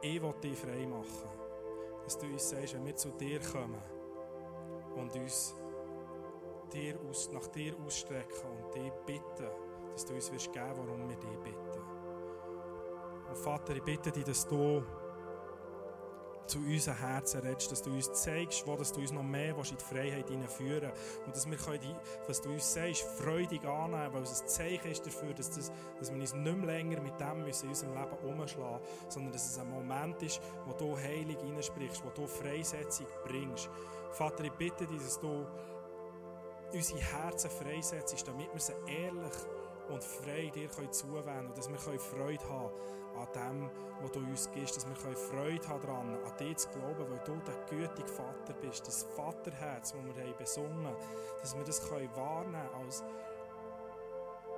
ich 0.00 0.22
will 0.22 0.34
dich 0.42 0.58
frei 0.58 0.86
machen. 0.86 1.28
Dass 2.04 2.18
du 2.18 2.26
uns 2.26 2.48
sagst, 2.48 2.74
wenn 2.74 2.86
wir 2.86 2.96
zu 2.96 3.10
dir 3.10 3.40
kommen 3.40 3.82
und 4.96 5.14
uns 5.16 5.54
dir 6.74 6.98
aus, 7.08 7.30
nach 7.32 7.46
dir 7.48 7.74
ausstrecken 7.86 8.50
und 8.50 8.74
dich 8.74 8.92
bitten, 9.06 9.48
dass 9.92 10.04
du 10.04 10.14
uns 10.14 10.32
wirst 10.32 10.52
geben, 10.52 10.74
warum 10.76 11.08
wir 11.08 11.16
dich 11.16 11.38
bitten. 11.38 11.80
Und 13.28 13.38
Vater, 13.38 13.74
ich 13.76 13.82
bitte 13.82 14.10
dich, 14.10 14.24
dass 14.24 14.46
du 14.46 14.82
zu 16.46 16.58
unseren 16.58 16.98
Herzen 16.98 17.40
redest, 17.40 17.72
dass 17.72 17.82
du 17.82 17.90
uns 17.90 18.12
zeigst, 18.12 18.66
wo 18.66 18.76
dass 18.76 18.92
du 18.92 19.00
uns 19.00 19.12
noch 19.12 19.22
mehr 19.22 19.56
in 19.56 19.76
die 19.76 19.84
Freiheit 19.84 20.26
führen 20.50 20.92
und 21.26 21.34
dass 21.34 21.48
wir 21.48 21.78
die, 21.78 21.94
was 22.26 22.40
du 22.40 22.50
uns 22.50 22.74
sagst, 22.74 23.02
freudig 23.02 23.64
annehmen, 23.64 24.12
weil 24.12 24.22
es 24.22 24.42
ein 24.42 24.48
Zeichen 24.48 24.90
ist 24.90 25.06
dafür, 25.06 25.32
dass, 25.32 25.50
das, 25.50 25.72
dass 25.98 26.12
wir 26.12 26.20
uns 26.20 26.34
nicht 26.34 26.56
mehr 26.56 26.66
länger 26.66 27.00
mit 27.00 27.18
dem 27.18 27.44
müssen 27.44 27.64
in 27.64 27.70
unserem 27.70 27.94
Leben 27.94 28.40
umschlagen 28.40 28.84
sondern 29.08 29.32
dass 29.32 29.50
es 29.50 29.58
ein 29.58 29.70
Moment 29.70 30.22
ist, 30.22 30.40
wo 30.66 30.72
du 30.72 30.96
heilig 30.96 31.38
hineinsprichst, 31.38 32.04
wo 32.04 32.10
du 32.10 32.26
Freisetzung 32.26 33.06
bringst. 33.24 33.70
Vater, 34.10 34.44
ich 34.44 34.52
bitte 34.52 34.86
dich, 34.86 35.02
dass 35.02 35.18
du 35.18 35.46
unsere 36.72 37.00
Herzen 37.00 37.50
freisetzt, 37.50 38.26
damit 38.26 38.52
wir 38.52 38.60
sie 38.60 38.74
ehrlich 38.86 39.32
und 39.88 40.02
frei 40.02 40.50
dir 40.54 40.70
zuwenden 40.70 41.24
können 41.24 41.54
dass 41.54 41.68
wir 41.68 41.78
Freude 41.98 42.48
haben 42.48 42.70
an 43.16 43.28
dem, 43.34 43.70
was 44.02 44.10
du 44.12 44.18
uns 44.20 44.50
gibst, 44.50 44.76
dass 44.76 44.86
wir 44.88 44.96
Freude 44.96 45.68
haben 45.68 45.82
daran, 45.82 46.18
an 46.24 46.36
dich 46.38 46.56
zu 46.56 46.68
glauben, 46.70 47.10
weil 47.10 47.20
du 47.24 47.36
der 47.46 47.54
gütige 47.68 48.08
Vater 48.08 48.54
bist, 48.60 48.86
das 48.86 49.04
Vaterherz, 49.14 49.92
das 49.92 50.04
wir 50.04 50.24
haben 50.24 50.36
besungen 50.38 50.96
dass 51.40 51.56
wir 51.56 51.64
das 51.64 51.90
wahrnehmen 51.90 52.52
können 52.52 52.84
als 52.84 53.04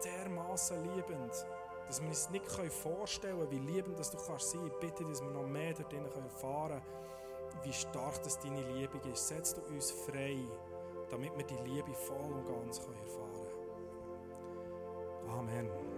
dermaßen 0.04 0.82
liebend, 0.94 1.46
dass 1.86 2.00
wir 2.00 2.08
uns 2.08 2.30
nicht 2.30 2.46
vorstellen 2.72 3.38
können, 3.38 3.50
wie 3.50 3.72
liebend 3.72 3.98
das 3.98 4.10
du 4.10 4.18
kannst 4.18 4.50
sein. 4.50 4.66
Ich 4.66 4.72
bitte, 4.80 5.04
dass 5.04 5.22
wir 5.22 5.30
noch 5.30 5.46
mehr 5.46 5.74
dort 5.74 5.92
erfahren 5.92 6.82
können, 6.82 7.64
wie 7.64 7.72
stark 7.72 8.22
das 8.22 8.38
deine 8.38 8.62
Liebe 8.72 8.98
ist. 9.12 9.28
Setz 9.28 9.54
du 9.54 9.60
uns 9.62 9.90
frei, 9.90 10.38
damit 11.10 11.36
wir 11.36 11.44
die 11.44 11.68
Liebe 11.68 11.92
voll 11.92 12.32
und 12.32 12.46
ganz 12.46 12.78
erfahren 12.78 13.32
können. 13.32 13.66
Amen. 15.28 15.95